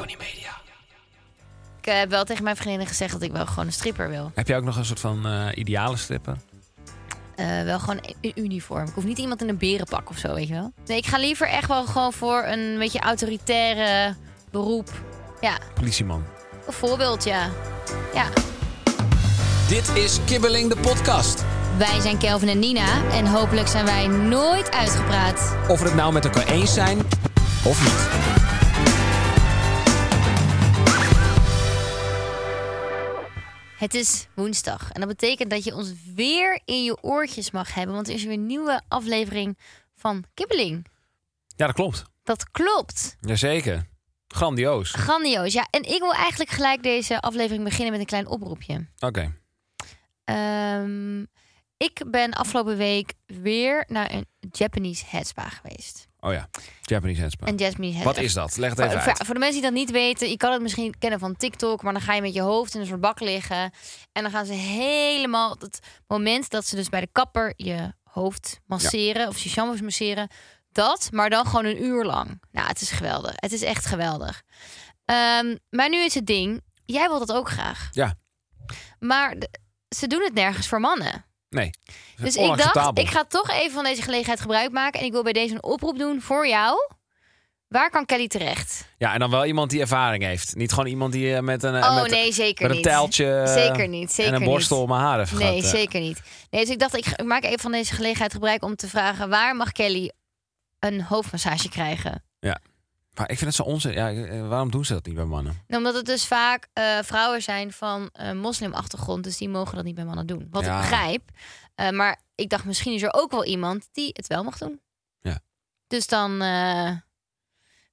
Tony 0.00 0.16
Media. 0.18 0.50
Ik 1.80 1.86
eh, 1.86 1.98
heb 1.98 2.10
wel 2.10 2.24
tegen 2.24 2.44
mijn 2.44 2.56
vriendinnen 2.56 2.86
gezegd 2.86 3.12
dat 3.12 3.22
ik 3.22 3.32
wel 3.32 3.46
gewoon 3.46 3.66
een 3.66 3.72
stripper 3.72 4.08
wil. 4.08 4.30
Heb 4.34 4.48
jij 4.48 4.56
ook 4.56 4.64
nog 4.64 4.76
een 4.76 4.84
soort 4.84 5.00
van 5.00 5.26
eh, 5.26 5.46
ideale 5.54 5.96
stripper? 5.96 6.36
Eh, 7.36 7.62
wel 7.62 7.78
gewoon 7.78 8.00
een 8.20 8.32
uniform. 8.34 8.86
Ik 8.86 8.94
hoef 8.94 9.04
niet 9.04 9.18
iemand 9.18 9.42
in 9.42 9.48
een 9.48 9.58
berenpak 9.58 10.10
of 10.10 10.18
zo, 10.18 10.34
weet 10.34 10.48
je 10.48 10.54
wel. 10.54 10.72
Nee, 10.86 10.96
ik 10.96 11.06
ga 11.06 11.18
liever 11.18 11.48
echt 11.48 11.68
wel 11.68 11.86
gewoon 11.86 12.12
voor 12.12 12.44
een 12.44 12.78
beetje 12.78 13.00
autoritaire 13.00 14.14
beroep. 14.50 14.90
Ja, 15.40 15.58
Politieman. 15.74 16.24
een 16.66 16.72
voorbeeld, 16.72 17.24
ja. 17.24 17.50
Ja. 18.14 18.26
Dit 19.68 19.88
is 19.96 20.18
Kibbeling 20.24 20.74
de 20.74 20.76
podcast. 20.76 21.44
Wij 21.78 22.00
zijn 22.00 22.18
Kelvin 22.18 22.48
en 22.48 22.58
Nina 22.58 23.10
en 23.10 23.26
hopelijk 23.26 23.68
zijn 23.68 23.84
wij 23.84 24.06
nooit 24.06 24.70
uitgepraat. 24.70 25.56
Of 25.68 25.80
we 25.80 25.86
het 25.86 25.94
nou 25.94 26.12
met 26.12 26.24
elkaar 26.24 26.46
eens 26.46 26.74
zijn 26.74 26.98
of 27.64 27.82
niet. 27.82 28.39
Het 33.80 33.94
is 33.94 34.26
woensdag 34.34 34.92
en 34.92 35.00
dat 35.00 35.08
betekent 35.08 35.50
dat 35.50 35.64
je 35.64 35.74
ons 35.74 35.92
weer 36.14 36.60
in 36.64 36.84
je 36.84 37.02
oortjes 37.02 37.50
mag 37.50 37.74
hebben, 37.74 37.94
want 37.94 38.08
er 38.08 38.14
is 38.14 38.24
weer 38.24 38.32
een 38.32 38.46
nieuwe 38.46 38.82
aflevering 38.88 39.58
van 39.94 40.24
Kibbeling. 40.34 40.86
Ja, 41.56 41.66
dat 41.66 41.74
klopt. 41.74 42.04
Dat 42.22 42.50
klopt. 42.50 43.16
Jazeker. 43.20 43.88
Grandioos. 44.28 44.90
Grandioos. 44.90 45.52
Ja, 45.52 45.66
en 45.70 45.82
ik 45.82 45.98
wil 45.98 46.14
eigenlijk 46.14 46.50
gelijk 46.50 46.82
deze 46.82 47.20
aflevering 47.20 47.64
beginnen 47.64 47.90
met 47.90 48.00
een 48.00 48.06
klein 48.06 48.26
oproepje. 48.26 48.86
Oké. 48.98 49.34
Ehm, 50.24 51.20
ik 51.76 52.02
ben 52.10 52.32
afgelopen 52.32 52.76
week 52.76 53.14
weer 53.26 53.84
naar 53.88 54.12
een 54.12 54.26
Japanese 54.50 55.04
headspa 55.08 55.48
geweest. 55.48 56.08
Oh 56.20 56.32
ja. 56.32 56.48
Japanese 56.82 57.20
handspa. 57.20 57.46
Een 57.46 57.56
Japanese 57.56 58.02
Wat 58.02 58.18
is 58.18 58.32
dat? 58.32 58.56
Leg 58.56 58.70
het 58.70 58.78
even 58.78 58.90
voor, 58.90 59.00
uit. 59.00 59.16
voor, 59.16 59.26
voor 59.26 59.34
de 59.34 59.40
mensen 59.40 59.60
die 59.60 59.70
dat 59.70 59.78
niet 59.80 59.90
weten, 59.90 60.28
je 60.28 60.36
kan 60.36 60.52
het 60.52 60.62
misschien 60.62 60.98
kennen 60.98 61.18
van 61.18 61.36
TikTok, 61.36 61.82
maar 61.82 61.92
dan 61.92 62.02
ga 62.02 62.14
je 62.14 62.20
met 62.20 62.34
je 62.34 62.40
hoofd 62.40 62.74
in 62.74 62.80
een 62.80 62.86
soort 62.86 63.00
bak 63.00 63.20
liggen. 63.20 63.72
En 64.12 64.22
dan 64.22 64.30
gaan 64.30 64.46
ze 64.46 64.52
helemaal. 64.52 65.56
Het 65.58 65.80
moment 66.06 66.50
dat 66.50 66.66
ze 66.66 66.76
dus 66.76 66.88
bij 66.88 67.00
de 67.00 67.08
kapper 67.12 67.52
je 67.56 67.92
hoofd 68.02 68.60
masseren 68.66 69.28
of 69.28 69.38
je 69.38 69.48
shampoos 69.48 69.80
masseren, 69.80 70.28
dat, 70.72 71.08
maar 71.12 71.30
dan 71.30 71.46
gewoon 71.46 71.64
een 71.64 71.84
uur 71.84 72.04
lang. 72.04 72.42
Nou, 72.52 72.68
het 72.68 72.80
is 72.80 72.90
geweldig. 72.90 73.32
Het 73.34 73.52
is 73.52 73.62
echt 73.62 73.86
geweldig. 73.86 74.42
Ehm, 75.04 75.56
maar 75.70 75.88
nu 75.88 76.04
is 76.04 76.14
het 76.14 76.26
ding, 76.26 76.60
jij 76.84 77.08
wilt 77.08 77.26
dat 77.26 77.36
ook 77.36 77.48
graag. 77.48 77.88
Ja. 77.90 78.14
Maar 78.98 79.36
ze 79.96 80.06
doen 80.06 80.22
het 80.22 80.34
nergens 80.34 80.68
voor 80.68 80.80
mannen. 80.80 81.24
Nee. 81.50 81.70
Dus 82.16 82.36
ik 82.36 82.56
dacht, 82.56 82.98
ik 82.98 83.08
ga 83.08 83.24
toch 83.24 83.50
even 83.50 83.72
van 83.72 83.84
deze 83.84 84.02
gelegenheid 84.02 84.40
gebruik 84.40 84.70
maken. 84.70 85.00
En 85.00 85.06
ik 85.06 85.12
wil 85.12 85.22
bij 85.22 85.32
deze 85.32 85.54
een 85.54 85.62
oproep 85.62 85.98
doen 85.98 86.20
voor 86.20 86.48
jou. 86.48 86.76
Waar 87.68 87.90
kan 87.90 88.06
Kelly 88.06 88.28
terecht? 88.28 88.88
Ja, 88.98 89.12
en 89.12 89.18
dan 89.18 89.30
wel 89.30 89.44
iemand 89.44 89.70
die 89.70 89.80
ervaring 89.80 90.22
heeft. 90.22 90.54
Niet 90.54 90.70
gewoon 90.70 90.86
iemand 90.86 91.12
die 91.12 91.34
eh, 91.34 91.40
met 91.40 91.62
een, 91.62 91.74
eh, 91.74 91.82
Oh 91.82 92.02
met, 92.02 92.10
nee, 92.10 92.32
zeker 92.32 92.62
met 92.62 92.70
een 92.70 92.76
niet. 92.76 92.86
tijltje 92.86 93.34
eh, 93.34 93.52
Zeker 93.52 93.88
niet, 93.88 94.12
zeker 94.12 94.32
en 94.32 94.40
een 94.40 94.48
borstel 94.48 94.82
om 94.82 94.88
mijn 94.88 95.00
haar 95.00 95.18
heeft 95.18 95.32
Nee, 95.32 95.60
gehad, 95.60 95.76
zeker 95.76 96.00
niet. 96.00 96.20
Nee, 96.50 96.60
dus 96.60 96.70
ik 96.70 96.78
dacht, 96.78 96.96
ik, 96.96 97.06
ik 97.06 97.24
maak 97.24 97.44
even 97.44 97.58
van 97.58 97.72
deze 97.72 97.94
gelegenheid 97.94 98.32
gebruik 98.32 98.64
om 98.64 98.76
te 98.76 98.88
vragen... 98.88 99.28
waar 99.28 99.56
mag 99.56 99.72
Kelly 99.72 100.12
een 100.78 101.02
hoofdmassage 101.02 101.68
krijgen? 101.68 102.24
Maar 103.20 103.30
ik 103.30 103.38
vind 103.38 103.56
het 103.56 103.66
zo 103.66 103.72
onzin. 103.72 103.92
Ja, 103.92 104.10
eh, 104.12 104.48
waarom 104.48 104.70
doen 104.70 104.84
ze 104.84 104.92
dat 104.92 105.06
niet 105.06 105.14
bij 105.14 105.24
mannen? 105.24 105.52
Nou, 105.66 105.82
Omdat 105.82 105.94
het 105.94 106.06
dus 106.06 106.26
vaak 106.26 106.68
eh, 106.72 106.98
vrouwen 107.02 107.42
zijn 107.42 107.72
van 107.72 108.10
uh, 108.20 108.32
moslimachtergrond... 108.32 109.24
dus 109.24 109.36
die 109.36 109.48
mogen 109.48 109.74
dat 109.76 109.84
niet 109.84 109.94
bij 109.94 110.04
mannen 110.04 110.26
doen. 110.26 110.46
Wat 110.50 110.64
Ja. 110.64 110.74
ik 110.74 110.80
begrijp. 110.80 111.30
Maar 111.92 112.20
ik 112.34 112.48
dacht, 112.48 112.64
misschien 112.64 112.94
is 112.94 113.02
er 113.02 113.12
ook 113.12 113.30
wel 113.30 113.44
iemand 113.44 113.88
die 113.92 114.10
het 114.12 114.26
wel 114.26 114.44
mag 114.44 114.58
doen. 114.58 114.80
Ja. 115.20 115.40
Dus 115.86 116.06
dan 116.06 116.38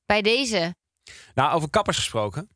bij 0.05 0.21
deze... 0.21 0.75
Nou, 1.33 1.53
over 1.55 1.69
kappers 1.69 1.97
gesproken. 1.97 2.49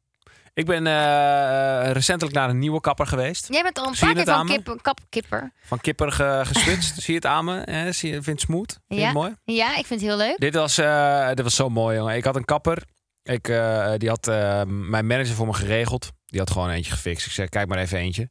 Ik 0.54 0.66
ben 0.66 0.88
eh, 0.88 1.92
recentelijk 1.92 2.36
naar 2.36 2.50
een 2.50 2.60
nieuwe 2.60 2.82
kapper 2.82 3.08
geweest. 3.08 3.48
Jij 3.50 3.64
bent 3.64 3.78
al 3.80 3.88
een 3.88 3.96
paar 4.00 4.14
keer 4.14 4.26
van 4.26 4.46
me? 4.46 4.52
kip, 4.62 4.80
kap, 4.82 5.00
kipper. 5.10 5.52
Van 5.64 5.80
kipper 5.80 6.12
ge, 6.12 6.42
geswitcht. 6.46 6.96
Zie 7.02 7.14
je 7.14 7.20
het 7.20 7.26
aan 7.26 7.46
me? 7.46 7.60
Eh, 7.62 7.92
zie 7.92 8.10
je, 8.10 8.14
vind 8.14 8.26
je 8.26 8.32
het 8.32 8.42
smooth? 8.42 8.80
Vind 8.88 9.00
Ja. 9.00 9.06
het 9.06 9.14
mooi? 9.16 9.36
Ja, 9.44 9.70
ik 9.78 9.86
vind 9.86 10.02
het 10.02 10.10
heel 10.10 10.18
leuk. 10.18 10.40
Dit 10.40 10.54
was, 10.56 10.78
eh, 10.78 11.28
dit 11.28 11.42
was 11.42 11.56
zo 11.56 11.70
mooi, 11.70 11.98
jongen. 11.98 12.16
Ik 12.16 12.24
had 12.24 12.36
een 12.36 12.46
kapper. 12.46 12.84
Ik, 13.24 13.48
eh, 13.48 13.94
die 13.98 14.10
had 14.10 14.28
eh, 14.28 14.62
mijn 14.66 15.08
manager 15.08 15.36
voor 15.36 15.48
me 15.48 15.54
geregeld. 15.54 16.10
Die 16.26 16.40
had 16.40 16.52
gewoon 16.52 16.70
eentje 16.70 16.92
gefixt. 16.92 17.26
Ik 17.26 17.32
zei, 17.32 17.48
kijk 17.50 17.68
maar 17.68 17.78
even 17.78 17.98
eentje. 17.98 18.30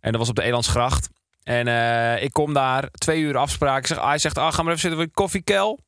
En 0.00 0.10
dat 0.10 0.20
was 0.20 0.28
op 0.28 0.34
de 0.36 0.42
Elandsgracht. 0.42 1.08
En 1.42 1.68
eh, 1.68 2.22
ik 2.22 2.32
kom 2.32 2.52
daar, 2.52 2.88
twee 2.90 3.20
uur 3.20 3.36
afspraak. 3.36 3.78
Ik 3.78 3.86
zeg, 3.86 4.00
hij 4.00 4.18
zegt, 4.18 4.38
ah, 4.38 4.52
ga 4.52 4.62
maar 4.62 4.66
even 4.72 4.78
zitten 4.80 4.98
voor 4.98 5.08
een 5.08 5.14
koffie, 5.14 5.42
Kel. 5.42 5.78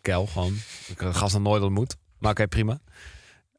Kel, 0.00 0.26
gewoon. 0.26 0.56
Ik 0.86 0.98
de 0.98 1.14
gast 1.14 1.32
nog 1.32 1.42
nooit 1.42 1.62
ontmoet. 1.62 1.96
Maar 2.18 2.30
oké, 2.30 2.46
prima. 2.48 2.78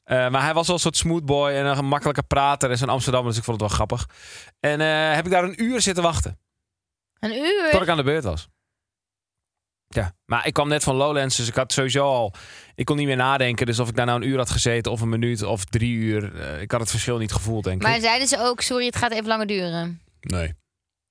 Eh, 0.03 0.29
maar 0.29 0.41
hij 0.43 0.53
was 0.53 0.65
wel 0.67 0.75
een 0.75 0.81
soort 0.81 0.97
smooth 0.97 1.25
boy 1.25 1.49
en 1.51 1.65
een 1.65 1.75
gemakkelijke 1.75 2.23
prater. 2.23 2.69
En 2.71 2.77
zo'n 2.77 2.89
Amsterdam, 2.89 3.25
dus 3.25 3.37
ik 3.37 3.43
vond 3.43 3.61
het 3.61 3.69
wel 3.69 3.77
grappig. 3.77 4.09
En 4.59 4.81
eh, 4.81 5.13
heb 5.13 5.25
ik 5.25 5.31
daar 5.31 5.43
een 5.43 5.63
uur 5.63 5.81
zitten 5.81 6.03
wachten. 6.03 6.39
Een 7.19 7.33
uur. 7.37 7.69
Tot 7.71 7.81
ik 7.81 7.87
aan 7.89 7.97
de 7.97 8.03
beurt 8.03 8.23
was. 8.23 8.47
Ja, 9.87 10.13
maar 10.25 10.47
ik 10.47 10.53
kwam 10.53 10.67
net 10.67 10.83
van 10.83 10.95
Lowlands, 10.95 11.35
dus 11.37 11.47
ik 11.47 11.55
had 11.55 11.73
sowieso 11.73 12.03
al... 12.05 12.33
Ik 12.75 12.85
kon 12.85 12.97
niet 12.97 13.05
meer 13.05 13.15
nadenken, 13.15 13.65
dus 13.65 13.79
of 13.79 13.89
ik 13.89 13.95
daar 13.95 14.05
nou 14.05 14.21
een 14.21 14.27
uur 14.27 14.37
had 14.37 14.49
gezeten... 14.49 14.91
of 14.91 15.01
een 15.01 15.09
minuut 15.09 15.43
of 15.43 15.65
drie 15.65 15.93
uur... 15.93 16.35
eh, 16.41 16.61
ik 16.61 16.71
had 16.71 16.79
het 16.81 16.89
verschil 16.89 17.17
niet 17.17 17.31
gevoeld, 17.31 17.63
denk 17.63 17.81
Maar 17.81 17.95
ik. 17.95 18.01
zeiden 18.01 18.27
ze 18.27 18.39
ook, 18.39 18.61
sorry, 18.61 18.85
het 18.85 18.95
gaat 18.95 19.11
even 19.11 19.27
langer 19.27 19.47
duren. 19.47 20.01
Nee. 20.21 20.53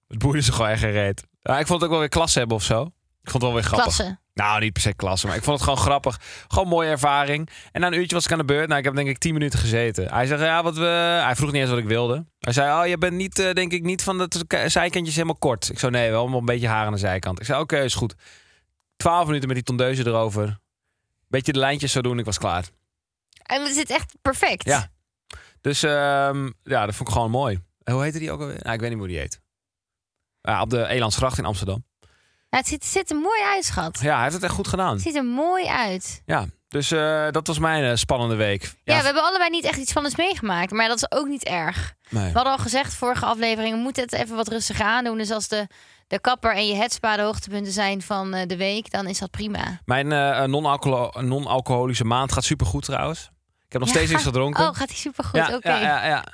Het 0.09 0.19
boeide 0.19 0.43
ze 0.43 0.53
gewoon 0.53 0.69
echt 0.71 0.81
geen 0.81 0.91
reet. 0.91 1.21
Ik 1.43 1.67
vond 1.67 1.69
het 1.69 1.83
ook 1.83 1.91
wel 1.91 1.99
weer 1.99 2.09
klasse 2.09 2.39
hebben 2.39 2.57
of 2.57 2.63
zo. 2.63 2.83
Ik 3.23 3.31
vond 3.31 3.33
het 3.33 3.43
wel 3.43 3.53
weer 3.53 3.63
grappig. 3.63 3.85
Klasse. 3.97 4.19
Nou, 4.41 4.61
niet 4.61 4.73
per 4.73 4.83
se 4.83 4.95
klasse, 4.95 5.27
maar 5.27 5.37
ik 5.37 5.43
vond 5.43 5.57
het 5.57 5.69
gewoon 5.69 5.85
grappig. 5.85 6.21
Gewoon 6.49 6.69
mooie 6.69 6.89
ervaring. 6.89 7.49
En 7.73 7.81
na 7.81 7.87
een 7.87 7.93
uurtje 7.93 8.15
was 8.15 8.25
ik 8.25 8.33
aan 8.33 8.39
de 8.39 8.45
beurt. 8.45 8.67
Nou, 8.69 8.79
ik 8.79 8.85
heb 8.85 8.95
denk 8.95 9.09
ik 9.09 9.19
tien 9.19 9.33
minuten 9.33 9.59
gezeten. 9.59 10.09
Hij 10.13 10.27
zei, 10.27 10.43
ja, 10.45 10.63
wat 10.63 10.77
we... 10.77 10.85
Hij 11.25 11.37
vroeg 11.37 11.53
niet 11.53 11.61
eens 11.61 11.71
wat 11.71 11.79
ik 11.79 11.85
wilde. 11.87 12.27
Hij 12.39 12.53
zei, 12.53 12.81
oh, 12.83 12.87
je 12.89 12.99
bent 12.99 13.13
niet, 13.15 13.39
eh, 13.39 13.53
denk 13.53 13.73
ik, 13.73 13.83
niet 13.83 14.03
van 14.03 14.19
de 14.19 14.29
k- 14.47 14.65
zijkantjes 14.71 15.15
helemaal 15.15 15.37
kort. 15.39 15.71
Ik 15.71 15.79
zei, 15.79 15.93
nee, 15.93 16.11
wel 16.11 16.27
een 16.27 16.45
beetje 16.45 16.69
haar 16.69 16.87
aan 16.87 16.93
de 16.93 16.99
zijkant. 16.99 17.41
Ik 17.41 17.47
zei, 17.47 17.61
oké, 17.61 17.79
is 17.79 17.95
goed. 17.95 18.15
Twaalf 18.97 19.27
minuten 19.27 19.47
met 19.47 19.57
die 19.57 19.67
tondeuze 19.67 20.07
erover. 20.07 20.59
Beetje 21.29 21.53
de 21.53 21.59
lijntjes 21.59 21.93
zo 21.93 22.01
doen, 22.01 22.19
ik 22.19 22.25
was 22.25 22.39
klaar. 22.39 22.65
En 23.43 23.63
het 23.63 23.75
zit 23.75 23.91
echt 23.91 24.15
perfect. 24.23 24.65
Ja. 24.65 24.89
Dus 25.61 25.83
ehm, 25.83 26.51
ja, 26.63 26.87
dat 26.87 26.95
vond 26.95 27.09
ik 27.09 27.15
gewoon 27.15 27.31
mooi. 27.31 27.61
Hoe 27.85 28.03
heette 28.03 28.19
die 28.19 28.31
ook 28.33 28.41
alweer? 28.41 28.59
Nou, 28.63 28.75
ik 28.75 28.81
weet 28.81 28.91
niet 28.91 28.99
hoe 28.99 29.09
die 29.09 29.19
heet. 29.19 29.41
Ja, 30.43 30.61
op 30.63 30.71
de 30.71 30.87
Elandsgracht 30.87 31.39
in 31.39 31.45
Amsterdam. 31.45 31.85
Ja, 32.51 32.59
het 32.59 32.67
ziet, 32.69 32.85
ziet 32.85 33.11
er 33.11 33.17
mooi 33.17 33.43
uit, 33.43 33.65
schat. 33.65 33.99
Ja, 34.03 34.13
hij 34.15 34.23
heeft 34.23 34.35
het 34.35 34.43
echt 34.45 34.53
goed 34.55 34.69
gedaan. 34.69 34.93
Het 34.93 35.03
ziet 35.03 35.15
er 35.17 35.25
mooi 35.25 35.67
uit. 35.67 36.23
Ja, 36.27 36.47
dus 36.69 36.91
eh, 36.91 37.27
dat 37.31 37.47
was 37.47 37.59
mijn 37.59 37.85
eh, 37.85 37.97
spannende 37.97 38.35
week. 38.35 38.63
Ja, 38.85 38.99
we 38.99 39.05
hebben 39.05 39.23
allebei 39.23 39.51
niet 39.51 39.65
echt 39.65 39.79
iets 39.79 39.93
van 39.93 40.05
eens 40.05 40.17
meegemaakt. 40.17 40.71
Maar 40.71 40.89
dat 40.89 40.97
is 40.97 41.11
ook 41.19 41.27
niet 41.29 41.45
erg. 41.45 41.95
nee. 42.09 42.27
We 42.27 42.33
hadden 42.35 42.53
al 42.53 42.59
gezegd, 42.59 42.95
vorige 42.95 43.25
aflevering, 43.25 43.75
we 43.75 43.81
moeten 43.81 44.03
het 44.03 44.13
even 44.13 44.37
wat 44.37 44.49
rustiger 44.49 44.85
aandoen. 44.85 45.19
Dus 45.19 45.31
als 45.31 45.49
de, 45.49 45.67
de 46.07 46.21
kapper 46.21 46.55
en 46.55 46.67
je 46.67 46.75
headspa 46.75 47.17
de 47.17 47.23
hoogtepunten 47.23 47.73
zijn 47.73 48.03
van 48.03 48.35
eh, 48.35 48.47
de 48.47 48.57
week, 48.57 48.91
dan 48.91 49.07
is 49.07 49.19
dat 49.19 49.31
prima. 49.31 49.81
Mijn 49.85 50.09
non-alcoholische 51.29 52.05
maand 52.05 52.33
gaat 52.33 52.45
supergoed 52.45 52.85
trouwens. 52.85 53.31
Ik 53.67 53.73
heb 53.73 53.81
nog 53.81 53.91
steeds 53.91 54.07
Ja. 54.07 54.13
niks 54.13 54.27
gedronken. 54.27 54.69
Oh, 54.69 54.75
gaat 54.77 54.89
die 54.89 54.97
supergoed? 54.97 55.47
ja, 55.47 55.55
Oké. 55.55 55.69
ja, 55.71 55.81
ja, 55.81 56.05
ja. 56.07 56.25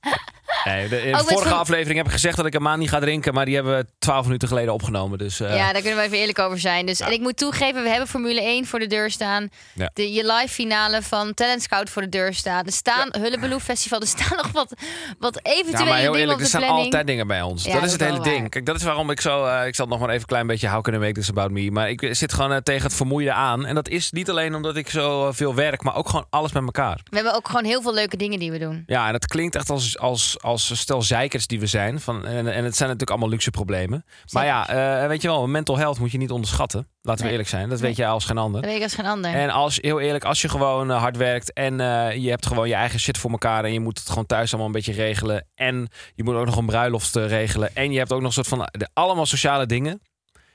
Nee, 0.64 0.88
de, 0.88 0.96
in 1.02 1.04
de 1.04 1.10
met 1.16 1.32
vorige 1.32 1.54
aflevering 1.54 1.96
heb 1.96 2.06
ik 2.06 2.12
gezegd 2.12 2.36
dat 2.36 2.46
ik 2.46 2.54
een 2.54 2.62
maand 2.62 2.78
niet 2.78 2.88
ga 2.88 2.98
drinken, 3.00 3.34
maar 3.34 3.44
die 3.44 3.54
hebben 3.54 3.76
we 3.76 3.86
twaalf 3.98 4.24
minuten 4.24 4.48
geleden 4.48 4.72
opgenomen. 4.72 5.18
Dus 5.18 5.40
eh, 5.40 5.56
Ja, 5.56 5.72
daar 5.72 5.80
kunnen 5.80 5.98
we 5.98 6.04
even 6.04 6.18
eerlijk 6.18 6.38
over 6.38 6.58
zijn. 6.58 6.86
Dus, 6.86 7.00
En 7.00 7.12
ik 7.12 7.20
moet 7.20 7.36
toegeven, 7.36 7.82
we 7.82 7.88
hebben 7.88 8.08
Formule 8.08 8.40
1 8.40 8.66
voor 8.66 8.78
de 8.78 8.86
deur 8.86 9.10
staan. 9.10 9.48
Ja. 9.74 9.90
De, 9.94 10.12
je 10.12 10.26
live 10.32 10.48
finale 10.54 11.02
van 11.02 11.34
Talent 11.34 11.62
Scout 11.62 11.90
voor 11.90 12.02
de 12.02 12.08
deur 12.08 12.34
staan. 12.34 12.64
Er 12.66 12.72
staan 12.72 13.08
Hullebeloef 13.18 13.62
Festival. 13.62 14.00
Er 14.00 14.06
staan 14.06 14.36
nog 14.42 14.52
wat, 14.52 14.74
wat 15.18 15.40
Ja, 15.42 15.52
eventuele 15.52 15.90
maar 15.90 15.98
heel 15.98 16.06
dingen 16.12 16.20
eerlijk, 16.20 16.40
er 16.40 16.46
staan 16.46 16.60
planning. 16.60 16.84
altijd 16.84 17.06
dingen 17.06 17.26
bij 17.26 17.42
ons. 17.42 17.64
Ja, 17.64 17.72
dat 17.72 17.82
is 17.82 17.92
het 17.92 18.00
hele 18.00 18.20
ding. 18.20 18.50
Kijk, 18.50 18.66
dat 18.66 18.76
is 18.76 18.82
waarom 18.82 19.10
ik 19.10 19.20
zo... 19.20 19.44
eh, 19.44 19.66
ik 19.66 19.74
zal 19.74 19.86
nog 19.86 19.98
maar 19.98 20.08
even 20.08 20.20
een 20.20 20.26
klein 20.26 20.46
beetje... 20.46 20.68
How 20.68 20.82
can 20.82 20.94
I 20.94 20.98
make 20.98 21.12
this 21.12 21.28
about 21.30 21.50
me? 21.50 21.70
Maar 21.70 21.90
ik 21.90 22.08
zit 22.10 22.32
gewoon 22.32 22.52
eh, 22.52 22.56
tegen 22.56 22.82
het 22.82 22.94
vermoeide 22.94 23.32
aan. 23.32 23.66
En 23.66 23.74
dat 23.74 23.88
is 23.88 24.10
niet 24.10 24.30
alleen 24.30 24.54
omdat 24.54 24.76
ik 24.76 24.90
zo 24.90 25.32
veel 25.32 25.54
werk, 25.54 25.82
maar 25.82 25.94
ook 25.96 26.08
gewoon 26.08 26.26
alles 26.30 26.52
met 26.52 26.62
elkaar. 26.62 27.00
We 27.04 27.16
hebben 27.16 27.34
ook 27.34 27.46
gewoon 27.46 27.64
heel 27.64 27.82
veel 27.82 27.94
leuke 27.94 28.16
dingen 28.16 28.38
die 28.38 28.50
we 28.50 28.58
doen. 28.58 28.82
Ja, 28.86 29.06
en 29.06 29.12
dat 29.12 29.26
klinkt 29.26 29.54
echt 29.56 29.70
als, 29.70 29.98
als, 29.98 30.40
als 30.50 30.78
stel 30.80 31.02
zeikers 31.02 31.46
die 31.46 31.60
we 31.60 31.66
zijn. 31.66 32.00
Van, 32.00 32.26
en, 32.26 32.36
en 32.36 32.64
het 32.64 32.76
zijn 32.76 32.88
natuurlijk 32.88 33.10
allemaal 33.10 33.28
luxe 33.28 33.50
problemen. 33.50 34.04
Maar 34.32 34.44
ja, 34.44 34.68
eh, 35.02 35.08
weet 35.08 35.22
je 35.22 35.28
wel, 35.28 35.46
mental 35.48 35.76
health 35.78 35.98
moet 35.98 36.10
je 36.12 36.18
niet 36.18 36.30
onderschatten. 36.30 36.88
Laten 37.02 37.16
we 37.16 37.22
Nee. 37.22 37.30
eerlijk 37.32 37.48
zijn. 37.48 37.68
Dat 37.68 37.78
Nee. 37.78 37.88
weet 37.88 37.96
jij 37.96 38.08
als 38.08 38.24
geen 38.24 38.38
ander. 38.38 38.60
Dat 38.60 38.70
weet 38.70 38.78
ik 38.78 38.84
als 38.84 38.94
geen 38.94 39.06
ander. 39.06 39.30
En 39.34 39.50
als, 39.50 39.78
heel 39.80 40.00
eerlijk, 40.00 40.24
als 40.24 40.40
je 40.42 40.48
gewoon 40.48 40.90
eh, 40.90 40.98
hard 40.98 41.16
werkt 41.16 41.52
en 41.52 41.80
eh, 41.80 42.16
je 42.16 42.30
hebt 42.30 42.46
gewoon 42.46 42.68
je 42.68 42.74
eigen 42.74 43.00
shit 43.00 43.18
voor 43.18 43.30
elkaar 43.30 43.64
en 43.64 43.72
je 43.72 43.80
moet 43.80 43.98
het 43.98 44.08
gewoon 44.08 44.26
thuis 44.26 44.48
allemaal 44.50 44.66
een 44.66 44.74
beetje 44.74 44.92
regelen 44.92 45.46
en 45.54 45.88
je 46.14 46.24
moet 46.24 46.34
ook 46.34 46.46
nog 46.46 46.56
een 46.56 46.66
bruiloft 46.66 47.14
regelen 47.16 47.74
en 47.76 47.92
je 47.92 47.98
hebt 47.98 48.12
ook 48.12 48.18
nog 48.20 48.36
een 48.36 48.44
soort 48.44 48.58
van 48.60 48.68
de, 48.70 48.88
allemaal 48.92 49.26
sociale 49.26 49.66
dingen 49.66 50.02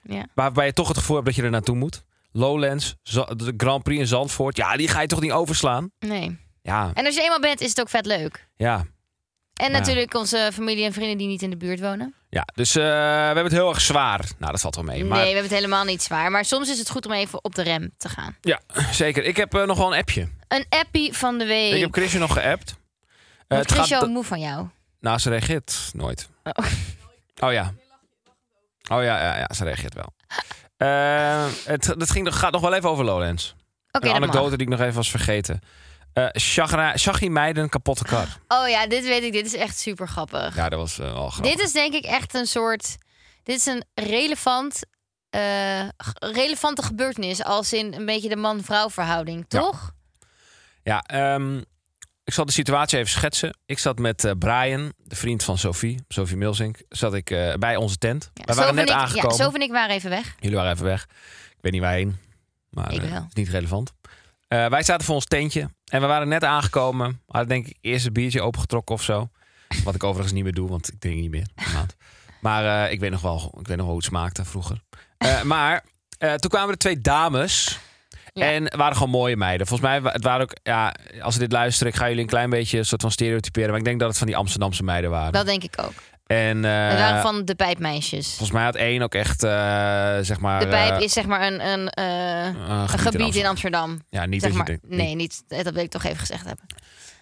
Ja. 0.04 0.26
waarbij 0.34 0.66
je 0.66 0.74
toch 0.74 0.88
het 0.88 0.98
gevoel 0.98 1.16
hebt 1.16 1.28
dat 1.28 1.36
je 1.36 1.44
er 1.44 1.50
naartoe 1.50 1.76
moet. 1.76 2.04
Lowlands, 2.32 2.96
de 3.04 3.54
Grand 3.58 3.84
Prix 3.84 4.00
in 4.00 4.08
Zandvoort, 4.08 4.58
ja, 4.58 4.76
die 4.78 4.88
ga 4.88 5.02
je 5.02 5.08
toch 5.08 5.22
niet 5.22 5.32
overslaan? 5.32 5.92
Nee. 6.00 6.38
Ja, 6.62 6.92
En 6.94 7.06
als 7.06 7.16
je 7.16 7.22
eenmaal 7.22 7.40
bent, 7.40 7.62
is 7.62 7.70
het 7.70 7.80
ook 7.80 7.90
vet 7.90 8.06
leuk. 8.06 8.48
ja. 8.56 8.86
En 9.56 9.72
Ja. 9.72 9.78
natuurlijk 9.78 10.14
onze 10.14 10.50
familie 10.54 10.86
en 10.86 10.94
vrienden 10.94 11.18
die 11.18 11.28
niet 11.28 11.42
in 11.42 11.50
de 11.50 11.58
buurt 11.58 11.80
wonen. 11.80 12.14
Ja, 12.30 12.48
dus 12.56 12.76
eh, 12.76 12.84
we 12.84 12.90
hebben 13.26 13.44
het 13.44 13.52
heel 13.54 13.70
erg 13.70 13.82
zwaar. 13.82 14.26
Nou, 14.38 14.52
dat 14.52 14.62
valt 14.62 14.76
wel 14.76 14.84
mee. 14.84 15.04
Maar 15.04 15.18
Nee, 15.18 15.28
we 15.28 15.34
hebben 15.34 15.44
het 15.52 15.60
helemaal 15.60 15.84
niet 15.84 16.04
zwaar. 16.04 16.32
Maar 16.32 16.46
soms 16.46 16.70
is 16.70 16.80
het 16.80 16.90
goed 16.90 17.06
om 17.06 17.12
even 17.12 17.44
op 17.44 17.56
de 17.56 17.62
rem 17.62 17.92
te 17.98 18.10
gaan. 18.10 18.36
ja, 18.42 18.60
zeker. 18.92 19.24
Ik 19.24 19.38
heb 19.38 19.54
eh, 19.54 19.64
nog 19.66 19.78
wel 19.78 19.94
een 19.94 20.00
appje. 20.00 20.28
Een 20.48 20.66
appie 20.70 21.14
van 21.14 21.38
de 21.38 21.46
week. 21.46 21.74
Ik 21.74 21.82
heb 21.82 21.94
Chrisje 21.94 22.18
nog 22.18 22.34
geappt. 22.34 22.76
Wordt 23.48 23.70
het 23.70 23.78
Chrisjo 23.78 24.00
gaat, 24.00 24.10
moe 24.10 24.24
van 24.24 24.40
jou? 24.40 24.68
nou, 25.00 25.18
ze 25.18 25.30
reageert 25.30 25.90
nooit. 25.94 26.30
Oh. 26.44 26.66
Oh 27.44 27.52
ja. 27.54 27.74
Oh 28.92 29.04
ja, 29.04 29.22
ja, 29.24 29.38
ja 29.38 29.54
ze 29.54 29.64
reageert 29.64 29.94
wel. 29.94 30.14
Het, 31.66 31.86
het 31.86 32.12
ging, 32.12 32.36
gaat 32.36 32.52
nog 32.52 32.62
wel 32.62 32.74
even 32.74 32.90
over 32.90 33.06
Lowlands. 33.06 33.56
Oké, 33.92 34.08
een 34.08 34.14
anekdote 34.14 34.58
die 34.58 34.66
ik 34.66 34.72
nog 34.72 34.82
even 34.82 34.94
was 34.94 35.10
vergeten. 35.10 35.62
Shagra- 36.40 36.98
Shaggy 36.98 37.28
Meiden 37.28 37.70
kapotte 37.70 38.04
kar. 38.04 38.28
Oh 38.48 38.68
ja, 38.70 38.88
dit 38.88 39.04
weet 39.04 39.24
ik. 39.24 39.32
Dit 39.32 39.46
is 39.46 39.54
echt 39.54 39.78
super 39.78 40.08
grappig. 40.08 40.56
Ja, 40.56 40.70
dat 40.70 40.80
was 40.80 41.00
eh, 41.00 41.12
grappig. 41.30 41.52
Dit 41.52 41.60
is 41.60 41.72
denk 41.72 41.94
ik 41.94 42.04
echt 42.04 42.34
een 42.34 42.46
soort... 42.46 42.96
Dit 43.44 43.58
is 43.58 43.66
een 43.66 43.84
relevant, 43.94 44.80
eh, 45.30 45.88
relevante 46.20 46.84
gebeurtenis. 46.84 47.44
Als 47.44 47.74
in 47.74 47.94
een 47.94 48.06
beetje 48.06 48.30
de 48.30 48.36
man-vrouw 48.36 48.90
verhouding, 48.90 49.46
toch? 49.48 49.92
Ja, 50.84 51.02
ehm, 51.02 51.58
ik 52.24 52.34
zal 52.34 52.46
de 52.46 52.52
situatie 52.52 52.98
even 53.00 53.12
schetsen. 53.12 53.58
Ik 53.66 53.80
zat 53.80 54.00
met 54.00 54.34
Brian, 54.40 54.94
de 54.98 55.16
vriend 55.16 55.44
van 55.44 55.58
Sophie, 55.58 56.00
Sophie 56.08 56.38
Milsink, 56.38 56.78
zat 56.90 57.14
ik 57.14 57.26
bij 57.60 57.76
onze 57.76 57.98
tent. 57.98 58.32
Ja, 58.34 58.44
Wij 58.46 58.56
waren 58.56 58.76
net 58.76 58.90
ik, 58.90 58.96
aangekomen. 58.96 59.38
Ja, 59.38 59.44
Sof 59.44 59.54
en 59.54 59.62
ik 59.62 59.72
waren 59.72 59.96
even 59.96 60.10
weg. 60.10 60.36
Jullie 60.40 60.56
waren 60.58 60.72
even 60.72 60.86
weg. 60.86 61.04
Ik 61.50 61.58
weet 61.62 61.72
niet 61.72 61.82
waarheen, 61.82 62.18
maar 62.70 62.90
wel. 63.10 63.26
is 63.28 63.34
niet 63.34 63.50
relevant. 63.50 63.94
Wij 64.48 64.84
zaten 64.84 65.06
voor 65.06 65.16
ons 65.16 65.26
tentje 65.26 65.70
en 65.92 66.02
we 66.02 66.08
waren 66.08 66.28
net 66.28 66.44
aangekomen. 66.44 67.22
Hadden 67.28 67.50
denk 67.50 67.68
ik 67.68 67.78
eerst 67.82 68.06
een 68.06 68.14
biertje 68.14 68.42
opengetrokken 68.42 68.96
of 68.96 69.04
zo. 69.04 69.30
Wat 69.84 69.96
ik 69.96 70.04
overigens 70.04 70.34
niet 70.34 70.44
meer 70.44 70.54
doe, 70.54 70.70
want 70.70 70.94
ik 70.94 71.00
drink 71.00 71.20
niet 71.20 71.32
meer. 71.32 71.48
Maar 72.42 72.86
eh, 72.86 72.92
ik, 72.92 73.00
weet 73.00 73.12
nog 73.12 73.22
wel, 73.22 73.56
ik 73.60 73.68
weet 73.68 73.78
nog 73.78 73.86
wel 73.86 73.86
hoe 73.86 73.96
het 73.96 74.06
smaakte 74.06 74.46
vroeger. 74.46 74.82
Eh, 75.18 75.42
maar 75.42 75.84
eh, 76.18 76.34
toen 76.34 76.50
kwamen 76.50 76.70
er 76.70 76.78
twee 76.78 77.02
dames. 77.02 77.80
Ja. 78.34 78.52
En 78.52 78.64
het 78.64 78.76
waren 78.76 78.96
gewoon 78.96 79.10
mooie 79.10 79.38
meiden. 79.38 79.68
Volgens 79.68 79.90
mij, 79.90 80.12
het 80.12 80.24
waren 80.24 80.42
ook, 80.42 80.56
ja, 80.64 80.96
als 81.22 81.34
ze 81.34 81.40
dit 81.40 81.52
luisteren, 81.52 81.94
ik 81.94 82.00
ga 82.00 82.08
jullie 82.08 82.22
een 82.22 82.30
klein 82.30 82.50
beetje 82.50 82.78
een 82.78 82.86
soort 82.86 83.02
van 83.02 83.12
stereotyperen. 83.12 83.70
Maar 83.70 83.80
ik 83.80 83.86
denk 83.86 84.00
dat 84.00 84.10
het 84.10 84.18
van 84.18 84.28
die 84.28 84.38
Amsterdamse 84.38 84.84
meiden 84.84 85.10
waren. 85.10 85.34
Dat 85.34 85.46
denk 85.46 85.64
ik 85.64 85.74
ook. 85.82 85.94
En 86.26 86.62
waren 86.62 87.22
van 87.22 87.46
de 87.46 87.56
pijpmeisjes. 87.56 88.28
volgens 88.28 88.52
mij 88.52 88.64
had 88.64 88.76
één 88.76 89.02
ook 89.02 89.16
echt, 89.16 89.44
eh, 89.44 89.52
zeg 90.22 90.40
maar. 90.40 90.60
De 90.60 90.68
pijp 90.68 90.92
eh, 90.92 91.00
is 91.00 91.14
zeg 91.14 91.26
maar 91.26 91.42
een, 91.42 91.68
een, 91.68 92.90
gebied 93.00 93.36
in 93.36 93.46
Amsterdam. 93.46 94.02
Ja, 94.10 94.26
niet 94.26 94.42
Zeg 94.42 94.54
maar, 94.54 94.78
nee, 94.88 95.16
niet, 95.16 95.44
dat 95.48 95.74
wil 95.74 95.84
ik 95.84 95.90
toch 95.90 96.04
even 96.04 96.20
gezegd 96.20 96.46
hebben. 96.46 96.66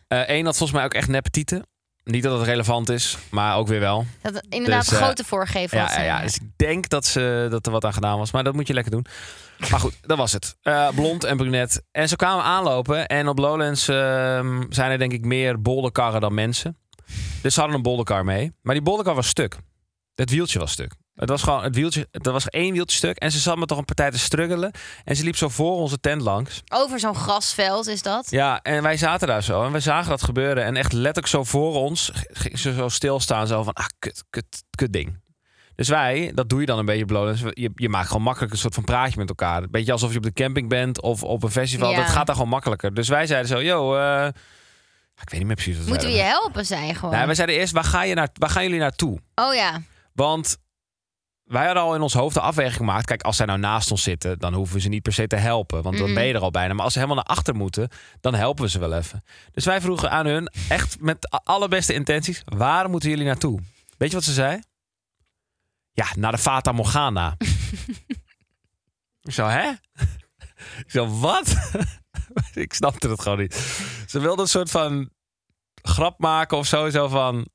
Eén 0.07 0.45
had 0.45 0.57
volgens 0.57 0.77
mij 0.77 0.83
ook 0.83 0.93
echt 0.93 1.07
nepetieten. 1.07 1.65
Niet 2.03 2.23
dat 2.23 2.39
het 2.39 2.47
relevant 2.47 2.89
is, 2.89 3.17
maar 3.29 3.57
ook 3.57 3.67
weer 3.67 3.79
wel. 3.79 4.05
Dat 4.21 4.45
inderdaad 4.49 4.89
Dus, 4.89 4.97
grote 4.97 5.23
voorgevel 5.23 5.77
Ja, 5.77 5.85
had 5.85 5.95
ja, 5.95 6.01
ja, 6.01 6.21
dus 6.21 6.35
ik 6.35 6.47
denk 6.55 6.89
dat, 6.89 7.05
ze, 7.05 7.47
dat 7.49 7.65
er 7.65 7.71
wat 7.71 7.85
aan 7.85 7.93
gedaan 7.93 8.17
was. 8.17 8.31
Maar 8.31 8.43
dat 8.43 8.53
moet 8.53 8.67
je 8.67 8.73
lekker 8.73 8.91
doen. 8.91 9.05
Maar 9.69 9.79
goed, 9.79 9.97
dat 10.01 10.17
was 10.17 10.31
het. 10.31 10.55
Blond 10.95 11.23
en 11.23 11.37
brunet. 11.37 11.83
En 11.91 12.07
zo 12.09 12.15
kwamen 12.15 12.37
we 12.37 12.43
aanlopen. 12.43 13.07
En 13.07 13.27
op 13.27 13.37
Lowlands 13.37 13.87
ehm, 13.87 14.63
zijn 14.69 14.91
er 14.91 14.97
denk 14.97 15.11
ik 15.11 15.25
meer 15.25 15.61
bolderkarren 15.61 16.21
dan 16.21 16.33
mensen. 16.33 16.77
Dus 17.41 17.53
ze 17.53 17.59
hadden 17.59 17.77
een 17.77 17.83
bolderkar 17.83 18.25
mee. 18.25 18.51
Maar 18.61 18.73
die 18.73 18.83
bolderkar 18.83 19.15
was 19.15 19.27
stuk. 19.27 19.57
Het 20.15 20.29
wieltje 20.29 20.59
was 20.59 20.71
stuk. 20.71 20.93
Het 21.15 21.29
was 21.29 21.43
gewoon 21.43 21.63
het 21.63 21.75
wieltje. 21.75 22.07
Er 22.11 22.31
was 22.31 22.49
één 22.49 22.73
wieltje 22.73 22.97
stuk. 22.97 23.17
En 23.17 23.31
ze 23.31 23.39
zat 23.39 23.57
me 23.57 23.65
toch 23.65 23.77
een 23.77 23.85
partij 23.85 24.11
te 24.11 24.19
struggelen. 24.19 24.71
En 25.03 25.15
ze 25.15 25.23
liep 25.23 25.35
zo 25.35 25.49
voor 25.49 25.75
onze 25.75 25.99
tent 25.99 26.21
langs. 26.21 26.61
Over 26.73 26.99
zo'n 26.99 27.15
grasveld 27.15 27.87
is 27.87 28.01
dat. 28.01 28.29
Ja, 28.29 28.61
en 28.61 28.83
wij 28.83 28.97
zaten 28.97 29.27
daar 29.27 29.43
zo 29.43 29.65
en 29.65 29.71
we 29.71 29.79
zagen 29.79 30.09
dat 30.09 30.23
gebeuren. 30.23 30.63
En 30.63 30.75
echt 30.75 30.93
letterlijk 30.93 31.27
zo 31.27 31.43
voor 31.43 31.73
ons 31.73 32.11
ging 32.13 32.59
ze 32.59 32.73
zo 32.73 32.89
stilstaan. 32.89 33.47
Zo 33.47 33.63
van, 33.63 33.73
ah, 33.73 33.85
kut, 33.99 34.23
kut, 34.29 34.63
kut 34.69 34.93
ding. 34.93 35.21
Dus 35.75 35.89
wij, 35.89 36.31
dat 36.35 36.49
doe 36.49 36.59
je 36.59 36.65
dan 36.65 36.79
een 36.79 36.85
beetje 36.85 37.05
bloot. 37.05 37.39
Je, 37.39 37.71
je 37.75 37.89
maakt 37.89 38.07
gewoon 38.07 38.21
makkelijk 38.21 38.51
een 38.51 38.57
soort 38.57 38.73
van 38.73 38.83
praatje 38.83 39.19
met 39.19 39.29
elkaar. 39.29 39.63
Een 39.63 39.71
beetje 39.71 39.91
alsof 39.91 40.11
je 40.11 40.17
op 40.17 40.23
de 40.23 40.33
camping 40.33 40.69
bent 40.69 41.01
of 41.01 41.23
op 41.23 41.43
een 41.43 41.51
festival. 41.51 41.91
Ja. 41.91 41.97
Dat 41.97 42.09
gaat 42.09 42.25
daar 42.25 42.35
gewoon 42.35 42.51
makkelijker. 42.51 42.93
Dus 42.93 43.07
wij 43.07 43.27
zeiden 43.27 43.49
zo, 43.49 43.61
yo, 43.61 43.95
eh, 43.95 44.27
ik 45.23 45.29
weet 45.29 45.39
niet 45.39 45.47
meer 45.47 45.55
precies 45.55 45.77
wat 45.77 45.87
Moeten 45.87 46.07
we 46.07 46.13
je 46.13 46.21
helpen, 46.21 46.65
zei 46.65 46.85
je 46.85 46.95
gewoon. 46.95 47.15
Nee, 47.15 47.25
wij 47.25 47.35
zeiden 47.35 47.55
eerst, 47.55 47.73
waar, 47.73 47.83
ga 47.83 48.03
je 48.03 48.13
naar, 48.15 48.29
waar 48.33 48.49
gaan 48.49 48.63
jullie 48.63 48.79
naartoe? 48.79 49.19
Oh 49.35 49.53
ja. 49.53 49.81
Want 50.13 50.57
wij 51.43 51.65
hadden 51.65 51.83
al 51.83 51.95
in 51.95 52.01
ons 52.01 52.13
hoofd 52.13 52.33
de 52.33 52.41
afweging 52.41 52.75
gemaakt. 52.75 53.05
Kijk, 53.05 53.21
als 53.21 53.35
zij 53.35 53.45
nou 53.45 53.59
naast 53.59 53.91
ons 53.91 54.03
zitten, 54.03 54.39
dan 54.39 54.53
hoeven 54.53 54.75
we 54.75 54.81
ze 54.81 54.89
niet 54.89 55.01
per 55.01 55.13
se 55.13 55.27
te 55.27 55.35
helpen. 55.35 55.81
Want 55.83 55.97
dan 55.97 56.05
Mhm. 56.05 56.13
ben 56.15 56.25
je 56.25 56.33
er 56.33 56.39
al 56.41 56.51
bijna. 56.51 56.73
Maar 56.73 56.83
als 56.83 56.93
ze 56.93 56.99
helemaal 56.99 57.23
naar 57.25 57.35
achter 57.35 57.55
moeten, 57.55 57.89
dan 58.21 58.33
helpen 58.33 58.63
we 58.63 58.69
ze 58.69 58.79
wel 58.79 58.93
even. 58.93 59.23
Dus 59.51 59.65
wij 59.65 59.81
vroegen 59.81 60.11
aan 60.11 60.25
hun, 60.25 60.51
echt 60.69 60.99
met 60.99 61.33
a- 61.33 61.41
allerbeste 61.43 61.93
intenties, 61.93 62.41
waar 62.45 62.89
moeten 62.89 63.09
jullie 63.09 63.25
naartoe? 63.25 63.59
Weet 63.97 64.09
je 64.09 64.15
wat 64.15 64.25
ze 64.25 64.33
zei? 64.33 64.59
Ja, 65.91 66.05
naar 66.15 66.31
de 66.31 66.37
Fata 66.37 66.71
Morgana. 66.71 67.35
Ik 69.21 69.33
zo, 69.33 69.47
hè? 69.47 69.69
Ik 70.85 70.91
zo, 70.91 71.19
wat? 71.19 71.55
ik 72.53 72.73
snapte 72.73 73.09
het 73.09 73.21
gewoon 73.21 73.39
niet. 73.39 73.53
Ze 74.07 74.19
wilde 74.19 74.41
een 74.41 74.47
soort 74.47 74.71
van 74.71 75.09
grap 75.81 76.19
maken 76.19 76.57
of 76.57 76.65
zo. 76.67 76.89
Zo 76.89 77.07
van, 77.07 77.47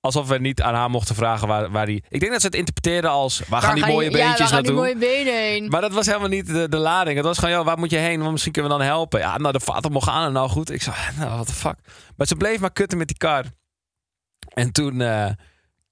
alsof 0.00 0.28
we 0.28 0.38
niet 0.38 0.62
aan 0.62 0.74
haar 0.74 0.90
mochten 0.90 1.14
vragen 1.14 1.48
waar, 1.48 1.70
waar 1.70 1.86
die... 1.86 2.04
Ik 2.08 2.20
denk 2.20 2.32
dat 2.32 2.40
ze 2.40 2.46
het 2.46 2.56
interpreteerden 2.56 3.10
als, 3.10 3.42
waar, 3.48 3.62
gaan 3.62 3.74
die 3.74 3.82
ga 3.82 3.88
je- 3.88 3.94
mooie 3.94 4.10
ja, 4.10 4.16
beentjes 4.16 4.38
waar 4.38 4.48
gaan 4.48 4.62
die 4.62 4.72
mooie 4.72 4.96
benen 4.96 5.34
heen? 5.34 5.68
Maar 5.68 5.80
dat 5.80 5.92
was 5.92 6.06
helemaal 6.06 6.28
niet 6.28 6.46
de, 6.46 6.68
de 6.68 6.76
lading. 6.76 7.16
Het 7.16 7.26
was 7.26 7.38
gewoon, 7.38 7.54
joh, 7.54 7.64
waar 7.64 7.78
moet 7.78 7.90
je 7.90 7.96
heen? 7.96 8.18
Want 8.20 8.30
misschien 8.32 8.52
kunnen 8.52 8.72
we 8.72 8.78
dan 8.78 8.86
helpen. 8.86 9.20
Ja, 9.20 9.36
nou, 9.38 9.52
de 9.52 9.60
vader 9.60 9.90
mocht 9.90 10.08
aan. 10.08 10.32
Nou 10.32 10.48
goed. 10.48 10.70
Ik 10.70 10.82
zei, 10.82 10.96
nou, 11.18 11.30
what 11.30 11.46
the 11.46 11.52
fuck. 11.52 11.76
Maar 12.16 12.26
ze 12.26 12.36
bleef 12.36 12.60
maar 12.60 12.72
kutten 12.72 12.98
met 12.98 13.08
die 13.08 13.16
kar. 13.16 13.44
En 14.54 14.72
toen 14.72 15.00
eh, 15.00 15.30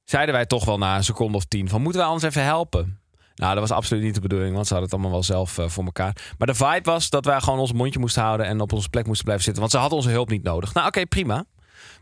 zeiden 0.04 0.34
wij 0.34 0.46
toch 0.46 0.64
wel 0.64 0.78
na 0.78 0.96
een 0.96 1.04
seconde 1.04 1.36
of 1.36 1.44
tien 1.44 1.68
van, 1.68 1.82
moeten 1.82 2.00
we 2.00 2.06
anders 2.06 2.24
even 2.24 2.44
helpen? 2.44 2.98
Nou, 3.34 3.52
dat 3.52 3.68
was 3.68 3.76
absoluut 3.76 4.02
niet 4.02 4.14
de 4.14 4.20
bedoeling, 4.20 4.54
want 4.54 4.66
ze 4.66 4.72
hadden 4.72 4.90
het 4.90 5.00
allemaal 5.00 5.18
wel 5.18 5.28
zelf 5.28 5.58
eh, 5.58 5.68
voor 5.68 5.84
elkaar. 5.84 6.34
Maar 6.38 6.46
de 6.46 6.54
vibe 6.54 6.90
was 6.90 7.10
dat 7.10 7.24
wij 7.24 7.40
gewoon 7.40 7.58
ons 7.58 7.72
mondje 7.72 7.98
moesten 7.98 8.22
houden 8.22 8.46
en 8.46 8.60
op 8.60 8.72
onze 8.72 8.88
plek 8.88 9.06
moesten 9.06 9.24
blijven 9.24 9.44
zitten. 9.44 9.62
Want 9.62 9.74
ze 9.74 9.78
hadden 9.78 9.98
onze 9.98 10.10
hulp 10.10 10.30
niet 10.30 10.42
nodig. 10.42 10.74
Nou, 10.74 10.86
oké, 10.86 11.06
prima. 11.06 11.44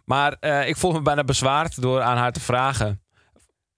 Maar 0.05 0.37
eh, 0.41 0.69
ik 0.69 0.77
voelde 0.77 0.99
me 0.99 1.05
bijna 1.05 1.25
bezwaard 1.25 1.83
door 1.83 2.01
aan 2.03 2.17
haar 2.17 2.33
te 2.33 2.41
vragen, 2.41 3.03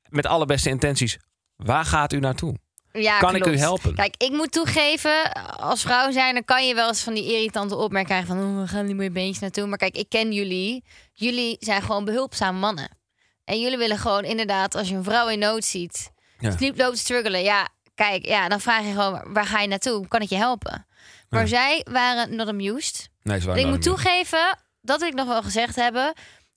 met 0.09 0.26
alle 0.26 0.47
beste 0.47 0.69
intenties, 0.69 1.19
waar 1.57 1.85
gaat 1.85 2.12
u 2.12 2.19
naartoe? 2.19 2.57
Ja, 2.93 3.19
kan 3.19 3.35
ik 3.35 3.47
u 3.47 3.59
helpen? 3.59 3.95
Kijk, 3.95 4.14
ik 4.17 4.31
moet 4.31 4.52
toegeven, 4.52 5.33
als 5.57 5.83
vrouw 5.83 6.11
zijn, 6.11 6.35
dan 6.35 6.45
kan 6.45 6.67
je 6.67 6.75
wel 6.75 6.88
eens 6.88 7.02
van 7.02 7.14
die 7.14 7.33
irritante 7.33 7.76
opmerkingen 7.76 8.25
krijgen 8.25 8.45
van, 8.45 8.57
oh, 8.57 8.61
we 8.61 8.69
gaan 8.69 8.87
die 8.87 8.95
mooie 8.95 9.11
beentjes 9.11 9.38
naartoe. 9.38 9.67
Maar 9.67 9.79
kijk, 9.79 9.97
ik 9.97 10.09
ken 10.09 10.33
jullie. 10.33 10.85
Jullie 11.12 11.57
zijn 11.61 11.83
gewoon 11.83 12.05
behulpzame 12.05 12.59
mannen. 12.59 12.99
En 13.45 13.61
jullie 13.61 13.79
willen 13.79 13.99
gewoon 13.99 14.25
inderdaad, 14.25 14.75
als 14.75 14.88
je 14.88 14.95
een 14.95 15.05
vrouw 15.05 15.29
in 15.29 15.38
nood 15.38 15.64
ziet, 15.64 16.12
Ja. 16.45 16.57
sleep 16.57 16.79
loopt 16.79 16.99
struggelen. 16.99 17.43
Ja, 17.43 17.69
kijk, 17.95 18.27
ja, 18.27 18.49
dan 18.49 18.61
vraag 18.61 18.83
je 18.83 18.91
gewoon, 18.93 19.23
waar 19.33 19.47
ga 19.47 19.61
je 19.61 19.69
naartoe? 19.69 20.09
Kan 20.09 20.21
ik 20.21 20.29
je 20.29 20.37
helpen? 20.37 20.87
Maar 21.29 21.41
Ja. 21.41 21.47
zij 21.47 21.87
waren 21.91 22.37
not 22.37 22.49
amused. 22.49 23.09
Nee, 23.23 23.37
ze 23.37 23.41
En 23.43 23.47
waren 23.49 23.63
ik 23.63 23.69
moet 23.71 23.83
toegeven, 23.83 24.59
dat 24.81 24.99
wil 25.01 25.09
ik 25.09 25.15
nog 25.15 25.27
wel 25.27 25.43
gezegd 25.43 25.77
hebben. 25.77 26.13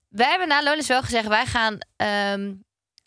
Wij 0.08 0.28
hebben 0.28 0.48
na 0.48 0.62
Lowlands 0.62 0.88
wel 0.88 1.02
gezegd, 1.02 1.26
wij 1.28 1.46
gaan... 1.46 1.78
ehm, 1.96 2.52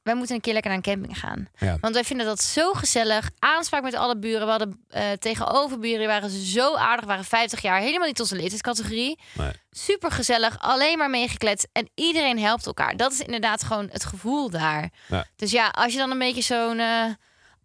wij 0.03 0.15
moeten 0.15 0.35
een 0.35 0.41
keer 0.41 0.53
lekker 0.53 0.71
naar 0.71 0.79
een 0.85 0.93
camping 0.93 1.19
gaan. 1.19 1.49
Ja. 1.57 1.77
Want 1.81 1.93
wij 1.93 2.03
vinden 2.03 2.25
dat 2.25 2.41
zo 2.41 2.73
gezellig. 2.73 3.29
Aanspraak 3.39 3.83
met 3.83 3.93
alle 3.93 4.17
buren. 4.17 4.45
We 4.45 4.51
hadden 4.51 4.85
eh 4.89 5.11
tegenoverburen, 5.11 5.97
die 5.99 6.07
waren 6.07 6.29
zo 6.29 6.75
aardig, 6.75 7.05
waren 7.05 7.25
50 7.25 7.61
jaar. 7.61 7.79
Helemaal 7.79 8.07
niet 8.07 8.19
onze 8.19 8.35
leeftijdscategorie. 8.35 9.19
Nee. 9.33 9.51
Super 9.71 10.11
gezellig, 10.11 10.59
alleen 10.59 10.97
maar 10.97 11.09
meegekletst. 11.09 11.67
En 11.71 11.89
iedereen 11.95 12.39
helpt 12.39 12.65
elkaar. 12.65 12.97
Dat 12.97 13.11
is 13.11 13.19
inderdaad 13.19 13.63
gewoon 13.63 13.89
het 13.91 14.05
gevoel 14.05 14.49
daar. 14.49 14.89
Ja. 15.07 15.25
Dus 15.35 15.51
ja, 15.51 15.67
als 15.67 15.91
je 15.93 15.97
dan 15.99 16.11
een 16.11 16.19
beetje 16.19 16.41
zo'n 16.41 16.79
eh, 16.79 17.05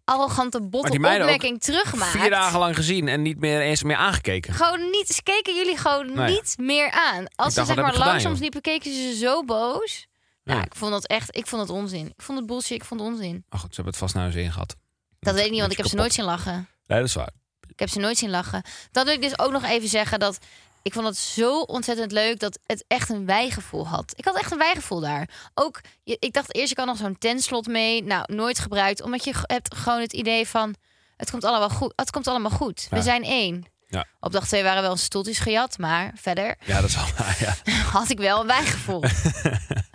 arrogante, 0.03 0.61
botte 0.61 0.89
die 0.91 0.99
meiden 0.99 1.27
ook 1.27 1.33
opmerking 1.33 1.61
terugmaakt. 1.61 2.11
Vier 2.11 2.29
dagen 2.29 2.59
lang 2.59 2.75
gezien 2.75 3.07
en 3.07 3.21
niet 3.21 3.39
meer 3.39 3.61
eens 3.61 3.83
meer 3.83 3.95
aangekeken. 3.95 4.53
Gewoon 4.53 4.89
niet, 4.89 5.07
ze 5.07 5.23
keken 5.23 5.55
jullie 5.55 5.77
gewoon 5.77 6.25
niet 6.25 6.55
meer 6.57 6.91
aan. 6.91 7.25
Als 7.35 7.53
ze 7.53 7.65
zeg 7.65 7.75
maar 7.75 7.97
langzaam 7.97 8.33
liepen, 8.33 8.61
keken 8.61 8.93
ze 8.93 9.15
zo 9.15 9.43
boos. 9.43 10.07
Ja, 10.47 10.53
Ja. 10.55 10.63
ik 10.63 10.75
vond 10.75 10.91
dat 10.91 11.05
echt, 11.07 11.35
ik 11.37 11.47
vond 11.47 11.61
het 11.61 11.71
onzin. 11.71 12.05
Ik 12.07 12.21
vond 12.21 12.37
het 12.37 12.47
bullshit, 12.47 12.77
ik 12.77 12.83
vond 12.85 12.99
het 12.99 13.09
onzin. 13.09 13.45
Maar 13.49 13.59
goed, 13.59 13.69
ze 13.69 13.75
hebben 13.75 13.93
het 13.93 14.01
vast 14.01 14.13
naar 14.15 14.23
hun 14.23 14.31
zin 14.33 14.51
gehad. 14.51 14.75
Dat 15.19 15.33
weet 15.35 15.45
ik 15.45 15.51
niet, 15.51 15.59
want 15.59 15.71
ik 15.71 15.77
heb 15.77 15.87
ze 15.87 15.95
nooit 15.95 16.13
zien 16.13 16.25
lachen. 16.25 16.67
Nee, 16.85 16.99
dat 16.99 17.07
is 17.07 17.13
waar. 17.13 17.29
Ik 17.67 17.79
heb 17.79 17.89
ze 17.89 17.99
nooit 17.99 18.17
zien 18.17 18.29
lachen. 18.29 18.61
Dat 18.91 19.05
wil 19.05 19.13
ik 19.13 19.21
dus 19.21 19.39
ook 19.39 19.51
nog 19.51 19.63
even 19.63 19.89
zeggen 19.89 20.19
dat 20.19 20.37
ik 20.81 20.93
vond 20.93 21.05
het 21.05 21.17
zo 21.17 21.59
ontzettend 21.61 22.11
leuk 22.11 22.39
dat 22.39 22.59
het 22.65 22.83
echt 22.87 23.09
een 23.09 23.25
wijgevoel 23.25 23.87
had. 23.87 24.13
Ik 24.15 24.25
had 24.25 24.37
echt 24.37 24.51
een 24.51 24.57
wijgevoel 24.57 24.99
daar. 24.99 25.29
Ook, 25.53 25.81
je- 26.03 26.17
ik 26.19 26.33
dacht 26.33 26.55
eerst, 26.55 26.69
ik 26.71 26.75
kan 26.77 26.85
nog 26.87 26.97
zo'n 26.97 27.17
tentslot 27.17 27.67
mee. 27.67 28.03
Nou, 28.03 28.33
nooit 28.33 28.59
gebruikt. 28.59 29.01
Omdat 29.01 29.23
je 29.23 29.33
hebt 29.41 29.75
gewoon 29.75 30.01
het 30.01 30.13
idee 30.13 30.47
van, 30.47 30.75
het 31.17 31.31
komt 31.31 31.43
allemaal 31.43 31.69
goed. 31.69 31.93
Het 31.95 32.11
komt 32.11 32.27
allemaal 32.27 32.51
goed. 32.51 32.87
We 32.89 33.01
zijn 33.01 33.23
één. 33.23 33.65
Ja. 33.87 34.05
Op 34.19 34.31
dag 34.31 34.47
twee 34.47 34.63
waren 34.63 34.81
wel 34.81 34.91
een 34.91 34.97
stoeltjes 34.97 35.39
gejat. 35.39 35.77
Maar 35.77 36.11
verder 36.15 36.55
Ja, 36.65 36.81
dat 36.81 36.89
is 36.89 36.95
wel 36.95 37.05
ja. 37.39 37.55
had 37.99 38.09
ik 38.09 38.17
wel 38.17 38.39
een 38.41 38.47
wijgevoel. 38.47 39.03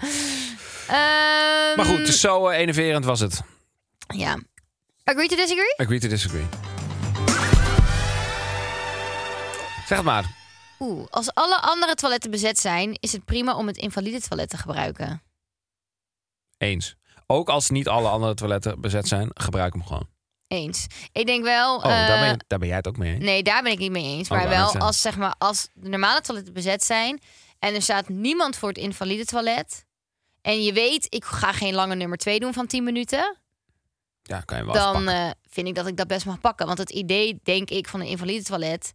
Ehm, 0.88 1.76
Maar 1.76 1.84
goed, 1.84 2.06
dus 2.06 2.20
zo 2.20 2.48
eh, 2.48 2.58
enerverend 2.58 3.04
was 3.04 3.20
het. 3.20 3.40
Ja. 4.06 4.38
Agree 5.04 5.28
to 5.28 5.36
disagree? 5.36 5.74
Agree 5.76 6.00
to 6.00 6.08
disagree. 6.08 6.46
Zeg 9.86 9.96
het 9.98 10.06
maar. 10.06 10.40
Oeh, 10.80 11.06
als 11.10 11.34
alle 11.34 11.60
andere 11.60 11.94
toiletten 11.94 12.30
bezet 12.30 12.58
zijn, 12.58 12.96
is 13.00 13.12
het 13.12 13.24
prima 13.24 13.56
om 13.56 13.66
het 13.66 13.76
invalide 13.76 14.20
toilet 14.20 14.48
te 14.48 14.56
gebruiken. 14.56 15.22
Eens. 16.58 16.94
Ook 17.26 17.48
als 17.48 17.70
niet 17.70 17.88
alle 17.88 18.08
andere 18.08 18.34
toiletten 18.34 18.80
bezet 18.80 19.08
zijn, 19.08 19.30
gebruik 19.34 19.72
hem 19.72 19.84
gewoon. 19.84 20.08
Eens. 20.48 20.86
Ik 21.12 21.26
denk 21.26 21.44
wel. 21.44 21.76
Oh, 21.76 21.82
daar, 21.82 22.06
ben 22.18 22.24
eh, 22.26 22.30
je, 22.30 22.40
daar 22.46 22.58
ben 22.58 22.68
jij 22.68 22.76
het 22.76 22.88
ook 22.88 22.96
mee 22.96 23.14
eens. 23.14 23.24
Nee, 23.24 23.42
daar 23.42 23.62
ben 23.62 23.72
ik 23.72 23.78
niet 23.78 23.90
mee 23.90 24.04
eens. 24.04 24.28
Oh, 24.28 24.36
Maar 24.38 24.48
wel 24.48 24.76
als, 24.76 25.00
zeg 25.00 25.16
maar, 25.16 25.34
als 25.38 25.68
de 25.74 25.88
normale 25.88 26.20
toiletten 26.20 26.54
bezet 26.54 26.84
zijn 26.84 27.20
en 27.58 27.74
er 27.74 27.82
staat 27.82 28.08
niemand 28.08 28.56
voor 28.56 28.68
het 28.68 28.78
invalide 28.78 29.24
toilet. 29.24 29.84
En 30.42 30.62
je 30.62 30.72
weet, 30.72 31.06
ik 31.08 31.24
ga 31.24 31.52
geen 31.52 31.74
lange 31.74 31.94
nummer 31.94 32.18
2 32.18 32.40
doen 32.40 32.52
van 32.52 32.66
10 32.66 32.84
minuten. 32.84 33.36
Ja, 34.22 34.40
kan 34.40 34.58
je 34.58 34.64
wel 34.64 34.74
Dan 34.74 35.08
eh, 35.08 35.30
vind 35.50 35.66
ik 35.68 35.74
dat 35.74 35.86
ik 35.86 35.96
dat 35.96 36.06
best 36.06 36.26
mag 36.26 36.40
pakken. 36.40 36.66
Want 36.66 36.78
het 36.78 36.90
idee, 36.90 37.40
denk 37.42 37.70
ik, 37.70 37.88
van 37.88 38.00
een 38.00 38.06
invalide 38.06 38.42
toilet 38.42 38.92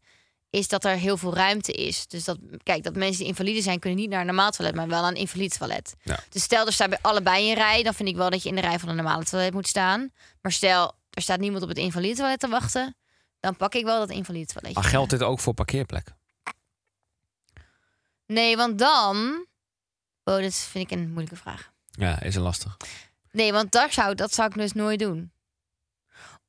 is 0.49 0.67
dat 0.67 0.85
er 0.85 0.95
heel 0.95 1.17
veel 1.17 1.33
ruimte 1.33 1.71
is. 1.71 2.07
Dus 2.07 2.23
dat, 2.23 2.37
kijk, 2.63 2.83
dat 2.83 2.95
mensen 2.95 3.17
die 3.17 3.27
invalide 3.27 3.61
zijn, 3.61 3.79
kunnen 3.79 3.99
niet 3.99 4.09
naar 4.09 4.19
een 4.19 4.25
normaal 4.25 4.51
toilet, 4.51 4.75
maar 4.75 4.87
wel 4.87 5.01
naar 5.01 5.11
een 5.11 5.17
invalide 5.17 5.57
toilet. 5.57 5.95
Ja. 6.03 6.19
Dus 6.29 6.43
stel, 6.43 6.65
er 6.65 6.73
staat 6.73 6.89
bij 6.89 6.99
allebei 7.01 7.49
een 7.49 7.55
rij, 7.55 7.83
dan 7.83 7.93
vind 7.93 8.09
ik 8.09 8.15
wel 8.15 8.29
dat 8.29 8.43
je 8.43 8.49
in 8.49 8.55
de 8.55 8.61
rij 8.61 8.79
van 8.79 8.89
een 8.89 8.95
normale 8.95 9.23
toilet 9.23 9.53
moet 9.53 9.67
staan. 9.67 10.11
Maar 10.41 10.51
stel, 10.51 10.95
er 11.09 11.21
staat 11.21 11.39
niemand 11.39 11.63
op 11.63 11.69
het 11.69 11.77
invalide 11.77 12.15
toilet 12.15 12.39
te 12.39 12.47
wachten, 12.47 12.95
dan 13.39 13.55
pak 13.55 13.75
ik 13.75 13.83
wel 13.83 13.99
dat 13.99 14.09
invalide 14.09 14.45
toiletje. 14.45 14.81
Maar 14.81 14.89
geldt 14.89 15.09
dit 15.09 15.23
ook 15.23 15.39
voor 15.39 15.53
parkeerplekken? 15.53 16.17
Nee, 18.25 18.57
want 18.57 18.79
dan. 18.79 19.46
Oh, 20.27 20.41
dat 20.41 20.53
vind 20.55 20.91
ik 20.91 20.97
een 20.97 21.07
moeilijke 21.09 21.35
vraag. 21.35 21.71
Ja, 21.91 22.21
is 22.21 22.35
een 22.35 22.41
lastig. 22.41 22.77
Nee, 23.31 23.51
want 23.51 23.71
dat 23.71 23.93
zou, 23.93 24.15
dat 24.15 24.33
zou 24.33 24.49
ik 24.49 24.57
dus 24.57 24.73
nooit 24.73 24.99
doen. 24.99 25.31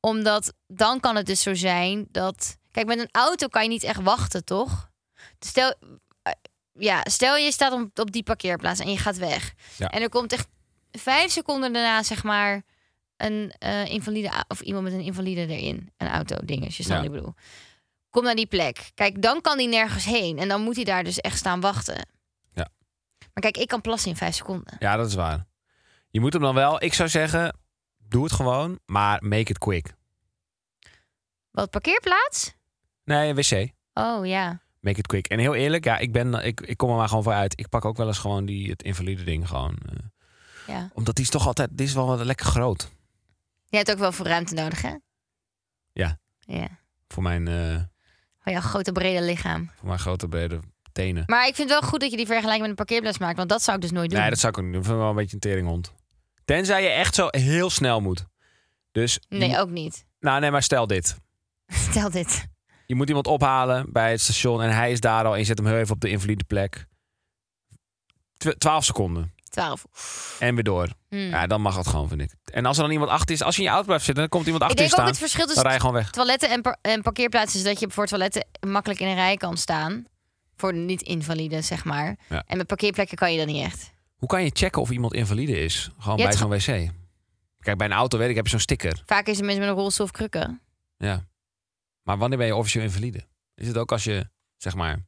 Omdat 0.01 0.53
dan 0.67 1.01
kan 1.01 1.17
het 1.17 1.27
dus 1.27 1.43
zo 1.43 1.55
zijn 1.55 2.07
dat. 2.11 2.57
Kijk, 2.71 2.87
met 2.87 2.99
een 2.99 3.09
auto 3.13 3.47
kan 3.47 3.63
je 3.63 3.69
niet 3.69 3.83
echt 3.83 4.03
wachten, 4.03 4.45
toch? 4.45 4.91
Stel, 5.39 5.75
eh, 6.23 6.33
ja, 6.73 7.01
stel 7.05 7.37
je 7.37 7.53
staat 7.53 7.73
op, 7.73 7.99
op 7.99 8.11
die 8.13 8.23
parkeerplaats 8.23 8.81
en 8.81 8.91
je 8.91 8.99
gaat 8.99 9.17
weg. 9.17 9.55
Ja. 9.77 9.89
En 9.91 10.03
er 10.03 10.09
komt 10.09 10.33
echt 10.33 10.49
vijf 10.93 11.31
seconden 11.31 11.73
daarna, 11.73 12.03
zeg 12.03 12.23
maar, 12.23 12.63
een 13.17 13.53
eh, 13.59 13.85
invalide 13.87 14.45
of 14.49 14.61
iemand 14.61 14.85
met 14.85 14.93
een 14.93 15.01
invalide 15.01 15.47
erin. 15.47 15.93
Een 15.97 16.09
auto, 16.09 16.37
dinges, 16.45 16.77
je 16.77 16.83
snapt 16.83 17.05
Ja. 17.05 17.11
bedoel. 17.11 17.35
Kom 18.11 18.25
naar 18.25 18.35
die 18.35 18.47
plek. 18.47 18.91
Kijk, 18.95 19.23
dan 19.23 19.41
kan 19.41 19.59
die 19.59 19.69
nergens 19.69 20.05
heen. 20.05 20.39
En 20.39 20.49
dan 20.49 20.63
moet 20.63 20.77
hij 20.77 20.85
daar 20.85 21.05
dus 21.05 21.21
echt 21.21 21.39
staan 21.39 21.61
wachten. 21.61 22.07
Maar 23.35 23.43
kijk, 23.43 23.57
ik 23.57 23.69
kan 23.69 23.81
plassen 23.81 24.11
in 24.11 24.17
vijf 24.17 24.35
seconden. 24.35 24.77
Ja, 24.79 24.97
dat 24.97 25.07
is 25.07 25.15
waar. 25.15 25.47
Je 26.11 26.21
moet 26.21 26.33
hem 26.33 26.43
dan 26.43 26.55
wel. 26.55 26.83
Ik 26.83 26.95
zou 26.95 27.09
zeggen, 27.09 27.57
doe 27.99 28.25
het 28.25 28.33
gewoon, 28.33 28.79
maar 28.87 29.25
make 29.25 29.51
it 29.51 29.59
quick. 29.59 29.95
Wat, 31.51 31.71
parkeerplaats? 31.71 32.55
Nee, 33.05 33.35
wc. 33.35 33.73
Oh 33.95 34.27
ja. 34.27 34.61
Make 34.81 34.99
it 34.99 35.07
quick. 35.07 35.27
En 35.27 35.39
heel 35.39 35.55
eerlijk, 35.55 35.85
ja, 35.85 35.99
ik, 35.99 36.13
ben, 36.13 36.35
ik, 36.35 36.61
ik 36.61 36.77
kom 36.77 36.91
er 36.91 36.97
maar 36.97 37.09
gewoon 37.09 37.23
voor 37.23 37.33
uit. 37.33 37.59
Ik 37.61 37.69
pak 37.69 37.85
ook 37.85 37.97
wel 37.97 38.07
eens 38.07 38.19
gewoon 38.19 38.45
die, 38.47 38.71
het 38.71 38.83
invalide 38.83 39.25
ding 39.25 39.49
gewoon. 39.49 39.77
eh, 39.87 39.97
ja. 40.67 40.91
omdat 40.93 41.15
die 41.15 41.25
is 41.25 41.31
toch 41.31 41.47
altijd, 41.47 41.69
die 41.73 41.87
is 41.87 41.93
wel 41.95 42.07
wat 42.07 42.25
lekker 42.25 42.47
groot. 42.47 42.89
Je 43.69 43.77
hebt 43.77 43.91
ook 43.91 43.99
wel 43.99 44.13
voor 44.13 44.27
ruimte 44.27 44.55
nodig, 44.55 44.83
hè? 44.83 44.95
Ja. 45.93 46.19
Ja. 46.39 46.69
Voor 47.09 47.23
mijn, 47.23 47.49
eh, 47.49 47.83
Voor 48.39 48.53
jouw 48.53 48.61
grote 48.61 48.93
brede 48.93 49.23
lichaam. 49.23 49.71
voor 49.77 49.87
mijn 49.87 49.99
grote 49.99 50.29
brede 50.29 50.61
tenen. 51.05 51.23
Maar 51.27 51.47
ik 51.47 51.55
vind 51.55 51.71
het 51.71 51.81
wel 51.81 51.89
goed 51.89 52.01
dat 52.01 52.11
je 52.11 52.17
die 52.17 52.27
vergelijking 52.27 52.61
met 52.61 52.71
een 52.71 52.77
parkeerplaats 52.87 53.19
maakt. 53.19 53.37
Want 53.37 53.49
dat 53.49 53.63
zou 53.63 53.77
ik 53.77 53.83
dus 53.83 53.91
nooit 53.93 54.11
doen. 54.11 54.21
Nee, 54.21 54.29
dat 54.31 54.39
zou 54.39 54.53
ik 54.53 54.59
ook 54.59 54.65
niet 54.65 54.73
doen. 54.73 54.83
Ik 54.83 54.89
vind 54.89 55.01
wel 55.01 55.09
een 55.11 55.17
beetje 55.17 55.35
een 55.35 55.41
teringhond. 55.41 55.93
Tenzij 56.45 56.83
je 56.83 56.89
echt 56.89 57.15
zo 57.15 57.27
heel 57.31 57.71
snel 57.71 58.01
moet. 58.01 58.25
Dus, 58.93 59.19
Nee, 59.29 59.59
ook 59.59 59.71
niet. 59.71 60.05
nou 60.21 60.41
nee, 60.41 60.51
maar 60.51 60.63
stel 60.63 60.87
dit. 60.87 61.17
Stel 61.91 62.11
dit. 62.11 62.47
Je 62.87 62.95
moet 62.95 63.09
iemand 63.09 63.27
ophalen 63.27 63.93
bij 63.93 64.11
het 64.11 64.21
station 64.21 64.63
en 64.63 64.71
hij 64.75 64.93
is 64.93 65.01
daar 65.01 65.25
al 65.25 65.33
en 65.33 65.39
je 65.39 65.45
zet 65.45 65.59
hem 65.59 65.67
heel 65.67 65.77
even 65.79 65.95
op 65.95 66.01
de 66.01 66.09
invalide 66.11 66.45
plek. 66.45 66.87
Tw- 68.37 68.49
12 68.59 68.85
seconden 68.85 69.33
12. 69.51 70.37
en 70.41 70.55
weer 70.55 70.65
door. 70.65 70.89
Hmm. 71.09 71.19
Ja, 71.19 71.47
dan 71.47 71.61
mag 71.61 71.75
dat 71.75 71.87
gewoon, 71.87 72.09
vind 72.09 72.21
ik. 72.21 72.31
En 72.53 72.67
als 72.67 72.77
er 72.77 72.83
dan 72.83 72.93
iemand 72.93 73.11
achter 73.11 73.35
is, 73.35 73.43
als 73.43 73.55
je 73.57 73.61
in 73.61 73.67
je 73.67 73.73
auto 73.73 73.87
blijft 73.87 74.05
zitten, 74.05 74.23
dan 74.23 74.33
komt 74.33 74.45
iemand 74.47 74.65
Ik 74.65 74.71
achter 74.71 74.85
je 74.85 74.91
denk 74.91 75.01
ook 75.01 75.07
staan. 75.15 75.23
het 75.23 75.33
verschil 75.33 75.55
Dan 75.55 75.65
rij 75.65 75.73
je 75.75 75.79
tussen 75.79 75.89
gewoon 75.89 76.03
weg. 76.03 76.11
toiletten 76.11 76.51
en, 76.51 76.63
par- 76.63 76.79
en 76.83 77.03
parkeerplaatsen 77.03 77.59
is 77.59 77.65
dat 77.65 77.81
je 77.81 77.91
voor 77.91 78.07
toiletten 78.07 78.47
makkelijk 78.69 79.01
in 79.01 79.07
een 79.09 79.15
rij 79.15 79.37
kan 79.37 79.57
staan. 79.57 80.05
Voor 80.59 80.73
de 80.73 80.79
niet-invalide, 80.79 81.63
zeg 81.63 81.85
maar. 81.85 82.17
Ja. 82.29 82.45
En 82.47 82.57
met 82.57 82.67
parkeerplekken 82.67 83.17
kan 83.17 83.33
je 83.33 83.39
dat 83.39 83.47
niet 83.47 83.65
echt. 83.65 83.93
Hoe 84.17 84.29
kan 84.29 84.45
je 84.45 84.51
checken 84.53 84.83
of 84.83 84.91
iemand 84.91 85.15
invalide 85.15 85.61
is? 85.61 85.91
Gewoon 85.99 86.17
bij 86.17 86.33
zo'n 86.33 86.51
wc. 86.51 86.91
Kijk, 87.61 87.79
bij 87.79 87.87
een 87.87 87.93
auto 87.93 88.19
weet 88.19 88.31
ik, 88.31 88.37
heb 88.37 88.45
je 88.45 88.51
zo'n 88.51 88.61
sticker. 88.61 89.03
Vaak 89.07 89.27
is 89.27 89.37
het 89.37 89.45
mensen 89.45 89.63
met 89.63 89.71
een 89.71 89.79
rolstoel 89.79 90.07
of 90.07 90.13
krukken. 90.13 90.61
Ja. 90.97 91.27
Maar 92.03 92.19
wanneer 92.19 92.39
ben 92.39 92.47
je 92.47 92.55
officieel 92.55 92.85
invalide? 92.85 93.27
Is 93.55 93.67
het 93.67 93.77
ook 93.77 93.93
als 93.93 94.05
je, 94.05 94.31
zeg 94.57 94.75
maar, 94.75 94.99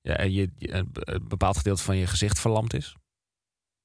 ja, 0.00 0.22
je, 0.22 0.50
een 0.58 0.92
bepaald 1.28 1.56
gedeelte 1.56 1.82
van 1.82 1.96
je 1.96 2.06
gezicht 2.06 2.40
verlamd 2.40 2.74
is? 2.74 2.96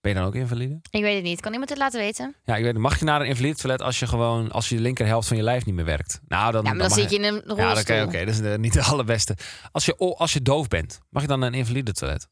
Ben 0.02 0.12
je 0.12 0.18
dan 0.18 0.28
ook 0.28 0.36
invalide? 0.36 0.80
Ik 0.90 1.02
weet 1.02 1.16
het 1.16 1.24
niet. 1.24 1.42
Kan 1.42 1.52
iemand 1.52 1.70
het 1.70 1.80
laten 1.80 2.00
weten? 2.00 2.36
Ja, 2.44 2.56
ik 2.56 2.64
weet, 2.64 2.78
mag 2.78 3.00
je 3.00 3.06
naar 3.06 3.22
een 3.22 3.28
invalide 3.28 3.56
toilet 3.56 3.82
als 3.82 4.00
je 4.00 4.08
gewoon, 4.08 4.52
als 4.52 4.70
je 4.70 4.76
de 4.76 4.82
linkerhelft 4.82 5.28
van 5.28 5.38
je 5.38 5.44
lijf 5.44 5.66
niet 5.66 5.76
meer 5.76 5.86
werkt? 5.86 6.20
Nou, 6.28 6.52
dan, 6.52 6.64
Ja, 6.64 6.70
maar 6.70 6.78
dan, 6.80 6.88
mag 6.90 6.98
zit 6.98 7.10
je 7.10 7.16
in 7.16 7.24
een 7.24 7.34
rolstoel. 7.46 7.58
Ja, 7.58 7.84
dan 7.84 8.08
oké, 8.08 8.20
dat 8.26 8.28
is 8.34 8.42
de- 8.42 8.58
niet 8.60 8.74
de 8.74 8.84
allerbeste. 8.84 9.38
Als 9.72 9.86
je, 9.86 9.96
als 9.98 10.34
je 10.34 10.42
doof 10.42 10.68
bent, 10.68 11.00
mag 11.10 11.22
je 11.22 11.28
dan 11.28 11.40
naar 11.40 11.48
een 11.48 11.54
invalide 11.58 11.92
toilet? 11.92 12.28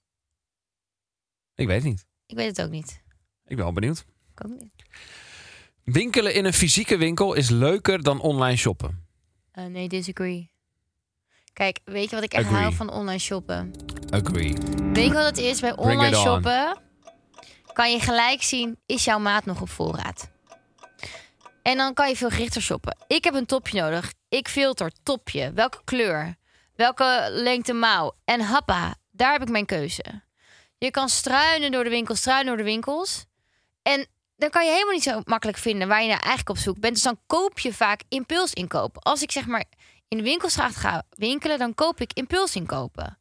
Ik 1.56 1.68
weet 1.68 1.76
het 1.84 1.86
niet. 1.92 2.06
Ik 2.26 2.36
weet 2.38 2.58
het 2.58 2.62
ook 2.66 2.72
niet. 2.72 3.04
Ik 3.46 3.56
ben 3.56 3.66
wel 3.66 3.74
benieuwd. 3.74 4.06
Ik 4.36 4.46
ook 4.46 4.60
niet. 4.60 4.72
Winkelen 5.84 6.34
in 6.34 6.46
een 6.46 6.54
fysieke 6.54 6.98
winkel 6.98 7.34
is 7.34 7.50
leuker 7.50 8.04
dan 8.04 8.20
online 8.22 8.58
shoppen. 8.58 9.06
Eh, 9.52 9.66
nee, 9.66 9.88
disagree. 9.90 10.52
Kijk, 11.54 11.80
weet 11.86 12.10
je 12.10 12.16
wat 12.16 12.24
ik 12.24 12.34
echt 12.34 12.46
Agree. 12.46 12.62
hou 12.62 12.74
van 12.74 12.90
online 12.90 13.20
shoppen? 13.20 13.72
Agree. 14.10 14.54
Weet 14.94 15.06
je 15.08 15.14
wat 15.14 15.26
het 15.26 15.38
is? 15.38 15.60
Bij 15.60 15.76
online 15.78 16.16
shoppen 16.16 16.82
kan 17.78 17.92
je 17.92 18.00
gelijk 18.00 18.44
zien, 18.44 18.80
is 18.86 19.04
jouw 19.04 19.20
maat 19.20 19.46
nog 19.46 19.62
op 19.62 19.70
voorraad? 19.70 20.30
En 21.62 21.78
dan 21.78 21.94
kan 21.94 22.10
je 22.10 22.16
veel 22.16 22.30
gerichter 22.30 22.62
shoppen. 22.62 22.98
Ik 23.08 23.24
heb 23.24 23.34
een 23.34 23.46
topje 23.46 23.82
nodig. 23.82 24.14
Ik 24.30 24.48
filter, 24.48 24.92
topje. 25.04 25.52
Welke 25.54 25.82
kleur? 25.84 26.36
Welke 26.76 27.28
lengte 27.30 27.74
mouw? 27.74 28.16
En 28.26 28.42
happa, 28.42 28.96
daar 29.12 29.32
heb 29.32 29.42
ik 29.42 29.50
mijn 29.50 29.66
keuze. 29.66 30.22
Je 30.78 30.92
kan 30.92 31.10
struinen 31.10 31.72
door 31.72 31.84
de 31.84 31.90
winkels, 31.90 32.20
struinen 32.20 32.46
door 32.46 32.58
de 32.58 32.72
winkels. 32.72 33.26
En 33.82 34.08
dan 34.38 34.50
kan 34.50 34.66
je 34.66 34.72
helemaal 34.72 34.94
niet 34.94 35.04
zo 35.04 35.22
makkelijk 35.24 35.58
vinden 35.58 35.88
waar 35.88 36.02
je 36.02 36.08
nou 36.08 36.20
eigenlijk 36.20 36.50
op 36.50 36.58
zoek 36.58 36.80
bent. 36.80 36.94
Dus 36.94 37.04
dan 37.04 37.20
koop 37.28 37.60
je 37.60 37.74
vaak 37.74 38.02
impulsinkoop. 38.10 38.98
Als 39.00 39.22
ik 39.22 39.32
zeg 39.32 39.46
maar 39.46 39.64
in 40.08 40.18
de 40.18 40.24
winkelstraat 40.24 40.76
ga 40.76 41.04
winkelen, 41.10 41.58
dan 41.58 41.76
koop 41.76 42.02
ik 42.02 42.14
impulsinkopen 42.14 43.18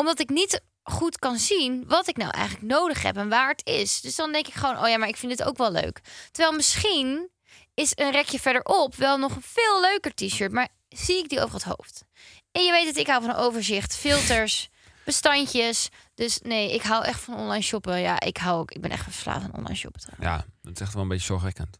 omdat 0.00 0.20
ik 0.20 0.28
niet 0.28 0.62
goed 0.90 1.18
kan 1.18 1.38
zien 1.38 1.84
wat 1.86 2.08
ik 2.08 2.16
nou 2.16 2.30
eigenlijk 2.30 2.66
nodig 2.66 3.02
heb 3.02 3.16
en 3.16 3.28
waar 3.28 3.48
het 3.48 3.66
is. 3.66 4.00
Dus 4.00 4.16
dan 4.16 4.32
denk 4.32 4.46
ik 4.46 4.54
gewoon, 4.54 4.78
oh 4.82 4.88
ja, 4.88 4.98
maar 4.98 5.08
ik 5.08 5.16
vind 5.16 5.36
dit 5.36 5.46
ook 5.46 5.56
wel 5.56 5.72
leuk. 5.72 6.00
Terwijl 6.30 6.56
misschien 6.56 7.30
is 7.74 7.92
een 7.94 8.10
rekje 8.10 8.40
verderop 8.40 8.94
wel 8.94 9.18
nog 9.18 9.36
een 9.36 9.42
veel 9.42 9.80
leuker 9.80 10.14
t-shirt, 10.14 10.52
maar 10.52 10.68
zie 10.88 11.18
ik 11.18 11.28
die 11.28 11.40
over 11.40 11.54
het 11.54 11.64
hoofd. 11.64 12.04
En 12.52 12.62
je 12.64 12.70
weet 12.72 12.86
het, 12.86 12.96
ik 12.96 13.06
hou 13.06 13.20
van 13.22 13.30
een 13.30 13.36
overzicht, 13.36 13.96
filters, 13.96 14.68
bestandjes. 15.04 15.88
Dus 16.14 16.38
nee, 16.42 16.74
ik 16.74 16.82
hou 16.82 17.04
echt 17.04 17.20
van 17.20 17.34
online 17.34 17.62
shoppen. 17.62 18.00
Ja, 18.00 18.20
ik 18.20 18.36
hou 18.36 18.60
ook, 18.60 18.70
ik 18.70 18.80
ben 18.80 18.90
echt 18.90 19.02
verslaafd 19.02 19.44
aan 19.44 19.54
online 19.54 19.74
shoppen. 19.76 20.00
trouwens. 20.00 20.28
Ja, 20.44 20.52
dat 20.62 20.72
is 20.74 20.80
echt 20.80 20.92
wel 20.94 21.02
een 21.02 21.08
beetje 21.08 21.26
zorgwekkend. 21.26 21.78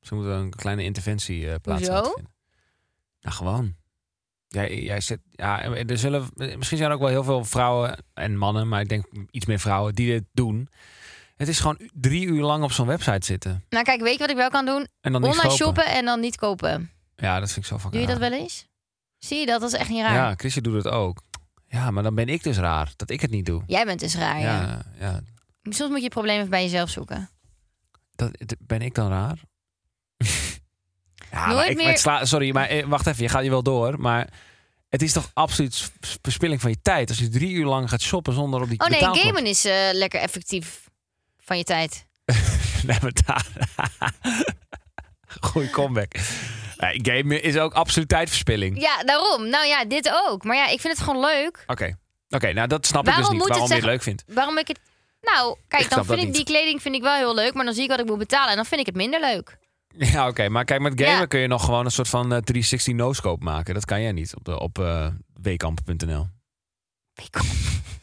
Ze 0.00 0.14
moeten 0.14 0.32
een 0.32 0.50
kleine 0.50 0.82
interventie 0.82 1.50
eh 1.50 1.54
plaats 1.62 1.80
Hoezo? 1.80 1.94
laten 1.94 2.12
vinden. 2.14 2.34
Nou, 3.20 3.36
gewoon. 3.36 3.76
Jij, 4.52 4.82
jij 4.82 5.00
zit, 5.00 5.20
ja, 5.30 5.62
er 5.62 5.98
zullen, 5.98 6.28
misschien 6.34 6.78
zijn 6.78 6.90
er 6.90 6.94
ook 6.94 7.00
wel 7.00 7.08
heel 7.08 7.24
veel 7.24 7.44
vrouwen 7.44 8.04
en 8.14 8.36
mannen, 8.36 8.68
maar 8.68 8.80
ik 8.80 8.88
denk 8.88 9.04
iets 9.30 9.46
meer 9.46 9.58
vrouwen 9.58 9.94
die 9.94 10.10
dit 10.10 10.24
doen. 10.32 10.68
Het 11.36 11.48
is 11.48 11.60
gewoon 11.60 11.80
drie 11.92 12.26
uur 12.26 12.42
lang 12.42 12.64
op 12.64 12.72
zo'n 12.72 12.86
website 12.86 13.26
zitten. 13.26 13.64
Nou 13.68 13.84
kijk, 13.84 14.00
weet 14.00 14.12
je 14.12 14.18
wat 14.18 14.30
ik 14.30 14.36
wel 14.36 14.48
kan 14.48 14.66
doen? 14.66 14.86
En 15.00 15.12
dan 15.12 15.24
Online 15.24 15.50
shoppen 15.50 15.86
en 15.86 16.04
dan 16.04 16.20
niet 16.20 16.36
kopen. 16.36 16.90
Ja, 17.16 17.40
dat 17.40 17.52
vind 17.52 17.64
ik 17.64 17.70
zo 17.70 17.78
fucking 17.78 17.92
Doe 17.92 18.00
je 18.00 18.18
dat 18.18 18.30
wel 18.30 18.40
eens? 18.40 18.66
Zie 19.18 19.38
je 19.38 19.46
dat? 19.46 19.60
Dat 19.60 19.72
is 19.72 19.78
echt 19.78 19.88
niet 19.88 20.02
raar. 20.02 20.14
Ja, 20.14 20.34
Chrisje 20.36 20.60
doet 20.60 20.74
het 20.84 20.88
ook. 20.88 21.22
Ja, 21.66 21.90
maar 21.90 22.02
dan 22.02 22.14
ben 22.14 22.28
ik 22.28 22.42
dus 22.42 22.56
raar 22.56 22.92
dat 22.96 23.10
ik 23.10 23.20
het 23.20 23.30
niet 23.30 23.46
doe. 23.46 23.62
Jij 23.66 23.84
bent 23.84 24.00
dus 24.00 24.16
raar, 24.16 24.40
ja. 24.40 24.60
Ja, 24.60 24.82
ja. 24.98 25.20
Soms 25.62 25.90
moet 25.90 26.02
je 26.02 26.22
even 26.22 26.50
bij 26.50 26.62
jezelf 26.62 26.90
zoeken. 26.90 27.30
Dat, 28.14 28.30
ben 28.58 28.82
ik 28.82 28.94
dan 28.94 29.08
raar? 29.08 29.38
Ja, 31.30 31.46
maar 31.46 31.54
Nooit 31.54 31.70
ik, 31.70 31.76
meer- 31.76 31.88
het 31.88 32.00
sla- 32.00 32.24
sorry, 32.24 32.50
maar 32.52 32.68
eh, 32.68 32.84
wacht 32.86 33.06
even, 33.06 33.22
je 33.22 33.28
gaat 33.28 33.40
hier 33.40 33.50
wel 33.50 33.62
door. 33.62 34.00
Maar 34.00 34.28
Het 34.88 35.02
is 35.02 35.12
toch 35.12 35.30
absoluut 35.34 35.90
verspilling 36.22 36.60
van 36.60 36.70
je 36.70 36.76
tijd 36.82 37.08
als 37.08 37.18
je 37.18 37.28
drie 37.28 37.50
uur 37.50 37.64
lang 37.66 37.88
gaat 37.88 38.00
shoppen 38.02 38.32
zonder 38.32 38.62
op 38.62 38.68
die 38.68 38.80
Oh 38.80 38.86
nee, 38.86 39.00
gamen 39.00 39.46
is 39.46 39.64
eh, 39.64 39.74
lekker 39.92 40.20
effectief 40.20 40.88
van 41.38 41.56
je 41.58 41.64
tijd. 41.64 42.06
Nee, 42.86 42.98
maar 43.02 43.12
daar... 43.26 43.46
Goeie 45.40 45.70
comeback. 45.70 46.12
Nee, 46.76 46.98
gamen 47.02 47.42
is 47.42 47.56
ook 47.56 47.72
absoluut 47.74 48.08
tijdverspilling. 48.08 48.80
Ja, 48.80 49.02
daarom. 49.04 49.48
Nou 49.48 49.66
ja, 49.66 49.84
dit 49.84 50.10
ook. 50.28 50.44
Maar 50.44 50.56
ja, 50.56 50.66
ik 50.68 50.80
vind 50.80 50.96
het 50.96 51.06
gewoon 51.06 51.20
leuk. 51.20 51.64
Oké, 51.66 51.96
oké, 52.28 52.52
nou 52.52 52.68
dat 52.68 52.86
snap 52.86 53.08
ik 53.08 53.14
dus 53.16 53.28
niet. 53.28 53.40
het 53.40 53.48
Waarom 53.48 53.68
je 53.68 53.74
het 53.74 53.84
leuk 53.84 54.02
vindt. 54.02 54.24
Waarom 54.26 54.58
ik 54.58 54.68
het... 54.68 54.78
Nou, 55.20 55.56
kijk, 55.68 55.82
Ik 55.82 55.90
dan 55.90 56.04
vind 56.04 56.18
ik 56.18 56.24
niet. 56.24 56.34
die 56.34 56.44
kleding 56.44 56.82
vind 56.82 56.94
ik 56.94 57.02
wel 57.02 57.14
heel 57.16 57.34
leuk. 57.34 57.54
Maar 57.54 57.64
dan 57.64 57.74
zie 57.74 57.82
ik 57.82 57.88
wat 57.90 57.98
ik 58.00 58.06
moet 58.06 58.18
betalen. 58.18 58.50
En 58.50 58.56
dan 58.56 58.64
vind 58.66 58.80
ik 58.80 58.86
het 58.86 58.94
minder 58.94 59.20
leuk. 59.20 59.58
Ja, 60.12 60.28
oké, 60.28 60.48
maar 60.48 60.64
kijk, 60.64 60.80
met 60.80 61.00
gamen 61.00 61.18
Ja. 61.20 61.26
kun 61.26 61.40
je 61.40 61.46
nog 61.46 61.64
gewoon 61.64 61.84
een 61.84 61.90
soort 61.90 62.08
van 62.08 62.22
eh, 62.32 62.38
360 62.38 62.94
no-scope 62.94 63.44
maken. 63.44 63.74
Dat 63.74 63.84
kan 63.84 64.02
jij 64.02 64.12
niet 64.12 64.36
op, 64.36 64.44
de, 64.44 64.60
op 64.60 64.78
eh 64.78 65.06
weekamp.nl. 65.42 66.28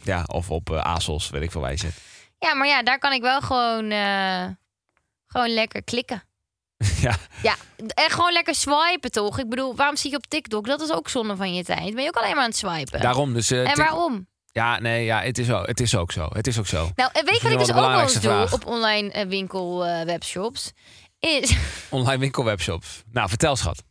Ja, 0.04 0.24
of 0.28 0.52
op 0.52 0.70
eh, 0.72 0.82
ASOS, 0.84 1.30
weet 1.30 1.42
ik 1.42 1.52
veel 1.52 1.62
waar 1.62 1.72
je 1.72 1.78
zit. 1.78 1.96
Ja, 2.40 2.54
maar 2.54 2.68
ja, 2.68 2.84
daar 2.84 3.00
kan 3.00 3.12
ik 3.12 3.22
wel 3.22 3.42
gewoon, 3.42 3.92
eh, 3.92 4.46
gewoon 5.28 5.50
lekker 5.54 5.84
klikken. 5.84 6.24
ja, 7.02 7.16
Ja, 7.42 7.56
en 7.78 8.10
gewoon 8.10 8.32
lekker 8.32 8.56
swipen 8.56 9.12
toch? 9.12 9.40
Ik 9.40 9.50
bedoel, 9.50 9.76
waarom 9.76 9.96
zie 9.96 10.10
je 10.12 10.16
op 10.16 10.28
TikTok? 10.28 10.66
Dat 10.66 10.82
is 10.82 10.92
ook 10.92 11.10
zonde 11.10 11.36
van 11.36 11.54
je 11.54 11.64
tijd. 11.64 11.94
Ben 11.94 12.04
je 12.04 12.10
ook 12.10 12.16
alleen 12.16 12.34
maar 12.36 12.44
aan 12.44 12.50
het 12.50 12.58
swipen? 12.58 13.02
daarom. 13.02 13.34
Dus, 13.34 13.52
eh, 13.52 13.70
en 13.72 13.78
waarom? 13.78 14.28
Ja, 14.52 14.80
nee, 14.80 15.06
ja, 15.06 15.22
het 15.22 15.38
is, 15.38 15.52
ook, 15.52 15.68
het 15.68 15.80
is 15.80 15.96
ook 15.96 16.12
zo. 16.12 16.28
Het 16.34 16.48
is 16.48 16.60
ook 16.60 16.68
zo. 16.68 16.90
Nou, 16.96 17.10
en 17.14 17.26
weet 17.26 17.36
je 17.36 17.44
wat 17.44 17.52
ik 17.52 17.58
dus 17.58 17.70
ook 17.70 17.76
wel 17.76 18.02
eens 18.02 18.22
doe 18.22 18.48
op 18.52 18.66
online 18.66 19.12
eh, 19.12 19.28
winkel 19.28 19.86
eh, 19.86 20.06
webshops? 20.06 20.72
Is 21.20 21.58
Online 21.90 22.18
winkelwebshops. 22.20 23.04
Nou, 23.12 23.30
vertel 23.30 23.56
schat. 23.56 23.84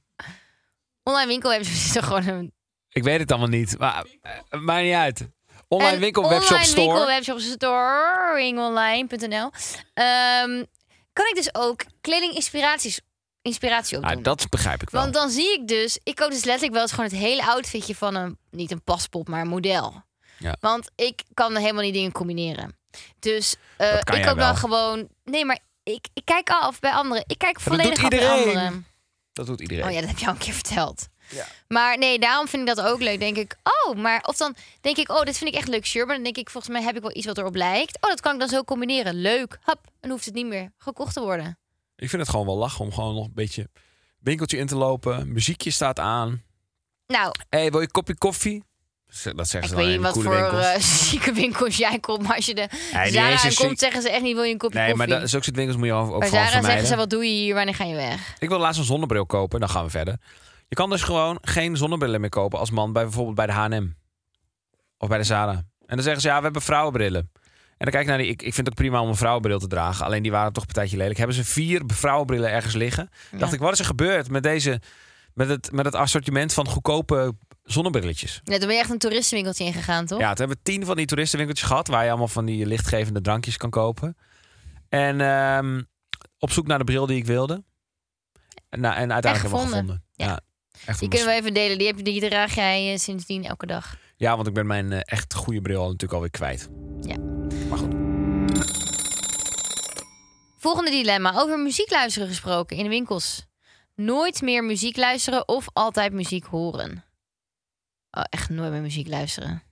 online 1.03 1.27
winkel 1.27 1.51
webshops 1.51 1.85
is 1.85 1.93
toch 1.93 2.05
gewoon 2.05 2.27
een 2.27 2.53
Ik 2.89 3.03
weet 3.03 3.21
het 3.21 3.31
allemaal 3.31 3.49
niet, 3.49 3.79
maar 3.79 4.05
uh, 4.51 4.61
maakt 4.61 4.83
niet 4.85 4.95
uit. 4.95 5.29
Online 5.69 5.99
winkelwebshop 5.99 6.51
online 6.51 6.65
store. 6.65 6.87
winkelwebshop 6.87 7.39
store, 7.39 8.33
ringonline.nl. 8.35 9.51
Ehm, 9.95 10.65
kan 11.13 11.27
ik 11.27 11.35
dus 11.35 11.55
ook 11.55 11.85
kledinginspiraties 12.01 13.01
inspiratie 13.43 13.97
opdoen. 13.97 14.17
Ah, 14.17 14.23
dat 14.23 14.49
begrijp 14.49 14.83
ik 14.83 14.91
wel. 14.91 15.03
Want 15.03 15.15
dan 15.15 15.31
zie 15.31 15.53
ik 15.53 15.69
dus, 15.69 15.99
ik 16.03 16.15
koop 16.15 16.31
dus 16.31 16.45
letterlijk 16.45 16.73
wel 16.73 16.83
eens 16.83 16.93
gewoon 16.93 17.11
het 17.11 17.19
hele 17.19 17.45
outfitje 17.45 17.95
van 17.95 18.15
een, 18.15 18.39
niet 18.51 18.71
een 18.71 18.83
paspop, 18.83 19.29
maar 19.29 19.41
een 19.41 19.49
model. 19.49 20.05
Ja. 20.39 20.57
Want 20.61 20.91
ik 20.95 21.23
kan 21.35 21.57
helemaal 21.57 21.83
niet 21.83 21.95
dingen 21.95 22.13
combineren. 22.13 22.79
Dus 23.19 23.57
kan 23.77 24.17
ik 24.17 24.25
koop 24.25 24.25
dan 24.25 24.37
wel. 24.37 24.55
gewoon, 24.55 25.09
nee, 25.25 25.45
maar 25.45 25.59
ik, 25.93 26.09
ik 26.15 26.25
kijk 26.25 26.51
af 26.51 26.81
bij 26.81 26.91
anderen. 26.91 27.25
Ik 27.27 27.39
kijk 27.39 27.61
volledig 27.61 28.03
af 28.05 28.09
bij 28.09 28.31
anderen. 28.31 28.87
Dat 29.33 29.47
doet 29.47 29.61
iedereen. 29.61 29.85
Oh 29.85 29.91
ja, 29.91 30.01
dat 30.01 30.09
heb 30.09 30.19
je 30.19 30.27
al 30.27 30.33
een 30.33 30.39
keer 30.39 30.53
verteld. 30.53 31.09
Ja. 31.31 31.47
Maar 31.69 31.99
nee, 31.99 32.19
daarom 32.19 32.49
vind 32.49 32.69
ik 32.69 32.75
dat 32.77 32.87
ook 32.87 33.01
leuk. 33.01 33.19
Denk 33.19 33.37
ik, 33.37 33.57
oh, 33.63 33.97
maar 33.97 34.23
of 34.23 34.37
dan 34.37 34.57
denk 34.81 34.97
ik, 34.97 35.11
oh, 35.11 35.23
dit 35.23 35.39
vind 35.39 35.51
ik 35.51 35.57
echt 35.57 35.69
leuk 35.69 35.87
shirt. 35.87 36.07
Maar 36.07 36.15
dan 36.15 36.25
denk 36.25 36.37
ik, 36.37 36.51
volgens 36.51 36.73
mij 36.73 36.83
heb 36.83 36.97
ik 36.97 37.03
wel 37.03 37.17
iets 37.17 37.27
wat 37.27 37.39
erop 37.39 37.55
lijkt. 37.55 37.97
Oh, 38.01 38.11
dat 38.11 38.21
kan 38.21 38.33
ik 38.33 38.41
dan 38.41 38.49
zo 38.49 38.65
combineren. 38.65 39.15
Leuk. 39.15 39.59
Hap. 39.61 39.81
En 40.01 40.11
hoeft 40.11 40.25
het 40.25 40.35
niet 40.35 40.47
meer 40.47 40.73
gekocht 40.79 41.15
te 41.15 41.21
worden. 41.21 41.59
Ik 41.97 42.09
vind 42.09 42.23
het 42.23 42.31
gewoon 42.31 42.47
wel 42.47 42.57
lachen 42.57 42.85
om 42.85 42.93
gewoon 42.93 43.15
nog 43.15 43.25
een 43.25 43.35
beetje 43.35 43.69
winkeltje 44.19 44.59
in 44.59 44.67
te 44.67 44.77
lopen. 44.77 45.33
Muziekje 45.33 45.71
staat 45.71 45.99
aan. 45.99 46.43
Nou, 47.07 47.35
Hé, 47.49 47.59
hey, 47.59 47.71
wil 47.71 47.81
je 47.81 47.87
een 47.87 47.93
kopje 47.93 48.17
koffie? 48.19 48.65
Dat 49.07 49.49
zeggen 49.49 49.63
ik 49.63 49.69
ze 49.69 49.75
weet 49.75 49.77
dan 49.77 49.85
niet 49.87 49.95
in 49.95 50.01
wat 50.03 50.13
voor 50.13 50.33
winkels. 50.35 50.65
eh, 50.65 50.81
zieke 51.09 51.33
winkels 51.33 51.77
jij 51.77 51.99
komt. 51.99 52.23
Maar 52.23 52.37
als 52.37 52.47
je 52.47 52.55
de 52.55 52.69
Zara 53.11 53.37
komt, 53.39 53.53
ziek- 53.53 53.79
zeggen 53.79 54.03
ze 54.03 54.11
echt 54.11 54.23
niet, 54.23 54.35
wil 54.35 54.43
je 54.45 54.53
een 54.53 54.59
kopje 54.59 54.79
Nee, 54.79 54.87
maar 54.95 54.97
koffie? 55.07 55.21
dat, 55.21 55.31
zulke 55.31 55.45
soort 55.45 55.57
winkels 55.57 55.77
moet 55.79 55.87
je 55.87 55.93
ook, 55.93 56.19
Bij 56.19 56.29
Zara 56.29 56.63
zeggen 56.63 56.87
ze, 56.87 56.97
wat 56.97 57.11
doe 57.11 57.25
je 57.25 57.31
hier? 57.31 57.55
Wanneer 57.55 57.75
ga 57.75 57.85
je 57.85 57.95
weg? 57.95 58.35
Ik 58.39 58.49
wil 58.49 58.59
laatst 58.59 58.79
een 58.79 58.87
zonnebril 58.87 59.27
kopen. 59.27 59.61
Dan 59.61 59.69
gaan 59.69 59.85
we 59.85 59.91
verder. 59.91 60.17
Je 60.69 60.75
kan 60.75 60.91
dus 60.91 61.03
gewoon 61.03 61.39
geen 61.41 61.77
zonnebrillen 61.77 62.21
meer 62.21 62.31
kopen 62.31 62.59
als 62.59 62.71
man. 62.71 62.93
Bij, 62.93 63.03
bijvoorbeeld 63.03 63.37
bij 63.37 63.47
de 63.47 63.53
H&M. 63.53 63.87
Of 64.99 65.09
bij 65.09 65.19
de 65.19 65.25
Zara. 65.25 65.53
En 65.53 65.95
dan 65.95 66.03
zeggen 66.03 66.23
ze, 66.23 66.29
ja, 66.29 66.37
we 66.37 66.43
hebben 66.45 66.63
vrouwenbrillen. 66.63 67.31
En 67.79 67.85
dan 67.87 67.91
kijk 67.91 68.03
ik 68.03 68.09
naar 68.09 68.19
die... 68.19 68.27
Ik, 68.27 68.43
ik 68.43 68.55
vind 68.55 68.57
het 68.57 68.69
ook 68.69 68.75
prima 68.75 69.01
om 69.01 69.09
een 69.09 69.17
vrouwenbril 69.17 69.59
te 69.59 69.67
dragen. 69.67 70.05
Alleen 70.05 70.23
die 70.23 70.31
waren 70.33 70.53
toch 70.53 70.63
een 70.67 70.73
tijdje 70.73 70.97
lelijk. 70.97 71.19
Hebben 71.19 71.37
ze 71.37 71.45
vier 71.45 71.83
vrouwenbrillen 71.87 72.51
ergens 72.51 72.75
liggen. 72.75 73.09
Dacht 73.31 73.53
ik, 73.53 73.61
wat 73.61 73.73
is 73.73 73.79
er 73.79 73.85
gebeurd 73.85 74.31
met 74.31 74.43
deze... 74.43 74.81
Met 75.35 75.49
het, 75.49 75.73
met 75.73 75.85
het 75.85 75.95
assortiment 75.95 76.53
van 76.53 76.69
goedkope 76.69 77.35
zonnebrilletjes. 77.67 78.41
Net, 78.45 78.59
dan 78.59 78.67
ben 78.67 78.77
je 78.77 78.83
echt 78.83 78.91
een 78.91 78.99
toeristenwinkeltje 78.99 79.65
ingegaan, 79.65 80.07
toch? 80.07 80.19
Ja, 80.19 80.29
toen 80.29 80.47
hebben 80.47 80.57
we 80.57 80.73
tien 80.73 80.85
van 80.85 80.97
die 80.97 81.07
toeristenwinkeltjes 81.07 81.69
gehad... 81.69 81.89
waar 81.89 82.03
je 82.03 82.09
allemaal 82.09 82.29
van 82.29 82.45
die 82.45 82.67
lichtgevende 82.67 83.21
drankjes 83.21 83.57
kan 83.57 83.71
kopen. 83.71 84.17
En 84.89 85.21
ehm, 85.21 85.83
op 86.39 86.51
zoek 86.51 86.67
naar 86.67 86.79
de 86.79 86.85
bril 86.85 87.07
die 87.07 87.17
ik 87.17 87.27
wilde. 87.27 87.65
En, 88.69 88.81
nou, 88.81 88.95
en 88.95 89.13
uiteindelijk 89.13 89.53
hebben 89.53 89.59
we 89.59 89.77
gevonden. 89.77 90.05
Ja. 90.13 90.41
echt 90.87 91.01
Die 91.01 91.09
kunnen 91.09 91.29
we 91.29 91.35
even 91.35 91.55
delen. 91.55 91.79
Die, 91.79 91.87
heb, 91.87 92.05
die 92.05 92.29
draag 92.29 92.55
jij 92.55 92.93
eh, 92.93 92.99
sindsdien 92.99 93.45
elke 93.45 93.67
dag. 93.67 93.97
Ja, 94.17 94.37
want 94.37 94.49
ik 94.49 94.55
ben 94.55 94.67
mijn 94.67 94.93
eh, 94.93 95.01
echt 95.05 95.35
goede 95.35 95.61
bril 95.61 95.81
al 95.81 95.87
natuurlijk 95.87 96.13
alweer 96.13 96.31
kwijt. 96.31 96.69
Ja. 97.01 97.17
Maar 97.69 97.79
goed. 97.79 97.95
Volgende 100.59 100.91
dilemma. 100.91 101.33
Over 101.35 101.59
muziek 101.59 101.91
luisteren 101.91 102.29
gesproken 102.29 102.77
in 102.77 102.83
de 102.83 102.89
winkels. 102.89 103.47
Nooit 103.95 104.43
meer 104.43 104.65
muziek 104.65 104.97
luisteren 104.97 105.49
of 105.49 105.67
altijd 105.73 106.13
muziek 106.13 106.45
horen? 106.45 107.05
Oh, 108.17 108.23
echt 108.31 108.49
nooit 108.49 108.71
meer 108.73 108.81
muziek 108.81 109.09
luisteren. 109.09 109.63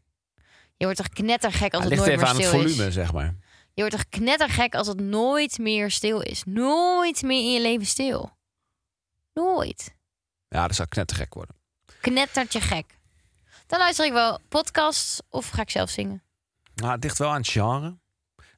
Je 0.76 0.84
wordt 0.84 0.96
toch 0.96 1.08
knettergek 1.08 1.74
als 1.74 1.84
Het 1.84 1.92
het 1.92 2.00
ligt 2.00 2.00
nooit 2.00 2.10
even 2.10 2.18
meer 2.20 2.28
aan 2.28 2.36
het 2.36 2.46
stil 2.46 2.60
volume, 2.60 2.86
is. 2.88 2.94
zeg 2.94 3.12
maar. 3.12 3.34
Je 3.74 3.80
wordt 3.80 3.96
toch 3.96 4.08
knettergek 4.08 4.74
als 4.74 4.86
het 4.86 5.00
nooit 5.00 5.58
meer 5.58 5.90
stil 5.90 6.20
is. 6.20 6.42
Nooit 6.46 7.22
meer 7.22 7.38
in 7.38 7.52
je 7.52 7.60
leven 7.60 7.86
stil. 7.86 8.36
Nooit. 9.34 9.94
Ja, 10.48 10.66
dat 10.66 10.76
zou 10.76 10.88
knettergek 10.88 11.34
worden. 11.34 11.56
Knettertje 12.00 12.60
gek. 12.60 12.98
Dan 13.66 13.78
luister 13.78 14.06
ik 14.06 14.12
wel 14.12 14.40
podcasts 14.48 15.20
of 15.28 15.48
ga 15.48 15.62
ik 15.62 15.70
zelf 15.70 15.90
zingen. 15.90 16.22
Nou, 16.74 16.92
het 16.92 17.02
ligt 17.02 17.18
wel 17.18 17.28
aan 17.30 17.36
het 17.36 17.48
genre. 17.48 17.98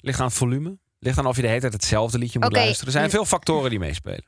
Ligt 0.00 0.20
aan 0.20 0.26
het 0.26 0.34
volume. 0.34 0.78
Ligt 0.98 1.18
aan 1.18 1.26
of 1.26 1.36
je 1.36 1.42
de 1.42 1.48
hele 1.48 1.60
tijd 1.60 1.72
hetzelfde 1.72 2.18
liedje 2.18 2.38
moet 2.38 2.48
Oké. 2.48 2.58
luisteren. 2.58 2.86
Er 2.86 2.98
zijn 2.98 3.10
veel 3.10 3.24
factoren 3.24 3.70
die 3.70 3.78
meespelen. 3.78 4.24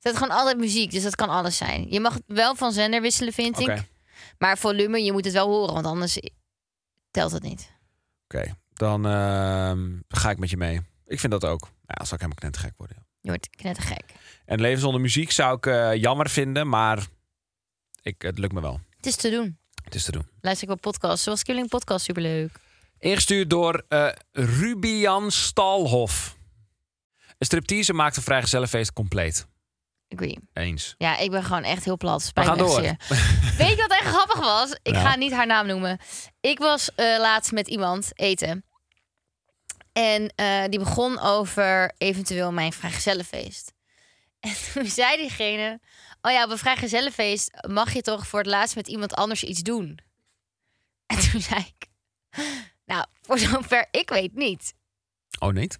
Het 0.00 0.12
is 0.12 0.18
gewoon 0.18 0.36
altijd 0.36 0.58
muziek, 0.58 0.90
dus 0.90 1.02
dat 1.02 1.14
kan 1.14 1.28
alles 1.28 1.56
zijn. 1.56 1.90
Je 1.90 2.00
mag 2.00 2.18
wel 2.26 2.54
van 2.54 2.72
zender 2.72 3.00
wisselen, 3.00 3.32
vind 3.32 3.58
ik. 3.58 3.82
Maar 4.40 4.58
volume, 4.58 5.02
je 5.02 5.12
moet 5.12 5.24
het 5.24 5.34
wel 5.34 5.48
horen, 5.48 5.74
want 5.74 5.86
anders 5.86 6.18
telt 7.10 7.32
het 7.32 7.42
niet. 7.42 7.70
oké. 8.24 8.54
Dan 8.72 9.06
ehm, 9.06 9.98
ga 10.08 10.30
ik 10.30 10.38
met 10.38 10.50
je 10.50 10.56
mee. 10.56 10.80
Ik 11.06 11.20
vind 11.20 11.32
dat 11.32 11.44
ook. 11.44 11.62
Ja, 11.62 11.94
dan 11.94 12.06
zou 12.06 12.14
ik 12.14 12.20
helemaal 12.20 12.34
knettergek 12.34 12.72
worden. 12.76 12.96
ja. 12.98 13.04
Je 13.20 13.28
wordt 13.28 13.50
knettergek. 13.50 14.04
En 14.44 14.60
leven 14.60 14.80
zonder 14.80 15.00
muziek 15.00 15.30
zou 15.30 15.56
ik 15.56 15.66
eh, 15.66 15.94
jammer 15.94 16.28
vinden, 16.30 16.68
maar 16.68 17.06
ik, 18.02 18.22
het 18.22 18.38
lukt 18.38 18.52
me 18.52 18.60
wel. 18.60 18.80
Het 18.96 19.06
is 19.06 19.16
te 19.16 19.30
doen. 19.30 19.58
Het 19.84 19.94
is 19.94 20.04
te 20.04 20.12
doen. 20.12 20.26
Luister 20.40 20.68
ik 20.68 20.68
wel 20.68 20.92
podcasts, 20.92 21.24
zoals 21.24 21.42
Killing 21.42 21.68
Podcast, 21.68 22.04
superleuk. 22.04 22.58
Ingestuurd 22.98 23.50
door 23.50 23.84
eh 23.88 24.08
Rubian 24.32 25.30
Stalhof. 25.30 26.36
Een 27.38 27.46
striptease 27.46 27.92
maakt 27.92 28.16
een 28.16 28.22
vrijgezellenfeest 28.22 28.92
compleet. 28.92 29.46
Agree. 30.14 30.38
Eens. 30.52 30.94
Ja, 30.98 31.16
ik 31.18 31.30
ben 31.30 31.42
gewoon 31.44 31.62
echt 31.62 31.84
heel 31.84 31.96
plat. 31.96 32.20
We 32.20 32.26
Spijt 32.26 32.46
gaan 32.46 32.56
me 32.56 32.62
door. 32.62 32.80
zeer. 32.80 32.96
Weet 33.58 33.68
je 33.70 33.76
wat 33.76 33.90
echt 34.00 34.06
grappig 34.06 34.38
was? 34.40 34.70
Ik 34.82 34.92
Nou. 34.92 35.06
ga 35.06 35.16
niet 35.16 35.32
haar 35.32 35.46
naam 35.46 35.66
noemen. 35.66 35.98
Ik 36.40 36.58
was 36.58 36.94
eh, 36.94 37.18
laatst 37.18 37.52
met 37.52 37.68
iemand 37.68 38.10
eten. 38.14 38.64
En 39.92 40.32
eh, 40.34 40.64
die 40.68 40.78
begon 40.78 41.18
over 41.20 41.92
eventueel 41.98 42.52
mijn 42.52 42.72
vrijgezellenfeest. 42.72 43.72
En 44.40 44.54
toen 44.72 44.86
zei 44.86 45.16
diegene... 45.16 45.80
Oh 46.22 46.32
ja, 46.32 46.44
op 46.44 46.50
een 46.50 46.58
vrijgezellenfeest 46.58 47.66
mag 47.68 47.92
je 47.92 48.00
toch 48.02 48.26
voor 48.26 48.38
het 48.38 48.48
laatst 48.48 48.76
met 48.76 48.88
iemand 48.88 49.14
anders 49.14 49.44
iets 49.44 49.60
doen? 49.60 49.98
En 51.06 51.18
toen 51.30 51.40
zei 51.40 51.60
ik... 51.76 51.86
Nou, 52.84 53.04
voor 53.22 53.38
zover 53.38 53.86
ik 53.90 54.08
weet 54.10 54.34
niet. 54.34 54.74
Oh, 55.38 55.52
niet? 55.52 55.78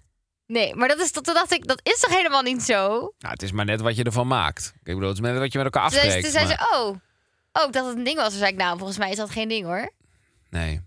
Nee, 0.51 0.75
maar 0.75 0.87
dat 0.87 0.99
is, 0.99 1.11
toen 1.11 1.23
dacht 1.23 1.51
ik, 1.51 1.67
dat 1.67 1.79
is 1.83 1.99
toch 1.99 2.11
helemaal 2.15 2.41
niet 2.41 2.63
zo? 2.63 2.89
Nou, 2.99 3.33
het 3.33 3.41
is 3.41 3.51
maar 3.51 3.65
net 3.65 3.81
wat 3.81 3.95
je 3.95 4.03
ervan 4.03 4.27
maakt. 4.27 4.73
Ik 4.75 4.81
bedoel, 4.83 5.01
het 5.07 5.13
is 5.13 5.19
maar 5.21 5.31
net 5.31 5.39
wat 5.39 5.51
je 5.51 5.57
met 5.57 5.73
elkaar 5.73 5.89
Toen 5.89 5.99
zei, 5.99 6.05
afspreekt. 6.13 6.33
toen 6.33 6.47
zei 6.47 6.57
ze, 6.59 6.75
oh, 6.75 6.87
oh, 6.87 7.67
ik 7.67 7.73
dacht 7.73 7.73
dat 7.73 7.85
het 7.85 7.97
een 7.97 8.03
ding 8.03 8.17
was. 8.17 8.29
Toen 8.29 8.37
zei 8.37 8.51
ik, 8.51 8.57
nou, 8.57 8.77
volgens 8.77 8.97
mij 8.97 9.09
is 9.09 9.15
dat 9.15 9.29
geen 9.29 9.49
ding 9.49 9.65
hoor. 9.65 9.91
Nee. 10.49 10.81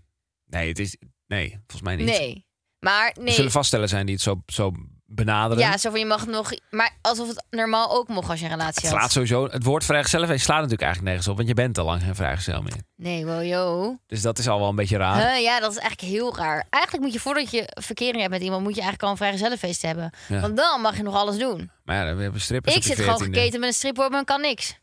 Nee, 0.45 0.67
het 0.67 0.79
is... 0.79 0.97
Nee, 1.27 1.49
volgens 1.49 1.81
mij 1.81 1.95
niet. 1.95 2.05
Nee. 2.05 2.45
Maar 2.79 3.11
Er 3.11 3.23
nee. 3.23 3.33
zullen 3.33 3.51
vaststellen 3.51 3.89
zijn 3.89 4.05
die 4.05 4.15
het 4.15 4.23
zo, 4.23 4.41
zo 4.47 4.71
benaderen. 5.05 5.63
Ja, 5.63 5.77
zo 5.77 5.89
van 5.89 5.99
je 5.99 6.05
mag 6.05 6.27
nog. 6.27 6.51
Maar 6.69 6.91
alsof 7.01 7.27
het 7.27 7.45
normaal 7.49 7.91
ook 7.91 8.07
mocht 8.07 8.29
als 8.29 8.39
je 8.39 8.45
een 8.45 8.51
relatie 8.51 8.81
het 8.81 8.91
had. 8.91 8.99
slaat 8.99 9.11
sowieso... 9.11 9.47
Het 9.49 9.63
woord 9.63 9.83
vrijgezellenfeest 9.85 10.43
slaat 10.43 10.55
natuurlijk 10.57 10.81
eigenlijk 10.83 11.11
nergens 11.11 11.31
op. 11.31 11.35
Want 11.37 11.47
je 11.49 11.55
bent 11.55 11.77
al 11.77 11.85
lang 11.85 12.01
geen 12.01 12.15
vrijgezel 12.15 12.61
meer. 12.61 12.75
Nee, 12.95 13.25
wow, 13.25 13.43
yo. 13.43 13.95
Dus 14.07 14.21
dat 14.21 14.37
is 14.37 14.47
al 14.47 14.59
wel 14.59 14.69
een 14.69 14.75
beetje 14.75 14.97
raar. 14.97 15.31
Huh, 15.31 15.41
ja, 15.41 15.59
dat 15.59 15.71
is 15.71 15.77
eigenlijk 15.77 16.11
heel 16.13 16.35
raar. 16.35 16.65
Eigenlijk 16.69 17.03
moet 17.03 17.13
je 17.13 17.19
voordat 17.19 17.51
je 17.51 17.63
verkering 17.81 18.17
hebt 18.19 18.29
met 18.29 18.41
iemand, 18.41 18.63
moet 18.63 18.75
je 18.75 18.81
eigenlijk 18.81 19.03
al 19.03 19.09
een 19.11 19.17
vrijgezellenfeest 19.17 19.81
hebben. 19.81 20.11
Ja. 20.27 20.39
Want 20.39 20.57
dan 20.57 20.81
mag 20.81 20.97
je 20.97 21.03
nog 21.03 21.15
alles 21.15 21.37
doen. 21.37 21.71
Maar 21.83 22.05
ja, 22.07 22.15
we 22.15 22.21
hebben 22.21 22.41
strippers 22.41 22.75
ik 22.75 22.83
zit 22.83 22.99
gewoon 22.99 23.21
14e. 23.21 23.25
geketen 23.25 23.59
met 23.59 23.69
een 23.69 23.75
stripboard, 23.75 24.11
maar 24.11 24.23
kan 24.23 24.41
niks. 24.41 24.79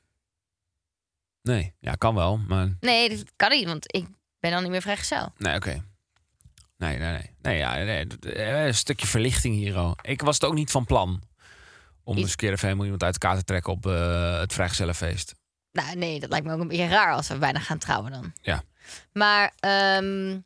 Nee, 1.42 1.74
ja, 1.80 1.94
kan 1.94 2.14
wel. 2.14 2.36
Maar 2.48 2.76
Nee, 2.80 3.08
dat 3.08 3.24
kan 3.36 3.50
niet, 3.50 3.66
want 3.66 3.94
ik 3.94 4.06
ben 4.40 4.50
dan 4.50 4.62
niet 4.62 4.70
meer 4.70 4.82
vrijgezel. 4.82 5.32
nee, 5.38 5.54
oké. 5.56 5.82
Nee, 6.82 6.98
nee, 6.98 7.12
nee. 7.12 7.30
Nee, 7.42 7.58
ja, 7.58 7.74
nee. 7.74 8.06
eh, 8.20 8.64
Een 8.66 8.74
stukje 8.74 9.06
verlichting 9.06 9.54
hier 9.54 9.76
al. 9.76 9.96
Ik 10.02 10.20
was 10.22 10.34
het 10.34 10.44
ook 10.44 10.54
niet 10.54 10.70
van 10.70 10.84
plan. 10.84 11.22
Om 12.04 12.16
eens 12.16 12.30
een 12.30 12.36
keer 12.36 12.50
even 12.52 12.64
helemaal 12.64 12.84
iemand 12.84 13.02
uit 13.02 13.12
elkaar 13.22 13.36
te 13.38 13.44
trekken 13.44 13.72
op 13.72 13.86
eh, 13.86 14.38
het 14.40 14.52
vrijgezellenfeest. 14.52 15.34
Nou, 15.72 15.96
nee, 15.96 16.20
dat 16.20 16.30
lijkt 16.30 16.46
me 16.46 16.52
ook 16.52 16.60
een 16.60 16.68
beetje 16.68 16.86
raar 16.88 17.12
als 17.14 17.28
we 17.28 17.38
bijna 17.38 17.58
gaan 17.58 17.78
trouwen 17.78 18.10
dan. 18.10 18.32
Ja. 18.42 18.62
Maar, 19.12 19.52
ehm, 19.60 20.38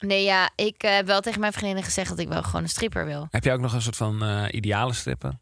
nee, 0.00 0.24
ja, 0.24 0.50
ik 0.54 0.82
eh, 0.82 0.94
heb 0.94 1.06
wel 1.06 1.20
tegen 1.20 1.40
mijn 1.40 1.52
vriendinnen 1.52 1.84
gezegd 1.84 2.08
dat 2.08 2.18
ik 2.18 2.28
wel 2.28 2.42
gewoon 2.42 2.62
een 2.62 2.68
stripper 2.68 3.04
wil. 3.06 3.26
Heb 3.30 3.44
je 3.44 3.52
ook 3.52 3.60
nog 3.60 3.72
een 3.72 3.82
soort 3.82 3.96
van 3.96 4.22
eh, 4.22 4.44
ideale 4.50 4.92
stripper? 4.92 5.38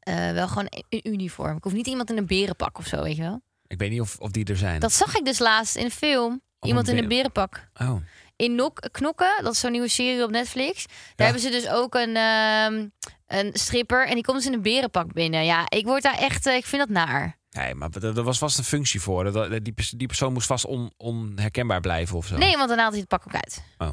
Eh, 0.00 0.32
wel 0.32 0.48
gewoon 0.48 0.68
in 0.88 1.00
uniform. 1.02 1.56
Ik 1.56 1.62
hoef 1.64 1.72
niet 1.72 1.86
iemand 1.86 2.10
in 2.10 2.16
een 2.16 2.26
berenpak 2.26 2.78
of 2.78 2.86
zo, 2.86 3.02
weet 3.02 3.16
je 3.16 3.22
wel. 3.22 3.40
Ik 3.66 3.78
weet 3.78 3.90
niet 3.90 4.00
of, 4.00 4.16
of 4.18 4.30
die 4.30 4.44
er 4.44 4.56
zijn. 4.56 4.80
Dat 4.80 4.92
zag 4.92 5.16
ik 5.16 5.24
dus 5.24 5.38
laatst 5.38 5.76
in 5.76 5.84
een 5.84 5.90
film. 5.90 6.40
Iemand 6.60 6.88
in 6.88 6.98
een 6.98 7.08
beren- 7.08 7.30
berenpak. 7.32 7.68
Oh. 7.80 7.96
In 8.40 8.54
Nok 8.54 8.80
Knokken, 8.90 9.42
dat 9.42 9.52
is 9.52 9.60
zo'n 9.60 9.70
nieuwe 9.72 9.88
serie 9.88 10.24
op 10.24 10.30
Netflix. 10.30 10.86
Daar 10.86 10.96
Ja. 11.16 11.24
hebben 11.24 11.42
ze 11.42 11.50
dus 11.50 11.68
ook 11.68 11.94
een, 11.94 12.16
ehm, 12.16 12.86
een 13.26 13.50
stripper. 13.52 14.06
En 14.06 14.14
die 14.14 14.24
komt 14.24 14.36
dus 14.36 14.46
in 14.46 14.52
een 14.52 14.62
berenpak 14.62 15.12
binnen. 15.12 15.44
Ja, 15.44 15.64
ik 15.68 15.84
word 15.84 16.02
daar 16.02 16.18
echt, 16.18 16.46
eh, 16.46 16.54
ik 16.56 16.66
vind 16.66 16.82
dat 16.82 16.90
naar. 16.90 17.38
Nee, 17.50 17.74
maar 17.74 17.90
er 18.02 18.22
was 18.22 18.38
vast 18.38 18.58
een 18.58 18.64
functie 18.64 19.00
voor. 19.00 19.32
Dat- 19.32 19.50
Die, 19.64 19.74
die 19.96 20.06
persoon 20.06 20.32
moest 20.32 20.46
vast 20.46 20.64
on, 20.64 20.92
onherkenbaar 20.96 21.80
blijven 21.80 22.16
of 22.16 22.26
zo. 22.26 22.36
Nee, 22.36 22.56
want 22.56 22.66
daarna 22.68 22.82
haalt 22.82 22.92
hij 22.94 23.00
het 23.00 23.08
pak 23.08 23.22
ook 23.26 23.34
uit. 23.34 23.62
Oh. 23.78 23.88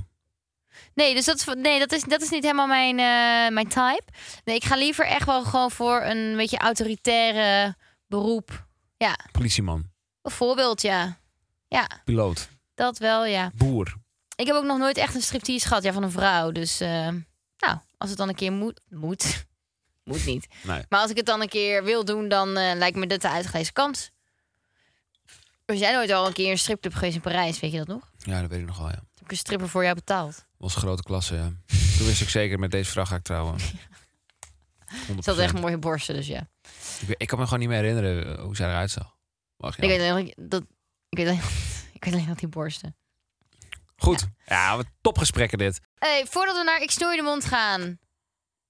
Nee, 0.94 1.16
dus 1.16 1.26
dat 1.26 1.38
is, 1.38 1.46
nee, 1.58 1.80
dat 1.80 1.92
is, 1.92 2.04
dat 2.04 2.22
is 2.22 2.30
niet 2.30 2.44
helemaal 2.44 2.68
mijn, 2.68 3.00
eh, 3.00 3.54
mijn 3.54 3.68
type. 3.68 4.04
Nee, 4.44 4.56
ik 4.56 4.64
ga 4.64 4.76
liever 4.76 5.06
echt 5.06 5.26
wel 5.26 5.44
gewoon 5.44 5.72
voor 5.72 6.02
een 6.02 6.36
beetje 6.36 6.58
autoritaire 6.58 7.76
beroep. 8.08 8.66
Ja, 8.98 9.16
Politieman, 9.32 9.92
bijvoorbeeld, 10.22 10.82
ja. 10.82 11.18
Ja, 11.68 11.88
piloot, 12.06 12.50
dat 12.76 12.98
wel, 12.98 13.26
ja. 13.26 13.52
boer. 13.56 13.96
Ik 14.38 14.46
heb 14.48 14.56
ook 14.56 14.64
nog 14.64 14.78
nooit 14.78 14.98
echt 14.98 15.16
een 15.16 15.22
striptease 15.22 15.68
gehad 15.68 15.84
ja, 15.84 15.94
van 15.94 16.04
een 16.04 16.12
vrouw. 16.12 16.52
Dus, 16.52 16.80
eh, 16.80 17.10
nou, 17.58 17.78
als 17.98 18.10
het 18.10 18.18
dan 18.18 18.30
een 18.30 18.36
keer 18.36 18.52
moet... 18.52 18.82
Moet. 18.90 19.46
moet 20.04 20.26
niet. 20.26 20.48
Nee. 20.64 20.84
Maar 20.90 21.00
als 21.00 21.10
ik 21.10 21.18
het 21.18 21.26
dan 21.26 21.42
een 21.42 21.50
keer 21.50 21.84
wil 21.84 22.06
doen, 22.06 22.30
dan 22.30 22.58
eh, 22.58 22.76
lijkt 22.76 22.98
me 22.98 23.08
dit 23.08 23.22
de 23.22 23.30
uitgelezen 23.30 23.74
kans. 23.74 24.12
Was 25.66 25.80
jij 25.80 25.94
nooit 25.94 26.12
al 26.12 26.28
een 26.28 26.34
keer 26.34 26.52
een 26.52 26.58
stripclub 26.58 26.94
geweest 26.94 27.16
in 27.16 27.22
Parijs? 27.22 27.60
Weet 27.60 27.72
je 27.72 27.78
dat 27.78 27.88
nog? 27.88 28.12
Ja, 28.18 28.42
dat 28.42 28.50
weet 28.50 28.60
ik 28.60 28.66
nog 28.66 28.78
wel, 28.78 28.88
ja. 28.88 28.94
Heb 29.14 29.24
ik 29.24 29.32
een 29.32 29.38
stripper 29.38 29.70
voor 29.70 29.84
jou 29.84 29.96
betaald? 29.96 30.46
was 30.58 30.76
een 30.76 30.82
grote 30.82 31.04
klasse, 31.04 31.36
ja. 31.36 31.52
Toen 31.98 32.08
wist 32.08 32.22
ik 32.22 32.30
zeker, 32.30 32.60
met 32.60 32.72
deze 32.72 32.92
vrouw 32.92 33.06
ga 33.06 33.16
ik 33.16 33.24
trouwen. 33.24 33.56
100%. 33.60 33.64
Ze 35.20 35.30
had 35.30 35.38
echt 35.38 35.60
mooie 35.60 35.78
borsten, 35.78 36.16
dus 36.16 36.28
ja. 36.28 36.48
Ik, 37.18 37.28
kan 37.28 37.40
me 37.40 37.44
gewoon 37.44 37.60
niet 37.60 37.70
meer 37.70 37.78
herinneren 37.78 38.38
eh, 38.38 38.44
hoe 38.44 38.56
zij 38.56 38.70
eruit 38.70 38.92
zag. 38.92 39.16
Ik 39.58 39.90
weet 39.90 40.00
alleen 40.00 40.34
dat... 40.36 40.64
Ik 41.10 41.18
weet 41.18 41.28
alleen, 41.28 41.42
ik 41.98 42.04
weet 42.04 42.14
alleen 42.14 42.28
dat 42.28 42.40
die 42.40 42.48
borsten. 42.48 42.96
Goed. 43.98 44.28
Ja, 44.46 44.76
wat 44.76 44.86
topgesprekken 45.02 45.58
dit. 45.58 45.80
Hey, 46.00 46.26
voordat 46.30 46.58
we 46.58 46.64
naar 46.64 46.82
Ik 46.82 46.92
Snoei 46.92 47.16
de 47.16 47.22
Mond 47.22 47.46
gaan. 47.46 48.00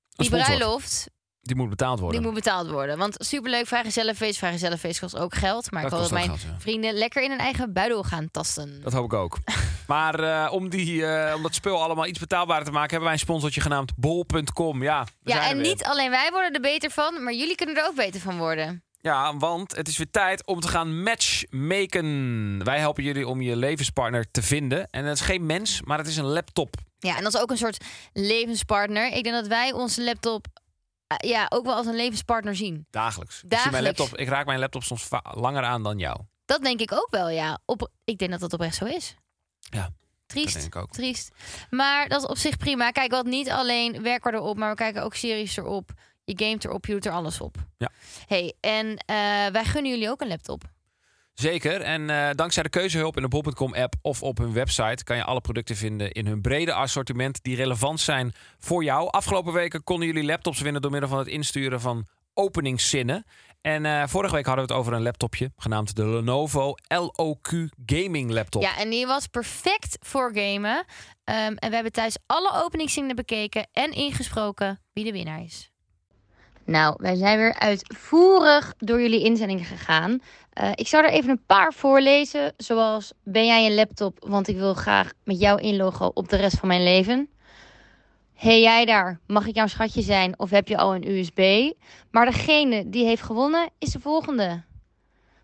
Die 0.10 0.30
bruiloft, 0.30 1.08
Die 1.42 1.56
moet 1.56 1.70
betaald 1.70 2.00
worden. 2.00 2.20
die 2.20 2.30
moet 2.30 2.40
betaald 2.44 2.70
worden. 2.70 2.98
Want 2.98 3.16
superleuk, 3.20 3.68
vrijgezellenfeest. 3.68 4.38
Vrijgezellenfeest 4.38 5.00
kost 5.00 5.18
ook 5.18 5.36
geld. 5.36 5.72
Maar 5.72 5.82
Dat 5.82 5.92
ik 5.92 5.98
wil 5.98 6.08
dat 6.08 6.18
mijn 6.18 6.28
geld, 6.28 6.42
ja. 6.42 6.60
vrienden 6.60 6.94
lekker 6.94 7.24
in 7.24 7.30
hun 7.30 7.40
eigen 7.40 7.74
buidel 7.74 8.04
gaan 8.04 8.32
tasten. 8.32 8.82
Dat 8.82 8.94
hoop 8.94 9.06
ik 9.06 9.14
ook. 9.14 9.38
maar 9.88 10.20
eh, 10.20 10.54
om, 10.54 10.70
die, 10.70 11.06
eh, 11.06 11.36
om 11.36 11.44
dat 11.44 11.54
spul 11.56 11.84
allemaal 11.84 12.06
iets 12.06 12.20
betaalbaarder 12.20 12.66
te 12.66 12.72
maken... 12.72 12.90
hebben 12.90 13.08
wij 13.10 13.14
een 13.18 13.26
sponsortje 13.26 13.62
genaamd 13.62 13.96
bol.com. 13.96 14.84
Ja, 14.84 15.04
we 15.04 15.32
zijn 15.32 15.44
Ja, 15.44 15.50
en 15.50 15.62
niet 15.62 15.84
alleen 15.84 16.10
wij 16.10 16.30
worden 16.32 16.54
er 16.54 16.62
beter 16.62 16.92
van, 16.92 17.24
maar 17.24 17.34
jullie 17.34 17.56
kunnen 17.56 17.76
er 17.76 17.86
ook 17.88 17.96
beter 17.96 18.22
van 18.22 18.38
worden. 18.38 18.84
Ja, 19.08 19.38
want 19.38 19.76
het 19.76 19.88
is 19.88 19.98
weer 19.98 20.12
tijd 20.12 20.46
om 20.46 20.60
te 20.60 20.68
gaan 20.68 21.04
matchmaken. 21.04 22.64
Wij 22.64 22.80
helpen 22.80 23.04
jullie 23.04 23.28
om 23.28 23.42
je 23.42 23.56
levenspartner 23.56 24.32
te 24.32 24.42
vinden. 24.42 24.88
En 24.90 25.06
dat 25.06 25.14
is 25.14 25.22
geen 25.22 25.46
mens, 25.46 25.82
maar 25.82 25.98
het 25.98 26.08
is 26.08 26.18
een 26.18 26.26
laptop. 26.26 26.76
Ja, 27.00 27.18
en 27.18 27.24
dat 27.24 27.34
is 27.34 27.42
ook 27.42 27.52
een 27.52 27.58
soort 27.58 27.84
levenspartner. 28.14 29.08
Ik 29.08 29.24
denk 29.24 29.36
dat 29.36 29.48
wij 29.48 29.72
onze 29.74 30.04
laptop 30.04 30.48
eh, 31.08 31.30
ja, 31.30 31.46
ook 31.50 31.66
wel 31.66 31.76
als 31.76 31.86
een 31.86 31.96
levenspartner 31.96 32.56
zien. 32.56 32.86
Dagelijks. 32.90 33.36
Ik, 33.36 33.40
zie 33.40 33.50
mijn 33.50 33.64
Dagelijks. 33.72 34.00
laptop, 34.00 34.20
ik 34.20 34.28
raak 34.28 34.46
mijn 34.46 34.60
laptop 34.60 34.84
soms 34.84 35.08
langer 35.24 35.64
aan 35.64 35.84
dan 35.84 35.98
jou. 35.98 36.20
Dat 36.46 36.62
denk 36.64 36.80
ik 36.80 36.92
ook 36.92 37.08
wel, 37.10 37.30
ja. 37.30 37.60
Op, 37.66 37.92
ik 38.04 38.18
denk 38.18 38.32
dat 38.32 38.40
dat 38.40 38.54
oprecht 38.54 38.76
zo 38.76 38.86
is. 38.86 39.16
Ja, 39.60 39.90
Triest. 40.26 40.54
dat 40.54 40.62
denk 40.62 40.76
ik 40.76 40.82
ook. 40.82 40.92
Triest. 40.92 41.32
Maar 41.70 42.08
dat 42.08 42.22
is 42.22 42.28
op 42.28 42.38
zich 42.38 42.58
prima. 42.58 42.92
Kijk, 42.92 43.12
wat 43.12 43.26
niet 43.26 43.50
alleen 43.50 44.02
werken 44.04 44.32
we 44.32 44.38
erop, 44.38 44.58
maar 44.58 44.70
we 44.70 44.76
kijken 44.76 45.04
ook 45.04 45.16
series 45.16 45.58
erop. 45.58 45.92
Je 46.28 46.46
gamet 46.46 46.66
erop, 46.66 46.86
je 46.86 46.94
doet 46.94 47.06
er 47.06 47.12
alles 47.12 47.42
op. 47.42 47.56
Ja. 47.78 47.92
hey, 48.26 48.54
en 48.60 48.98
eh, 48.98 49.16
wij 49.52 49.64
gunnen 49.64 49.92
jullie 49.92 50.10
ook 50.10 50.22
een 50.22 50.28
laptop. 50.28 50.64
Zeker. 51.34 51.82
En 51.82 52.10
eh, 52.10 52.30
dankzij 52.36 52.64
de 52.64 52.70
keuzehulp 52.70 53.16
in 53.16 53.22
de 53.22 53.28
bol.com 53.28 53.74
app 53.74 53.96
of 54.02 54.24
op 54.24 54.38
hun 54.38 54.54
website 54.54 55.04
kan 55.04 55.16
je 55.16 55.24
alle 55.24 55.42
producten 55.42 55.76
vinden 55.76 56.12
in 56.12 56.28
hun 56.28 56.42
brede 56.42 56.74
assortiment 56.74 57.44
die 57.44 57.56
relevant 57.56 58.00
zijn 58.00 58.34
voor 58.58 58.84
jou. 58.84 59.10
Afgelopen 59.10 59.54
weken 59.54 59.84
konden 59.84 60.08
jullie 60.08 60.24
laptops 60.24 60.62
winnen 60.62 60.82
door 60.82 60.92
middel 60.92 61.10
van 61.10 61.20
het 61.20 61.28
insturen 61.28 61.82
van 61.82 62.06
openingszinnen. 62.34 63.26
En 63.62 63.86
eh, 63.86 64.08
vorige 64.08 64.36
week 64.36 64.46
hadden 64.46 64.66
we 64.66 64.74
het 64.74 64.82
over 64.82 64.94
een 64.94 65.02
laptopje 65.02 65.52
genaamd 65.56 65.96
de 65.96 66.06
Lenovo 66.06 66.76
LOQ 66.94 67.70
Gaming 67.86 68.32
Laptop. 68.32 68.62
Ja, 68.62 68.78
en 68.78 68.90
die 68.90 69.08
was 69.08 69.28
perfect 69.28 69.98
voor 70.00 70.32
gamen. 70.34 70.86
Ehm, 71.24 71.54
en 71.56 71.70
we 71.70 71.76
hebben 71.76 71.92
thuis 71.92 72.18
alle 72.26 72.64
openingszinnen 72.64 73.16
bekeken 73.16 73.68
en 73.72 73.92
ingesproken 73.92 74.82
wie 74.94 75.04
de 75.04 75.12
winnaar 75.12 75.44
is. 75.44 75.72
Nou, 76.68 76.96
wij 76.98 77.16
zijn 77.16 77.38
weer 77.38 77.54
uitvoerig 77.54 78.74
door 78.78 79.02
jullie 79.02 79.24
inzendingen 79.24 79.66
gegaan. 79.66 80.20
Eh, 80.54 80.72
ik 80.76 80.88
zal 80.88 81.04
er 81.04 81.10
even 81.10 81.30
een 81.30 81.46
paar 81.46 81.74
voorlezen, 81.74 82.54
zoals 82.58 83.14
ben 83.24 83.46
jij 83.46 83.66
een 83.66 83.76
laptop, 83.76 84.26
want 84.28 84.48
ik 84.48 84.56
wil 84.56 84.74
graag 84.74 85.14
met 85.24 85.40
jou 85.40 85.62
inloggen 85.62 86.16
op 86.16 86.30
de 86.30 86.36
rest 86.36 86.58
van 86.58 86.68
mijn 86.68 86.84
leven. 86.84 87.30
Hey 88.34 88.62
jij 88.62 88.86
daar, 88.86 89.20
mag 89.28 89.48
ik 89.48 89.56
jouw 89.56 89.68
schatje 89.68 90.02
zijn 90.02 90.40
of 90.40 90.50
heb 90.50 90.68
je 90.68 90.78
al 90.78 90.96
een 90.96 91.10
USB? 91.10 91.72
Maar 92.12 92.26
degene 92.26 92.90
die 92.90 93.06
heeft 93.06 93.24
gewonnen 93.24 93.70
is 93.80 93.92
de 93.92 94.00
volgende. 94.00 94.64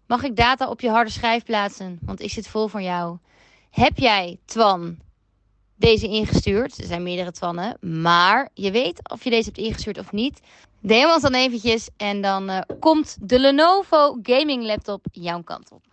Mag 0.07 0.23
ik 0.23 0.35
data 0.35 0.69
op 0.69 0.81
je 0.81 0.89
harde 0.89 1.11
schijf 1.11 1.43
plaatsen, 1.43 1.99
want 2.01 2.21
ik 2.21 2.31
zit 2.31 2.47
vol 2.47 2.67
van 2.67 2.83
jou. 2.83 3.17
Heb 3.69 3.97
jij, 3.97 4.39
Twan, 4.45 4.97
deze 5.75 6.07
ingestuurd? 6.07 6.77
Er 6.77 6.87
zijn 6.87 7.03
meerdere 7.03 7.31
Twannen, 7.31 7.77
maar 8.01 8.49
je 8.53 8.71
weet 8.71 9.09
of 9.09 9.23
je 9.23 9.29
deze 9.29 9.45
hebt 9.45 9.57
ingestuurd 9.57 9.99
of 9.99 10.11
niet. 10.11 10.39
DM 10.83 11.09
ons 11.13 11.21
dan 11.21 11.33
eventjes 11.33 11.89
en 11.97 12.21
dan 12.21 12.49
eh, 12.49 12.61
komt 12.79 13.17
de 13.29 13.39
Lenovo 13.39 14.17
gaming 14.21 14.63
laptop 14.63 15.05
jouw 15.11 15.43
kant 15.43 15.71
op. 15.71 15.85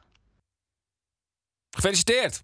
Gefeliciteerd! 1.70 2.42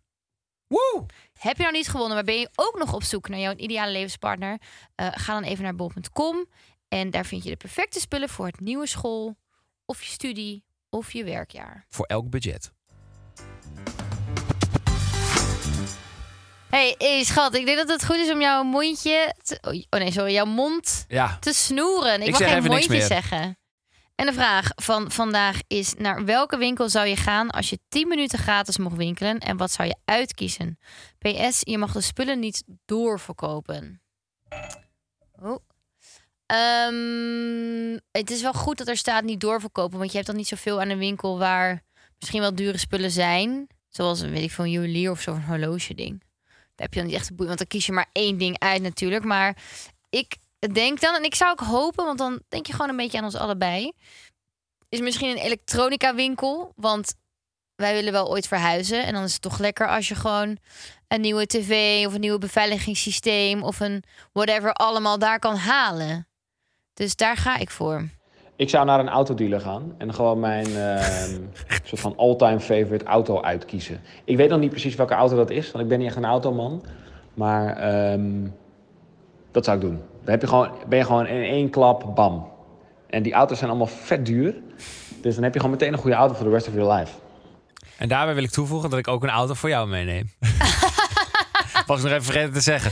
Woe! 0.66 1.06
Heb 1.38 1.56
je 1.56 1.62
nou 1.62 1.74
niet 1.74 1.88
gewonnen, 1.88 2.14
maar 2.14 2.24
ben 2.24 2.38
je 2.38 2.50
ook 2.54 2.78
nog 2.78 2.94
op 2.94 3.02
zoek 3.02 3.28
naar 3.28 3.38
jouw 3.38 3.54
ideale 3.54 3.92
levenspartner? 3.92 4.60
Eh, 4.94 5.08
ga 5.10 5.32
dan 5.32 5.42
even 5.42 5.64
naar 5.64 5.74
bol.com 5.74 6.46
en 6.88 7.10
daar 7.10 7.26
vind 7.26 7.42
je 7.42 7.50
de 7.50 7.56
perfecte 7.56 8.00
spullen 8.00 8.28
voor 8.28 8.46
het 8.46 8.60
nieuwe 8.60 8.86
school, 8.86 9.36
of 9.84 10.02
je 10.02 10.10
studie, 10.10 10.64
of 10.90 11.12
je 11.12 11.24
werkjaar. 11.24 11.86
Voor 11.88 12.06
elk 12.06 12.30
budget. 12.30 12.72
Hey, 16.70 16.94
hey 16.98 17.24
schat, 17.24 17.54
ik 17.54 17.66
denk 17.66 17.78
dat 17.78 17.88
het 17.88 18.04
goed 18.04 18.16
is 18.16 18.30
om 18.30 18.40
jouw 18.40 18.62
mondje... 18.62 19.34
Te... 19.42 19.58
Oh 19.90 20.00
nee, 20.00 20.12
sorry, 20.12 20.32
jouw 20.32 20.44
mond 20.44 21.04
Ja, 21.08 21.36
te 21.40 21.52
snoeren. 21.52 22.20
Ik, 22.20 22.26
Ik 22.26 22.30
mag 22.30 22.38
zeg 22.38 22.50
geen 22.50 22.62
mondje 22.62 23.00
zeggen. 23.00 23.58
En 24.14 24.26
de 24.26 24.32
vraag 24.32 24.70
van 24.74 25.10
vandaag 25.10 25.60
is: 25.66 25.94
naar 25.94 26.24
welke 26.24 26.56
winkel 26.56 26.88
zou 26.88 27.06
je 27.06 27.16
gaan 27.16 27.50
als 27.50 27.70
je 27.70 27.78
10 27.88 28.08
minuten 28.08 28.38
gratis 28.38 28.78
mocht 28.78 28.96
winkelen? 28.96 29.38
En 29.38 29.56
wat 29.56 29.70
zou 29.70 29.88
je 29.88 29.96
uitkiezen? 30.04 30.78
PS, 31.18 31.60
je 31.60 31.78
mag 31.78 31.92
de 31.92 32.00
spullen 32.00 32.38
niet 32.38 32.64
doorverkopen. 32.84 34.02
Oh. 35.42 35.58
Ehm, 36.46 37.98
het 38.10 38.30
is 38.30 38.42
wel 38.42 38.52
goed 38.52 38.78
dat 38.78 38.88
er 38.88 38.96
staat 38.96 39.24
niet 39.24 39.40
doorverkopen, 39.40 39.98
want 39.98 40.10
je 40.10 40.16
hebt 40.16 40.28
dan 40.28 40.36
niet 40.36 40.48
zoveel 40.48 40.80
aan 40.80 40.88
een 40.88 40.98
winkel 40.98 41.38
waar 41.38 41.82
misschien 42.18 42.40
wel 42.40 42.54
dure 42.54 42.78
spullen 42.78 43.10
zijn. 43.10 43.66
Zoals, 43.88 44.20
weet 44.20 44.42
ik 44.42 44.50
veel, 44.50 44.64
een 44.64 44.70
juwelier 44.70 45.10
of 45.10 45.20
zo'n 45.20 45.42
horloge 45.42 45.94
ding. 45.94 46.22
Heb 46.76 46.94
je 46.94 47.00
dan 47.00 47.08
niet 47.08 47.18
echt 47.18 47.28
de 47.28 47.34
boei, 47.34 47.46
want 47.46 47.58
dan 47.58 47.68
kies 47.68 47.86
je 47.86 47.92
maar 47.92 48.10
één 48.12 48.38
ding 48.38 48.58
uit 48.58 48.82
natuurlijk. 48.82 49.24
Maar 49.24 49.56
ik 50.10 50.36
denk 50.72 51.00
dan, 51.00 51.14
en 51.14 51.24
ik 51.24 51.34
zou 51.34 51.50
ook 51.50 51.60
hopen, 51.60 52.04
want 52.04 52.18
dan 52.18 52.42
denk 52.48 52.66
je 52.66 52.72
gewoon 52.72 52.88
een 52.88 52.96
beetje 52.96 53.18
aan 53.18 53.24
ons 53.24 53.34
allebei. 53.34 53.92
Is 54.88 55.00
misschien 55.00 55.30
een 55.30 55.42
elektronica 55.42 56.14
winkel, 56.14 56.72
want 56.76 57.14
wij 57.76 57.94
willen 57.94 58.12
wel 58.12 58.28
ooit 58.28 58.46
verhuizen. 58.46 59.04
En 59.04 59.12
dan 59.12 59.24
is 59.24 59.32
het 59.32 59.42
toch 59.42 59.58
lekker 59.58 59.88
als 59.88 60.08
je 60.08 60.14
gewoon 60.14 60.58
een 61.08 61.20
nieuwe 61.20 61.46
tv 61.46 62.04
of 62.06 62.14
een 62.14 62.20
nieuwe 62.20 62.38
beveiligingssysteem 62.38 63.62
of 63.62 63.80
een 63.80 64.04
whatever 64.32 64.72
allemaal 64.72 65.18
daar 65.18 65.38
kan 65.38 65.56
halen. 65.56 66.28
Dus 66.94 67.16
daar 67.16 67.36
ga 67.36 67.56
ik 67.56 67.70
voor. 67.70 68.08
Ik 68.56 68.70
zou 68.70 68.84
naar 68.84 69.00
een 69.00 69.08
autodealer 69.08 69.60
gaan 69.60 69.94
en 69.98 70.14
gewoon 70.14 70.40
mijn 70.40 70.66
ehm, 70.66 71.40
soort 71.88 72.00
van 72.00 72.16
all-time 72.16 72.60
favorite 72.60 73.04
auto 73.04 73.42
uitkiezen. 73.42 74.00
Ik 74.24 74.36
weet 74.36 74.48
nog 74.48 74.60
niet 74.60 74.70
precies 74.70 74.94
welke 74.94 75.14
auto 75.14 75.36
dat 75.36 75.50
is, 75.50 75.70
want 75.70 75.84
ik 75.84 75.90
ben 75.90 75.98
niet 75.98 76.08
echt 76.08 76.16
een 76.16 76.24
automan. 76.24 76.84
Maar 77.34 77.76
ehm, 77.76 78.46
dat 79.50 79.64
zou 79.64 79.76
ik 79.76 79.82
doen. 79.82 79.96
Dan 79.96 80.30
heb 80.30 80.40
je 80.40 80.46
gewoon, 80.46 80.70
ben 80.88 80.98
je 80.98 81.04
gewoon 81.04 81.26
in 81.26 81.42
één 81.42 81.70
klap, 81.70 82.12
bam. 82.14 82.48
En 83.06 83.22
die 83.22 83.32
auto's 83.32 83.58
zijn 83.58 83.70
allemaal 83.70 83.86
vet 83.86 84.26
duur. 84.26 84.54
Dus 85.20 85.34
dan 85.34 85.44
heb 85.44 85.52
je 85.52 85.60
gewoon 85.60 85.74
meteen 85.74 85.92
een 85.92 85.98
goede 85.98 86.16
auto 86.16 86.34
voor 86.34 86.44
de 86.44 86.52
rest 86.52 86.68
of 86.68 86.74
your 86.74 86.92
life. 86.92 87.12
En 87.96 88.08
daarbij 88.08 88.34
wil 88.34 88.42
ik 88.42 88.50
toevoegen 88.50 88.90
dat 88.90 88.98
ik 88.98 89.08
ook 89.08 89.22
een 89.22 89.30
auto 89.30 89.54
voor 89.54 89.68
jou 89.68 89.88
meeneem. 89.88 90.30
Was 91.86 92.02
nog 92.02 92.10
even 92.12 92.24
vergeten 92.24 92.52
te 92.52 92.60
zeggen. 92.60 92.90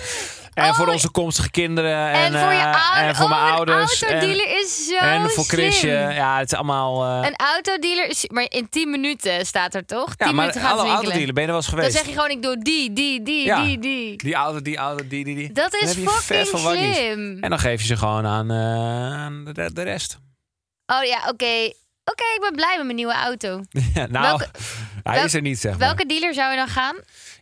En 0.54 0.74
voor 0.74 0.86
Oh, 0.86 0.92
onze 0.92 1.10
komstige 1.10 1.50
kinderen. 1.50 2.08
En, 2.10 2.34
En, 2.34 2.40
voor 2.40 2.52
je 2.52 2.58
eh, 2.58 2.64
ouders. 2.64 3.08
En 3.08 3.16
voor 3.16 3.28
mijn 3.28 3.40
oh, 3.42 3.52
ouders. 3.52 4.02
Een 4.02 4.08
En, 4.08 4.14
autodealer 4.14 4.58
is 4.60 4.86
zo 4.86 4.96
en 4.96 5.30
voor. 5.30 5.44
Chrisje. 5.44 5.88
Ja, 5.88 6.38
het 6.38 6.52
is 6.52 6.58
allemaal... 6.58 7.04
eh, 7.04 7.28
Een 7.28 7.36
autodealer 7.36 8.08
is... 8.08 8.24
Maar 8.32 8.46
in 8.48 8.68
10 8.68 8.90
minuten 8.90 9.46
staat 9.46 9.74
er 9.74 9.86
toch? 9.86 10.14
10 10.16 10.26
ja, 10.26 10.32
maar 10.32 10.34
minuten 10.34 10.60
gaat 10.60 10.78
alle 10.78 10.88
autodealer, 10.88 11.32
ben 11.32 11.42
je 11.42 11.48
er 11.48 11.54
wel 11.54 11.56
eens 11.56 11.66
Dan 11.66 11.78
geweest? 11.78 11.96
zeg 11.96 12.06
je 12.06 12.12
gewoon, 12.12 12.30
ik 12.30 12.42
doe 12.42 12.58
die, 12.62 12.92
die, 12.92 13.22
die, 13.22 13.44
Ja. 13.44 13.62
die, 13.62 13.78
die. 13.78 14.16
Die 14.16 14.34
auto, 14.34 14.62
die 14.62 14.76
auto, 14.76 15.06
die, 15.08 15.24
die, 15.24 15.34
die. 15.36 15.52
Dat 15.52 15.70
Dan 15.70 15.80
is 15.80 15.92
fucking 15.94 16.46
slim. 16.46 17.38
En 17.40 17.50
dan 17.50 17.58
geef 17.58 17.80
je 17.80 17.86
ze 17.86 17.96
gewoon 17.96 18.26
aan, 18.26 18.50
eh, 18.50 18.56
aan 19.22 19.44
de, 19.52 19.72
de 19.72 19.82
rest. 19.82 20.18
Oh 20.86 21.04
ja, 21.04 21.18
oké. 21.28 21.70
Oké, 22.10 22.24
ik 22.34 22.38
ben 22.40 22.52
blij 22.52 22.74
met 22.76 22.84
mijn 22.84 22.96
nieuwe 22.96 23.14
auto. 23.14 23.60
Ja, 23.94 24.06
nou, 24.06 24.26
Welke- 24.26 24.48
hij 25.02 25.14
welk- 25.14 25.26
is 25.26 25.34
er 25.34 25.40
niet, 25.40 25.58
zeg 25.58 25.70
maar. 25.70 25.80
Welke 25.80 26.06
dealer 26.06 26.34
zou 26.34 26.50
je 26.50 26.56
dan 26.56 26.68
gaan? 26.68 26.96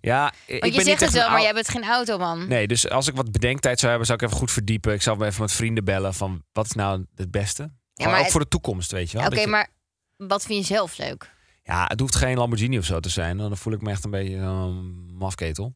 Ja, 0.04 0.32
ik 0.46 0.60
Want 0.60 0.60
ben 0.60 0.70
je 0.70 0.76
niet 0.76 0.84
zegt 0.86 1.00
het 1.00 1.12
wel, 1.12 1.24
een 1.26 1.32
maar 1.32 1.42
jij 1.42 1.52
bent 1.52 1.68
geen 1.68 1.84
automan. 1.84 2.48
Nee, 2.48 2.66
dus 2.66 2.88
als 2.88 3.08
ik 3.08 3.14
wat 3.16 3.32
bedenktijd 3.32 3.78
zou 3.78 3.88
hebben, 3.90 4.06
zou 4.06 4.18
ik 4.20 4.24
even 4.26 4.38
goed 4.38 4.50
verdiepen. 4.50 4.92
Ik 4.92 5.02
zou 5.02 5.24
even 5.24 5.40
met 5.40 5.52
vrienden 5.52 5.84
bellen 5.84 6.14
van 6.14 6.42
wat 6.52 6.64
is 6.64 6.72
nou 6.72 7.04
het 7.14 7.30
beste. 7.30 7.62
Gewoon 7.62 8.10
maar 8.10 8.16
ook 8.18 8.22
het- 8.22 8.32
voor 8.32 8.40
de 8.40 8.48
toekomst, 8.48 8.90
weet 8.92 9.10
je 9.10 9.18
wel. 9.18 9.26
Oké, 9.26 9.40
je- 9.40 9.46
maar 9.46 9.68
wat 10.16 10.42
vind 10.44 10.66
je 10.66 10.74
zelf 10.74 10.98
leuk? 10.98 11.30
Ja, 11.64 11.84
het 11.88 12.00
hoeft 12.00 12.14
geen 12.16 12.36
Lamborghini 12.36 12.78
of 12.78 12.84
zo 12.84 13.00
te 13.00 13.08
zijn. 13.08 13.36
Dan 13.36 13.56
voel 13.56 13.72
ik 13.72 13.80
me 13.82 13.90
echt 13.90 14.04
een 14.04 14.10
beetje 14.10 14.38
zo'n 14.38 15.10
mafketel. 15.18 15.74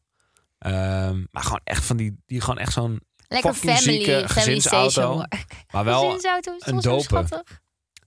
Ehm, 0.59 1.23
maar 1.31 1.43
gewoon 1.43 1.61
echt 1.63 1.85
van 1.85 1.97
die, 1.97 2.21
die 2.25 2.41
gewoon 2.41 2.57
echt 2.57 2.73
zo'n... 2.73 3.01
Lekker 3.27 3.53
family, 3.53 3.77
zieke 3.81 4.05
family 4.11 4.27
gezinsauto. 4.27 4.89
station. 4.89 5.27
Maar 5.71 5.83
wel, 5.85 6.19
een 6.59 6.79
dope. 6.79 7.33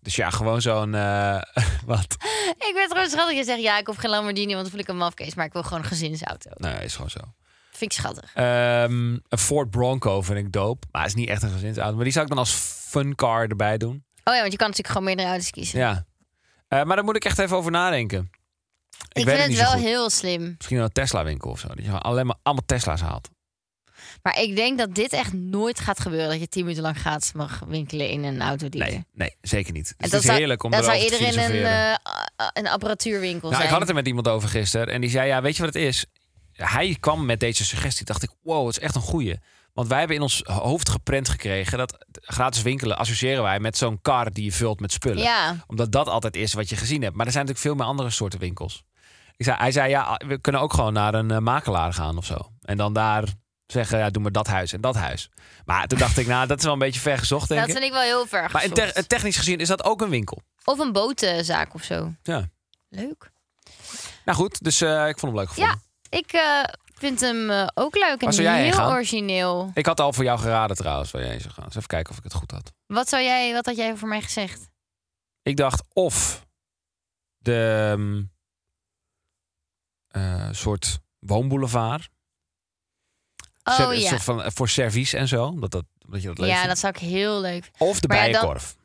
Dus 0.01 0.17
ja, 0.17 0.31
gewoon 0.31 0.61
zo'n... 0.61 0.95
eh, 0.95 1.43
wat? 1.87 2.17
Ik 2.57 2.73
het 2.75 2.93
gewoon 2.93 3.09
schattig. 3.09 3.37
Je 3.37 3.45
zegt, 3.45 3.61
ja, 3.61 3.79
ik 3.79 3.87
hoef 3.87 3.97
geen 3.97 4.11
Lamborghini, 4.11 4.53
want 4.53 4.61
dan 4.61 4.71
voel 4.71 4.81
ik 4.81 4.89
een 4.89 4.97
mafkees. 4.97 5.35
Maar 5.35 5.47
ik 5.47 5.53
wil 5.53 5.63
gewoon 5.63 5.79
een 5.79 5.89
gezinsauto. 5.89 6.51
Nee, 6.55 6.85
is 6.85 6.95
gewoon 6.95 7.11
zo. 7.11 7.21
Vind 7.71 7.93
ik 7.93 7.99
schattig. 7.99 8.31
Ehm, 8.35 9.19
een 9.29 9.39
Ford 9.39 9.71
Bronco 9.71 10.23
vind 10.23 10.39
ik 10.39 10.53
dope. 10.53 10.87
Maar 10.91 11.03
het 11.03 11.11
is 11.11 11.17
niet 11.17 11.29
echt 11.29 11.43
een 11.43 11.51
gezinsauto. 11.51 11.95
Maar 11.95 12.05
die 12.05 12.13
zou 12.13 12.25
ik 12.25 12.31
dan 12.31 12.39
als 12.41 12.53
fun 12.89 13.15
car 13.15 13.49
erbij 13.49 13.77
doen. 13.79 14.05
Oh 14.25 14.35
ja, 14.35 14.41
want 14.41 14.53
je 14.53 14.59
kan 14.59 14.69
natuurlijk 14.69 14.89
gewoon 14.89 15.05
meerdere 15.05 15.29
auto's 15.29 15.51
kiezen. 15.51 15.79
Ja. 15.79 16.07
Eh, 16.69 16.83
maar 16.83 16.97
daar 16.97 17.05
moet 17.05 17.17
ik 17.17 17.25
echt 17.25 17.39
even 17.39 17.57
over 17.57 17.71
nadenken. 17.71 18.31
Ik, 19.13 19.23
ik 19.23 19.29
vind 19.29 19.43
het 19.43 19.57
wel 19.57 19.73
heel 19.73 20.11
slim. 20.11 20.55
Misschien 20.57 20.79
een 20.79 20.93
Tesla 20.93 21.25
winkel 21.25 21.51
of 21.51 21.59
zo. 21.59 21.69
Dat 21.69 21.77
je 21.77 21.85
gewoon 21.85 22.01
alleen 22.01 22.27
maar 22.27 22.37
allemaal 22.43 22.65
Tesla's 22.67 23.01
haalt. 23.01 23.29
Maar 24.23 24.41
ik 24.41 24.57
denk 24.57 24.79
dat 24.79 24.95
dit 24.95 25.13
echt 25.13 25.33
nooit 25.33 25.81
gaat 25.81 26.01
gebeuren. 26.01 26.29
Dat 26.29 26.41
je 26.41 26.49
tien 26.49 26.63
minuten 26.63 26.83
lang 26.83 26.99
gratis 26.99 27.33
mag 27.33 27.63
winkelen 27.69 28.09
in 28.09 28.25
een 28.25 28.41
autodealer. 28.43 28.91
Nee, 28.93 29.05
nee, 29.15 29.37
zeker 29.41 29.73
niet. 29.73 29.89
En 29.89 29.95
het 29.99 30.11
dat 30.11 30.21
is 30.21 30.27
zou- 30.27 30.39
heerlijk 30.39 30.63
om 30.63 30.71
Dan 30.71 30.85
zou 30.85 30.99
iedereen 30.99 31.27
een, 31.27 31.33
filosoferen. 31.33 32.01
eh, 32.37 32.47
een 32.53 32.69
apparatuurwinkel 32.69 33.41
Nou, 33.49 33.55
zijn. 33.55 33.65
ik 33.65 33.71
had 33.71 33.81
het 33.81 33.89
er 33.89 33.95
met 33.95 34.07
iemand 34.07 34.29
over 34.29 34.49
gisteren. 34.49 34.87
En 34.89 35.01
die 35.01 35.11
zei, 35.11 35.29
ja, 35.29 35.43
weet 35.43 35.57
je 35.57 35.63
wat 35.65 35.75
het 35.75 35.83
is? 35.83 36.05
Hij 36.53 36.97
kwam 37.01 37.25
met 37.27 37.41
deze 37.41 37.65
suggestie. 37.65 38.05
Dacht 38.07 38.23
ik, 38.23 38.31
wow, 38.43 38.67
het 38.67 38.77
is 38.77 38.83
echt 38.83 38.95
een 38.95 39.01
goeie. 39.01 39.39
Want 39.75 39.89
wij 39.89 39.99
hebben 39.99 40.17
in 40.17 40.23
ons 40.23 40.41
hoofd 40.45 40.89
geprent 40.89 41.29
gekregen... 41.29 41.79
dat 41.79 42.07
gratis 42.13 42.63
winkelen 42.63 42.99
associëren 42.99 43.43
wij 43.43 43.61
met 43.61 43.77
zo'n 43.77 43.99
kar 44.03 44.33
die 44.33 44.45
je 44.45 44.53
vult 44.53 44.81
met 44.81 44.93
spullen. 44.93 45.23
Ja, 45.23 45.57
Omdat 45.67 45.93
dat 45.93 46.09
altijd 46.09 46.37
is 46.37 46.53
wat 46.53 46.69
je 46.69 46.77
gezien 46.77 47.03
hebt. 47.03 47.17
Maar 47.17 47.27
er 47.27 47.33
zijn 47.33 47.45
natuurlijk 47.47 47.75
veel 47.75 47.85
meer 47.85 47.93
andere 47.95 48.11
soorten 48.11 48.39
winkels. 48.39 48.85
Ik 49.37 49.45
zei, 49.45 49.57
hij 49.59 49.73
zei, 49.73 49.89
ja, 49.91 50.21
we 50.27 50.41
kunnen 50.41 50.61
ook 50.61 50.73
gewoon 50.73 50.93
naar 50.93 51.15
een 51.15 51.31
eh, 51.31 51.39
makelaar 51.39 51.93
gaan 51.93 52.17
of 52.17 52.25
zo. 52.25 52.37
En 52.63 52.77
dan 52.77 52.93
daar 52.93 53.25
zeggen, 53.73 53.99
ja, 53.99 54.11
doe 54.11 54.23
maar 54.23 54.33
dat 54.33 54.47
huis 54.47 54.73
en 54.73 54.81
dat 54.81 54.95
huis. 54.95 55.31
Maar 55.65 55.87
toen 55.87 55.99
dacht 55.99 56.19
ik, 56.19 56.27
nou, 56.27 56.47
dat 56.47 56.59
is 56.59 56.65
wel 56.65 56.73
een 56.73 56.79
beetje 56.79 57.01
ver 57.01 57.19
gezocht, 57.19 57.49
denk 57.49 57.61
dat 57.61 57.69
ik. 57.69 57.75
vind 57.75 57.87
ik 57.87 57.93
wel 57.93 58.03
heel 58.03 58.27
ver 58.27 58.51
Maar 58.53 58.65
in 58.65 58.71
gezocht. 58.71 58.95
te- 58.95 59.07
technisch 59.07 59.37
gezien 59.37 59.59
is 59.59 59.69
dat 59.69 59.85
ook 59.85 60.01
een 60.01 60.09
winkel. 60.11 60.43
Of 60.65 60.79
een 60.79 60.93
botenzaak 60.93 61.75
of 61.75 61.83
zo. 61.83 62.15
Ja. 62.23 62.49
Leuk. 62.89 63.31
Nou 64.25 64.39
goed, 64.39 64.63
dus 64.65 64.81
eh, 64.81 65.09
ik 65.09 65.19
vond 65.19 65.33
hem 65.33 65.41
leuk 65.41 65.49
gevonden. 65.49 65.83
Ik 66.09 66.33
eh, 66.33 66.63
vind 66.95 67.21
hem 67.21 67.51
eh, 67.51 67.67
ook 67.75 67.95
leuk 67.97 68.23
en 68.23 68.55
heel 68.55 68.73
gaan? 68.73 68.91
origineel. 68.93 69.71
Ik 69.75 69.87
had 69.87 70.01
al 70.01 70.13
voor 70.13 70.25
jou 70.25 70.39
geraden 70.39 70.77
trouwens, 70.77 71.11
waar 71.11 71.23
jij 71.23 71.31
heen 71.31 71.41
zou 71.41 71.55
gaan. 71.55 71.65
Dus 71.65 71.75
even 71.77 71.89
kijken 71.89 72.13
of 72.13 72.19
ik 72.19 72.25
het 72.25 72.35
goed 72.35 72.51
had. 72.51 72.73
Wat, 72.87 73.09
zou 73.09 73.23
jij, 73.23 73.53
wat 73.53 73.67
had 73.67 73.77
jij 73.77 73.97
voor 73.97 74.09
mij 74.09 74.23
gezegd? 74.23 74.69
Ik 75.43 75.57
dacht 75.57 75.83
of 75.93 76.47
de 77.39 77.97
eh, 80.09 80.49
soort 80.51 80.99
woonboulevard. 81.19 82.09
Oh 83.71 83.95
ja. 83.95 84.19
van, 84.19 84.43
eh, 84.43 84.51
voor 84.55 84.69
service 84.69 85.17
en 85.17 85.29
zo. 85.29 85.55
Dat, 85.59 85.71
dat, 85.71 85.85
dat 86.09 86.21
je 86.23 86.27
dat 86.29 86.39
leuk 86.39 86.49
Ja, 86.49 86.55
vindt. 86.55 86.69
dat 86.69 86.79
zou 86.79 86.93
ik 86.93 87.01
heel 87.01 87.41
leuk 87.41 87.71
Of 87.79 88.01
de 88.01 88.09
Maar 88.09 88.17
ja, 88.17 88.23
dan- 88.23 88.33
bijenkorf. 88.33 88.79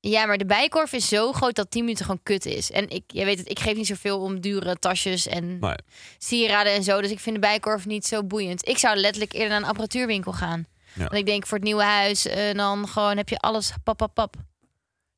Ja, 0.00 0.26
maar 0.26 0.38
de 0.38 0.46
bijkorf 0.46 0.92
is 0.92 1.08
zo 1.08 1.32
groot 1.32 1.54
dat 1.54 1.70
10 1.70 1.82
minuten 1.82 2.04
gewoon 2.04 2.22
kut 2.22 2.46
is. 2.46 2.70
En 2.70 2.88
ik, 2.90 3.02
jij 3.06 3.24
weet 3.24 3.38
het, 3.38 3.50
ik 3.50 3.58
geef 3.58 3.76
niet 3.76 3.86
zoveel 3.86 4.20
om 4.20 4.40
dure 4.40 4.76
tasjes 4.78 5.26
en 5.26 5.58
Nee. 5.58 5.74
sieraden 6.18 6.72
en 6.72 6.82
zo. 6.82 7.00
Dus 7.00 7.10
ik 7.10 7.20
vind 7.20 7.34
de 7.34 7.40
bijkorf 7.40 7.86
niet 7.86 8.06
zo 8.06 8.24
boeiend. 8.24 8.68
Ik 8.68 8.78
zou 8.78 8.96
letterlijk 8.96 9.32
eerder 9.32 9.48
naar 9.48 9.58
een 9.60 9.64
apparatuurwinkel 9.68 10.32
gaan. 10.32 10.66
Ja. 10.92 11.00
Want 11.02 11.14
ik 11.14 11.26
denk 11.26 11.46
voor 11.46 11.56
het 11.56 11.66
nieuwe 11.66 11.82
huis, 11.82 12.26
en 12.26 12.56
dan 12.56 12.88
gewoon 12.88 13.16
heb 13.16 13.28
je 13.28 13.38
alles 13.38 13.72
pap, 13.84 13.96
pap, 13.96 14.14
pap. 14.14 14.34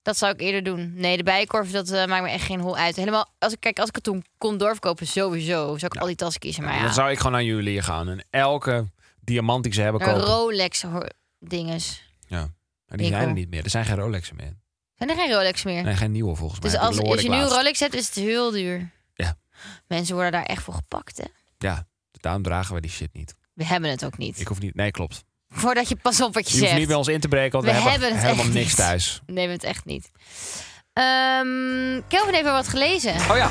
Dat 0.09 0.17
zou 0.17 0.33
ik 0.33 0.41
eerder 0.41 0.63
doen. 0.63 0.93
Nee, 0.95 1.17
de 1.17 1.23
bijenkorf, 1.23 1.71
dat 1.71 1.91
eh, 1.91 2.07
maakt 2.07 2.23
me 2.23 2.31
echt 2.31 2.45
geen 2.45 2.61
hol 2.61 2.77
uit. 2.77 2.97
Helemaal, 2.97 3.27
als 3.39 3.53
ik, 3.53 3.61
kijk, 3.61 3.79
als 3.79 3.89
ik 3.89 3.95
het 3.95 4.05
toen 4.05 4.25
kon 4.39 4.59
doorverkopen, 4.59 5.07
sowieso. 5.07 5.79
Zou 5.79 5.93
ik 5.95 6.01
al 6.01 6.07
die 6.07 6.17
tassen 6.17 6.41
kiezen. 6.41 6.65
Maar 6.65 6.75
ja, 6.75 6.83
Dan 6.83 6.93
zou 6.93 7.11
ik 7.11 7.17
gewoon 7.17 7.33
naar 7.33 7.43
jullie 7.43 7.83
gaan. 7.83 8.09
En 8.09 8.25
elke 8.31 8.91
diamant 9.21 9.63
die 9.63 9.73
ze 9.73 9.81
hebben 9.81 10.01
kopen. 10.01 10.21
Rolex 10.21 10.85
dinges. 11.39 12.13
Ja. 12.27 12.49
Maar 12.87 12.99
die 12.99 13.07
zijn 13.07 13.29
er 13.29 13.35
niet 13.35 13.51
meer. 13.51 13.65
Er 13.65 13.71
zijn 13.71 13.85
geen 13.85 13.97
Rolexen 13.97 14.37
meer. 14.37 14.57
Zijn 14.95 15.11
er 15.11 15.17
geen 15.17 15.33
Rolex 15.33 15.63
meer? 15.63 15.83
Nee, 15.83 15.97
geen 15.97 16.13
nieuwe 16.13 16.37
volgens 16.37 16.61
mij. 16.61 16.71
Dus 16.71 16.81
als, 16.81 16.97
je 16.97 17.29
nu 17.29 17.37
een. 17.37 17.49
Rolex 17.49 17.81
hebt, 17.81 17.95
is 17.95 18.07
het 18.07 18.15
heel 18.15 18.51
duur. 18.51 18.91
Ja. 19.15 19.37
Mensen 19.87 20.15
worden 20.15 20.33
daar 20.33 20.45
echt 20.45 20.63
voor 20.63 20.75
gepakt, 20.75 21.19
hè? 21.19 21.25
Ja, 21.59 21.87
daarom 22.11 22.43
dragen 22.43 22.75
we 22.75 22.81
die 22.81 22.91
shit 22.91 23.13
niet. 23.13 23.35
We 23.53 23.65
hebben 23.65 23.91
het 23.91 24.05
ook 24.05 24.19
niet. 24.19 24.41
Ik 24.41 24.47
hoef 24.49 24.61
niet... 24.61 24.75
Nee, 24.75 24.91
klopt. 24.91 25.25
Voordat 25.49 25.89
je 25.89 25.97
pas 25.97 26.21
op 26.23 26.35
wat 26.35 26.45
je, 26.49 26.53
Je 26.53 26.57
hoeft 26.57 26.67
zegt. 26.69 26.79
niet 26.79 26.89
bij 26.89 26.97
ons 26.97 27.09
in 27.09 27.21
te 27.21 27.29
breken, 27.29 27.53
want 27.63 27.65
we, 27.65 27.83
We 27.83 27.91
hebben, 27.91 28.17
helemaal 28.19 28.45
niks 28.45 28.55
niet. 28.55 28.77
thuis. 28.77 29.21
Nee, 29.27 29.35
we 29.35 29.41
hebben 29.41 29.59
het 29.59 29.77
echt 29.77 29.85
niet. 29.85 30.11
Ehm 30.93 32.01
Kelvin 32.09 32.35
heeft 32.35 32.47
er 32.47 32.53
wat 32.53 32.69
gelezen. 32.69 33.15
Oh 33.15 33.37
ja. 33.37 33.51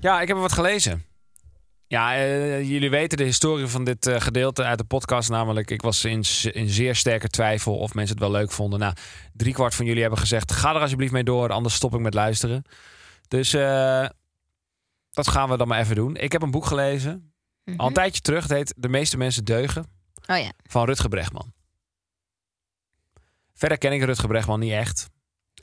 Ja, 0.00 0.20
ik 0.20 0.28
heb 0.28 0.36
er 0.36 0.42
wat 0.42 0.52
gelezen. 0.52 1.04
Ja, 1.86 2.14
eh, 2.14 2.62
jullie 2.68 2.90
weten 2.90 3.18
de 3.18 3.24
historie 3.24 3.66
van 3.66 3.84
dit 3.84 4.06
eh, 4.06 4.20
gedeelte 4.20 4.62
uit 4.64 4.78
de 4.78 4.84
podcast. 4.84 5.30
Namelijk, 5.30 5.70
ik 5.70 5.82
was 5.82 6.04
in, 6.04 6.24
in 6.52 6.68
zeer 6.68 6.94
sterke 6.96 7.28
twijfel 7.28 7.76
of 7.78 7.94
mensen 7.94 8.14
het 8.14 8.24
wel 8.24 8.32
leuk 8.32 8.50
vonden. 8.52 8.78
Nou, 8.78 8.94
driekwart 9.32 9.74
van 9.74 9.86
jullie 9.86 10.00
hebben 10.00 10.18
gezegd, 10.20 10.52
ga 10.52 10.74
er 10.74 10.80
alsjeblieft 10.80 11.12
mee 11.12 11.24
door, 11.24 11.50
anders 11.52 11.74
stop 11.74 11.94
ik 11.94 12.00
met 12.00 12.14
luisteren. 12.14 12.62
Dus 13.28 13.52
eh, 13.54 14.06
dat 15.10 15.28
gaan 15.28 15.48
we 15.48 15.56
dan 15.56 15.68
maar 15.68 15.80
even 15.80 15.94
doen. 15.94 16.16
Ik 16.16 16.32
heb 16.32 16.42
een 16.42 16.50
boek 16.50 16.66
gelezen, 16.66 17.27
Mhm. 17.70 17.80
al 17.80 17.86
een 17.86 17.92
tijdje 17.92 18.20
terug. 18.20 18.42
Het 18.42 18.52
heet 18.52 18.74
De 18.76 18.88
meeste 18.88 19.16
mensen 19.16 19.44
deugen, 19.44 19.86
Oh 20.26 20.38
ja. 20.38 20.52
van 20.62 20.84
Rutger 20.86 21.08
Bregman. 21.08 21.52
Verder 23.54 23.78
ken 23.78 23.92
ik 23.92 24.02
Rutger 24.02 24.28
Bregman 24.28 24.60
niet 24.60 24.72
echt. 24.72 25.10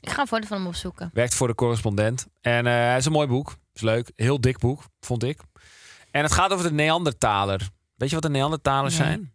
Ik 0.00 0.10
ga 0.10 0.20
een 0.20 0.26
foto 0.26 0.46
van 0.46 0.56
hem 0.56 0.66
opzoeken. 0.66 1.10
Werkt 1.12 1.34
voor 1.34 1.48
de 1.48 1.54
correspondent. 1.54 2.26
En 2.40 2.66
eh, 2.66 2.88
het 2.90 2.98
is 2.98 3.04
een 3.04 3.12
mooi 3.12 3.26
boek. 3.28 3.56
Is 3.72 3.80
leuk. 3.80 4.12
Heel 4.16 4.40
dik 4.40 4.58
boek, 4.58 4.82
vond 5.00 5.22
ik. 5.22 5.40
En 6.10 6.22
het 6.22 6.32
gaat 6.32 6.50
over 6.52 6.68
de 6.68 6.74
Neandertaler. 6.74 7.70
Weet 7.94 8.08
je 8.08 8.14
wat 8.14 8.24
de 8.24 8.30
Neandertalers 8.30 8.98
Nee. 8.98 9.06
zijn? 9.06 9.34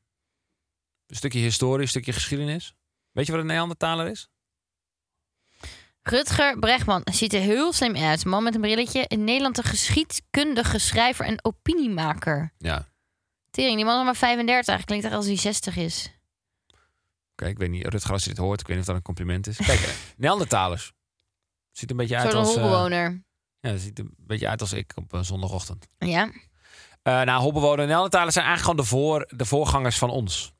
Een 1.07 1.15
stukje 1.15 1.39
historie, 1.39 1.81
een 1.81 1.87
stukje 1.87 2.13
geschiedenis. 2.13 2.73
Weet 3.11 3.25
je 3.25 3.31
wat 3.31 3.41
een 3.41 3.47
Neandertaler 3.47 4.07
is? 4.07 4.29
Rutger 6.03 6.59
Bregman 6.59 7.01
ziet 7.11 7.33
er 7.33 7.39
heel 7.39 7.73
slim 7.73 7.95
uit. 7.95 8.25
Man 8.25 8.43
met 8.43 8.55
een 8.55 8.61
brilletje. 8.61 9.05
In 9.07 9.23
Nederland 9.23 9.57
een 9.57 9.63
geschiedkundige 9.63 10.77
schrijver 10.79 11.25
en 11.25 11.45
opiniemaker. 11.45 12.53
Ja. 12.57 12.87
Tering, 13.51 13.75
die 13.75 13.85
man 13.85 13.99
is 13.99 14.05
maar 14.05 14.15
35. 14.15 14.83
Klinkt 14.85 15.05
echt 15.05 15.13
als 15.15 15.25
hij 15.25 15.35
60 15.37 15.75
is. 15.75 16.11
Oké, 17.31 17.45
ik 17.49 17.57
weet 17.57 17.69
niet. 17.69 17.87
Rutger, 17.87 18.11
als 18.11 18.23
je 18.23 18.29
dit 18.29 18.37
hoort, 18.37 18.59
ik 18.59 18.67
weet 18.67 18.75
niet 18.77 18.85
of 18.85 18.91
dat 18.91 18.95
een 19.01 19.07
compliment 19.07 19.47
is. 19.47 19.57
Kijk, 19.57 19.79
eh, 19.79 19.89
Neandertalers. 20.17 20.91
Ziet 21.71 21.89
er 21.89 21.91
een 21.91 22.01
beetje 22.01 22.15
uit 22.17 22.31
soort 22.31 22.45
als... 22.45 22.55
eh, 22.55 22.61
holbewoner. 22.61 23.23
ja, 23.59 23.77
ziet 23.77 23.97
er 23.99 24.05
een 24.05 24.13
beetje 24.17 24.47
uit 24.47 24.61
als 24.61 24.73
ik 24.73 24.91
op 24.95 25.13
een 25.13 25.25
zondagochtend. 25.25 25.87
Ja, 25.97 26.23
oké. 26.23 26.37
Eh 27.01 27.21
nou, 27.21 27.41
holbewoner 27.41 27.87
Neandertalers 27.87 28.33
zijn 28.33 28.45
eigenlijk 28.45 28.79
gewoon 28.81 28.99
de, 29.01 29.05
voor, 29.29 29.37
de 29.37 29.45
voorgangers 29.45 29.97
van 29.97 30.09
ons. 30.09 30.53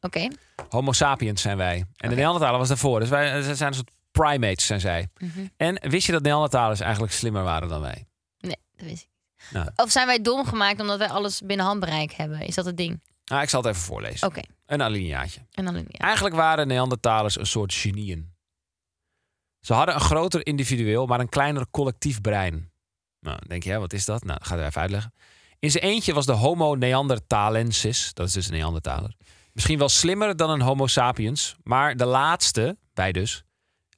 Homo 0.70 0.92
sapiens 0.92 1.42
zijn 1.42 1.58
wij. 1.58 1.78
En 1.78 1.86
de 1.98 2.06
Oké. 2.08 2.16
Neandertaler 2.16 2.60
was 2.60 2.68
daarvoor. 2.68 3.00
Dus 3.00 3.10
wij 3.10 3.42
zijn 3.42 3.68
een 3.68 3.74
soort 3.76 3.92
primates, 4.12 4.66
zijn 4.66 4.80
zij. 4.80 5.10
Mhm. 5.18 5.48
En 5.58 5.90
wist 5.90 6.06
je 6.06 6.12
dat 6.12 6.22
Neandertalers 6.22 6.80
eigenlijk 6.80 7.14
slimmer 7.14 7.44
waren 7.44 7.70
dan 7.70 7.82
wij? 7.82 8.08
Nee, 8.40 8.58
dat 8.76 8.86
wist 8.88 9.02
ik. 9.04 9.10
Nou. 9.50 9.70
Of 9.76 9.92
zijn 9.92 10.08
wij 10.08 10.22
dom 10.22 10.46
gemaakt 10.46 10.80
omdat 10.80 10.98
wij 10.98 11.10
alles 11.10 11.42
binnen 11.42 11.66
handbereik 11.66 12.12
hebben? 12.12 12.40
Is 12.40 12.56
dat 12.56 12.66
het 12.66 12.78
ding? 12.78 13.02
Nou, 13.26 13.42
ik 13.42 13.50
zal 13.50 13.62
het 13.62 13.70
even 13.70 13.82
voorlezen. 13.82 14.28
Oké. 14.28 14.42
Een 14.66 14.82
alineaatje. 14.82 15.42
En 15.52 15.66
dan 15.66 15.76
ja. 15.76 15.86
Eigenlijk 15.88 16.36
waren 16.36 16.68
Neandertalers 16.68 17.40
een 17.40 17.46
soort 17.46 17.74
genieën. 17.74 18.34
Ze 19.60 19.74
hadden 19.74 19.96
een 19.96 20.02
groter 20.02 20.46
individueel, 20.46 21.06
maar 21.06 21.20
een 21.20 21.30
kleiner 21.30 21.66
collectief 21.72 22.22
brein. 22.22 22.72
Nou, 23.20 23.40
denk 23.48 23.64
je, 23.64 23.72
hè, 23.72 23.80
wat 23.80 23.94
is 23.94 24.06
dat? 24.06 24.24
Nou, 24.24 24.38
dat 24.38 24.48
ga 24.48 24.56
ik 24.56 24.66
even 24.66 24.82
uitleggen. 24.82 25.14
In 25.60 25.72
zijn 25.72 25.84
eentje 25.84 26.14
was 26.14 26.26
de 26.26 26.32
Homo 26.32 26.76
neanderthalensis, 26.76 28.14
dat 28.14 28.28
is 28.28 28.34
dus 28.34 28.48
een 28.48 28.54
Neandertaler, 28.54 29.16
misschien 29.54 29.78
wel 29.78 29.90
slimmer 29.90 30.36
dan 30.36 30.50
een 30.50 30.62
Homo 30.62 30.88
sapiens, 30.88 31.56
maar 31.64 31.98
de 31.98 32.06
laatste, 32.06 32.78
wij 32.94 33.12
dus, 33.12 33.44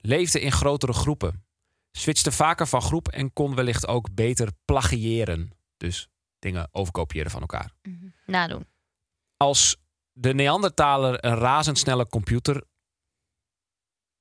leefde 0.06 0.40
in 0.42 0.52
grotere 0.52 0.94
groepen. 0.94 1.46
Switchte 1.92 2.32
vaker 2.32 2.68
van 2.68 2.82
groep 2.82 3.08
en 3.08 3.34
kon 3.34 3.56
wellicht 3.56 3.88
ook 3.88 4.14
beter 4.14 4.50
plagiëren. 4.66 5.52
Dus 5.78 6.08
dingen 6.40 6.68
overkopiëren 6.72 7.32
van 7.32 7.42
elkaar. 7.42 7.72
Nadoen. 8.26 8.68
als 9.38 9.78
de 10.12 10.34
Neandertaler 10.34 11.26
een 11.26 11.36
razendsnelle 11.36 12.08
computer 12.08 12.64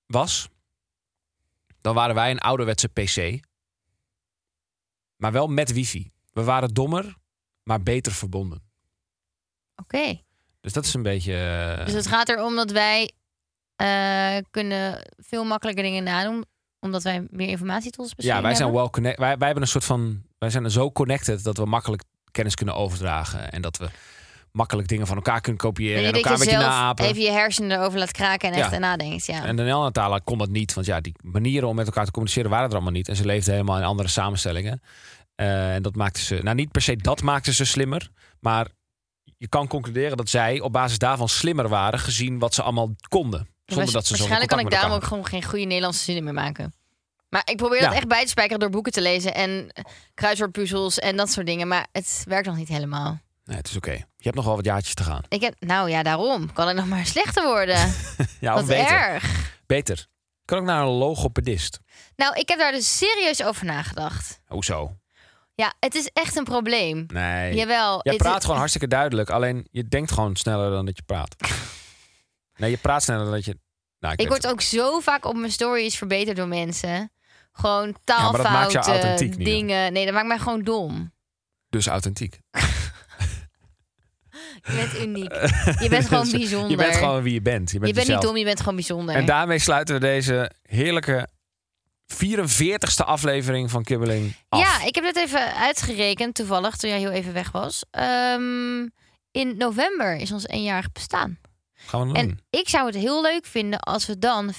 was, 0.06 0.48
dan 1.80 1.94
waren 1.94 2.14
wij 2.14 2.30
een 2.30 2.38
ouderwetse 2.40 2.88
PC. 2.88 3.44
Maar 5.16 5.32
wel 5.32 5.46
met 5.46 5.72
wifi. 5.72 6.10
We 6.32 6.42
waren 6.44 6.74
dommer, 6.74 7.16
maar 7.62 7.82
beter 7.82 8.12
verbonden. 8.12 8.62
Oké. 9.76 10.20
Dus 10.60 10.72
dat 10.72 10.84
is 10.84 10.94
een 10.94 11.02
beetje... 11.02 11.34
eh, 11.78 11.84
Dus 11.84 11.94
het 11.94 12.06
gaat 12.06 12.28
erom 12.28 12.56
dat 12.56 12.70
wij 12.70 13.12
eh, 13.82 14.42
kunnen 14.50 15.02
veel 15.16 15.44
makkelijker 15.44 15.84
dingen 15.84 16.04
nadoen. 16.04 16.44
Omdat 16.80 17.02
wij 17.02 17.26
meer 17.30 17.48
informatie 17.48 17.90
tot 17.90 18.00
ons 18.00 18.14
ja, 18.16 18.42
wij 18.42 18.54
zijn 18.54 18.62
hebben. 18.62 18.80
well 18.80 18.90
connected. 18.90 19.20
Wij, 19.24 19.36
wij 19.36 19.46
hebben 19.46 19.64
een 19.64 19.70
soort 19.70 19.84
van... 19.84 20.22
Wij 20.38 20.50
zijn 20.50 20.70
zo 20.70 20.92
connected 20.92 21.44
dat 21.44 21.56
we 21.56 21.64
makkelijk 21.64 22.02
kennis 22.30 22.54
kunnen 22.54 22.74
overdragen. 22.74 23.52
En 23.52 23.62
dat 23.62 23.76
we 23.76 23.88
makkelijk 24.52 24.88
dingen 24.88 25.06
van 25.06 25.16
elkaar 25.16 25.40
kunnen 25.40 25.60
kopiëren. 25.60 26.04
En 26.04 26.12
elkaar 26.12 26.32
je 26.32 26.38
een 26.38 26.44
beetje 26.44 26.66
naapen. 26.66 27.04
even 27.04 27.22
je 27.22 27.30
hersenen 27.30 27.78
erover 27.78 27.98
laat 27.98 28.12
kraken 28.12 28.50
en 28.50 28.58
Ja. 28.58 28.64
echt 28.64 28.72
erna 28.72 28.96
denkt. 28.96 29.26
Ja. 29.26 29.44
En 29.44 29.56
de 29.56 29.62
Neandertaler 29.62 30.22
kon 30.22 30.38
dat 30.38 30.48
niet. 30.48 30.74
Want 30.74 30.86
ja, 30.86 31.00
die 31.00 31.14
manieren 31.22 31.68
om 31.68 31.74
met 31.74 31.86
elkaar 31.86 32.04
te 32.04 32.10
communiceren 32.10 32.50
waren 32.50 32.68
er 32.68 32.74
allemaal 32.74 32.92
niet. 32.92 33.08
En 33.08 33.16
ze 33.16 33.24
leefden 33.24 33.52
helemaal 33.52 33.78
in 33.78 33.84
andere 33.84 34.08
samenstellingen. 34.08 34.82
Eh, 35.34 35.74
en 35.74 35.82
dat 35.82 35.94
maakte 35.94 36.20
ze... 36.20 36.40
Nou, 36.42 36.56
niet 36.56 36.70
per 36.70 36.82
se 36.82 36.96
dat 36.96 37.22
maakte 37.22 37.52
ze 37.52 37.64
slimmer. 37.64 38.10
Maar 38.40 38.66
je 39.36 39.48
kan 39.48 39.66
concluderen 39.66 40.16
dat 40.16 40.28
zij 40.28 40.60
op 40.60 40.72
basis 40.72 40.98
daarvan 40.98 41.28
slimmer 41.28 41.68
waren... 41.68 41.98
gezien 41.98 42.38
wat 42.38 42.54
ze 42.54 42.62
allemaal 42.62 42.94
konden. 43.08 43.51
Zonder 43.66 43.92
dat 43.92 44.06
ze 44.06 44.10
Waarschijnlijk 44.12 44.50
kan 44.50 44.58
ik 44.60 44.70
daarom 44.70 44.92
ook 44.92 45.04
gewoon 45.04 45.26
geen 45.26 45.44
goede 45.44 45.64
Nederlandse 45.64 46.02
zinnen 46.04 46.24
meer 46.24 46.34
maken. 46.34 46.74
Maar 47.28 47.42
ik 47.44 47.56
probeer 47.56 47.80
dat 47.80 47.90
Ja. 47.90 47.96
echt 47.96 48.08
bij 48.08 48.22
te 48.22 48.28
spijkeren 48.28 48.60
door 48.60 48.70
boeken 48.70 48.92
te 48.92 49.00
lezen 49.00 49.34
en 49.34 49.68
eh, 49.72 49.84
kruiswoordpuzzels 50.14 50.98
en 50.98 51.16
dat 51.16 51.30
soort 51.30 51.46
dingen. 51.46 51.68
Maar 51.68 51.86
het 51.92 52.24
werkt 52.28 52.46
nog 52.46 52.56
niet 52.56 52.68
helemaal. 52.68 53.20
Nee, 53.44 53.56
het 53.56 53.68
is 53.68 53.76
oké. 53.76 53.90
Je 53.92 54.04
hebt 54.28 54.34
nog 54.36 54.44
wel 54.44 54.56
wat 54.56 54.64
jaartjes 54.64 54.94
te 54.94 55.02
gaan. 55.02 55.22
Ik 55.28 55.40
heb, 55.40 55.54
nou 55.58 55.90
ja, 55.90 56.02
daarom 56.02 56.52
kan 56.52 56.68
ik 56.68 56.74
nog 56.76 56.86
maar 56.86 57.06
slechter 57.06 57.44
worden. 57.44 57.76
Ja, 58.40 58.52
of 58.54 58.58
Wat 58.58 58.68
beter. 58.68 58.96
erg. 58.98 59.52
Beter. 59.66 60.06
Kan 60.44 60.58
ook 60.58 60.64
naar 60.64 60.82
een 60.82 60.88
logopedist. 60.88 61.80
Nou, 62.16 62.34
ik 62.38 62.48
heb 62.48 62.58
daar 62.58 62.72
dus 62.72 62.98
serieus 62.98 63.42
over 63.42 63.64
nagedacht. 63.66 64.40
Hoezo? 64.46 64.96
Ja, 65.54 65.72
het 65.78 65.94
is 65.94 66.10
echt 66.12 66.36
een 66.36 66.44
probleem. 66.44 67.04
Nee. 67.08 67.54
Jawel. 67.54 68.00
Jij 68.02 68.16
praat 68.16 68.36
is- 68.36 68.42
gewoon 68.42 68.56
hartstikke 68.58 68.88
duidelijk. 68.88 69.30
Alleen 69.30 69.66
je 69.70 69.88
denkt 69.88 70.12
gewoon 70.12 70.36
sneller 70.36 70.70
dan 70.70 70.86
dat 70.86 70.96
je 70.96 71.02
praat. 71.02 71.34
Nee, 72.56 72.70
je 72.70 72.76
praat 72.76 73.02
sneller 73.02 73.24
dan 73.24 73.32
dat 73.32 73.44
je... 73.44 73.58
Nou, 73.98 74.14
Ik 74.16 74.28
word 74.28 74.42
het. 74.42 74.52
ook 74.52 74.60
zo 74.60 75.00
vaak 75.00 75.24
op 75.24 75.36
mijn 75.36 75.52
stories 75.52 75.96
verbeterd 75.96 76.36
door 76.36 76.48
mensen. 76.48 77.12
Gewoon 77.52 77.96
maar 78.04 78.32
dat 78.32 78.42
maakt 78.42 78.72
jou 78.72 78.84
taalfouten, 78.84 79.30
dingen. 79.30 79.92
Nee, 79.92 80.04
dat 80.04 80.14
maakt 80.14 80.26
mij 80.26 80.38
gewoon 80.38 80.62
dom. 80.62 81.12
Dus 81.68 81.86
authentiek. 81.86 82.38
Je 84.62 84.72
bent 84.74 84.98
uniek. 85.06 85.32
Je 85.80 85.86
bent 85.88 86.08
gewoon 86.08 86.30
bijzonder. 86.30 86.70
Je 86.70 86.76
bent 86.76 86.96
gewoon 86.96 87.22
wie 87.22 87.32
je 87.32 87.42
bent. 87.42 87.70
Je 87.70 87.78
bent, 87.78 87.90
Je 87.90 87.94
bent 87.96 88.08
niet 88.08 88.20
dom, 88.20 88.36
je 88.36 88.44
bent 88.44 88.58
gewoon 88.58 88.74
bijzonder. 88.74 89.14
En 89.14 89.26
daarmee 89.26 89.58
sluiten 89.58 89.94
we 89.94 90.00
deze 90.00 90.50
heerlijke 90.62 91.28
44ste 92.12 93.04
aflevering 93.04 93.70
van 93.70 93.82
Kibbeling 93.82 94.34
af. 94.48 94.60
Ja, 94.60 94.82
ik 94.86 94.94
heb 94.94 95.04
dit 95.04 95.16
even 95.16 95.54
uitgerekend, 95.54 96.34
toevallig, 96.34 96.76
toen 96.76 96.90
jij 96.90 96.98
heel 96.98 97.10
even 97.10 97.32
weg 97.32 97.50
was. 97.50 97.84
Ehm, 97.90 98.86
in 99.30 99.56
november 99.56 100.16
is 100.16 100.32
ons 100.32 100.46
eenjarig 100.46 100.92
bestaan. 100.92 101.38
Gaan 101.86 102.00
we 102.00 102.06
dat 102.06 102.14
doen. 102.22 102.30
En 102.30 102.40
ik 102.60 102.68
zou 102.68 102.86
het 102.86 102.94
heel 102.94 103.22
leuk 103.22 103.46
vinden 103.46 103.80
als 103.80 104.06
we 104.06 104.18
dan 104.18 104.52
50.000 104.52 104.58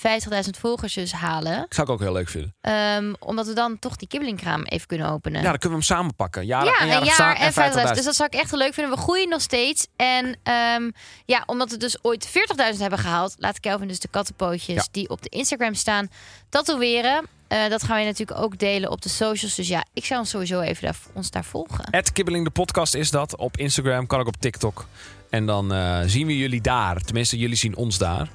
volgers 0.60 0.94
dus 0.94 1.12
halen. 1.12 1.58
Dat 1.58 1.66
zou 1.74 1.88
ik 1.88 1.94
ook 1.94 2.00
heel 2.00 2.12
leuk 2.14 2.30
vinden. 2.30 2.56
Ehm, 2.62 3.14
omdat 3.20 3.48
we 3.48 3.54
dan 3.54 3.80
toch 3.80 3.96
die 3.96 4.08
kibbelingkraam 4.08 4.64
even 4.64 4.88
kunnen 4.88 5.10
openen. 5.10 5.42
Ja, 5.42 5.50
dan 5.50 5.58
kunnen 5.60 5.80
we 5.80 5.86
hem 5.86 5.96
samen 5.96 6.16
pakken. 6.16 6.46
Jaren, 6.46 6.88
ja, 6.88 6.98
een 6.98 7.04
jaar, 7.06 7.36
en 7.36 7.54
50.000. 7.54 7.86
50.000. 7.86 7.96
Dus 7.96 8.06
dat 8.06 8.16
zou 8.16 8.30
ik 8.32 8.40
echt 8.40 8.50
heel 8.50 8.60
leuk 8.60 8.74
vinden. 8.74 8.94
We 8.96 9.00
groeien 9.02 9.30
nog 9.30 9.42
steeds. 9.42 9.88
En 9.96 10.38
ehm, 10.44 10.90
ja, 11.26 11.44
omdat 11.46 11.72
we 11.72 11.78
dus 11.78 11.98
ooit 12.02 12.28
40.000 12.28 12.82
hebben 12.82 13.00
gehaald, 13.00 13.36
laat 13.38 13.60
Kelvin 13.60 13.88
dus 13.88 14.00
de 14.00 14.08
kattenpootjes 14.08 14.76
Ja. 14.76 14.88
die 14.92 15.10
op 15.10 15.22
de 15.22 15.30
Instagram 15.30 15.74
staan 15.74 16.08
tatoeëren. 16.50 17.26
Eh, 17.48 17.70
dat 17.70 17.84
gaan 17.84 18.00
we 18.00 18.04
natuurlijk 18.06 18.40
ook 18.40 18.58
delen 18.58 18.92
op 18.92 19.02
de 19.02 19.10
socials. 19.10 19.56
Dus 19.56 19.68
ja, 19.68 19.86
ik 19.94 20.06
zou 20.06 20.20
ons 20.20 20.30
sowieso 20.30 20.60
even 20.60 20.84
daar, 20.84 20.98
ons 21.14 21.32
daar 21.32 21.44
volgen. 21.46 21.86
Het 21.92 22.12
Kibbeling 22.12 22.46
de 22.46 22.52
podcast 22.52 22.94
is 22.94 23.12
dat. 23.12 23.38
Op 23.38 23.58
Instagram, 23.58 24.08
kan 24.08 24.20
ook 24.20 24.28
op 24.28 24.38
TikTok. 24.40 24.86
En 25.34 25.46
dan 25.46 25.74
eh, 25.74 26.00
zien 26.06 26.28
we 26.28 26.38
jullie 26.38 26.62
daar. 26.62 27.02
Tenminste, 27.02 27.38
jullie 27.38 27.56
zien 27.56 27.76
ons 27.76 27.98
daar. 27.98 28.30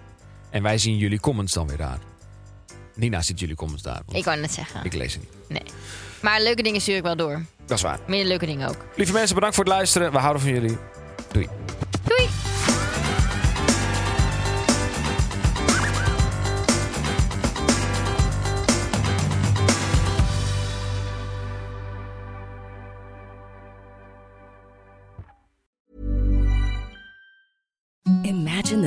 En 0.51 0.63
wij 0.63 0.79
zien 0.79 0.97
jullie 0.97 1.21
comments 1.21 1.53
dan 1.53 1.69
weer 1.69 1.77
daar. 1.77 1.99
Nina 2.95 3.23
ziet 3.23 3.41
jullie 3.41 3.55
comments 3.55 3.83
daar. 3.83 4.01
want 4.07 4.19
Ik 4.19 4.25
wou 4.25 4.41
net 4.41 4.53
zeggen. 4.53 4.85
ik 4.85 4.93
lees 4.95 5.13
ze 5.13 5.19
niet. 5.19 5.29
Nee. 5.49 5.63
Maar 6.23 6.43
leuke 6.43 6.63
dingen 6.63 6.81
stuur 6.81 6.97
ik 6.97 7.03
wel 7.03 7.17
door. 7.17 7.45
Dat 7.67 7.77
is 7.77 7.83
waar. 7.83 7.99
Meer 8.07 8.25
leuke 8.25 8.47
dingen 8.47 8.69
ook. 8.69 8.85
Lieve 8.97 9.13
mensen, 9.13 9.35
bedankt 9.35 9.55
voor 9.57 9.65
het 9.65 9.73
luisteren. 9.73 10.13
We 10.13 10.19
houden 10.19 10.43
van 10.43 10.53
jullie. 10.53 10.77
Doei! 11.33 11.49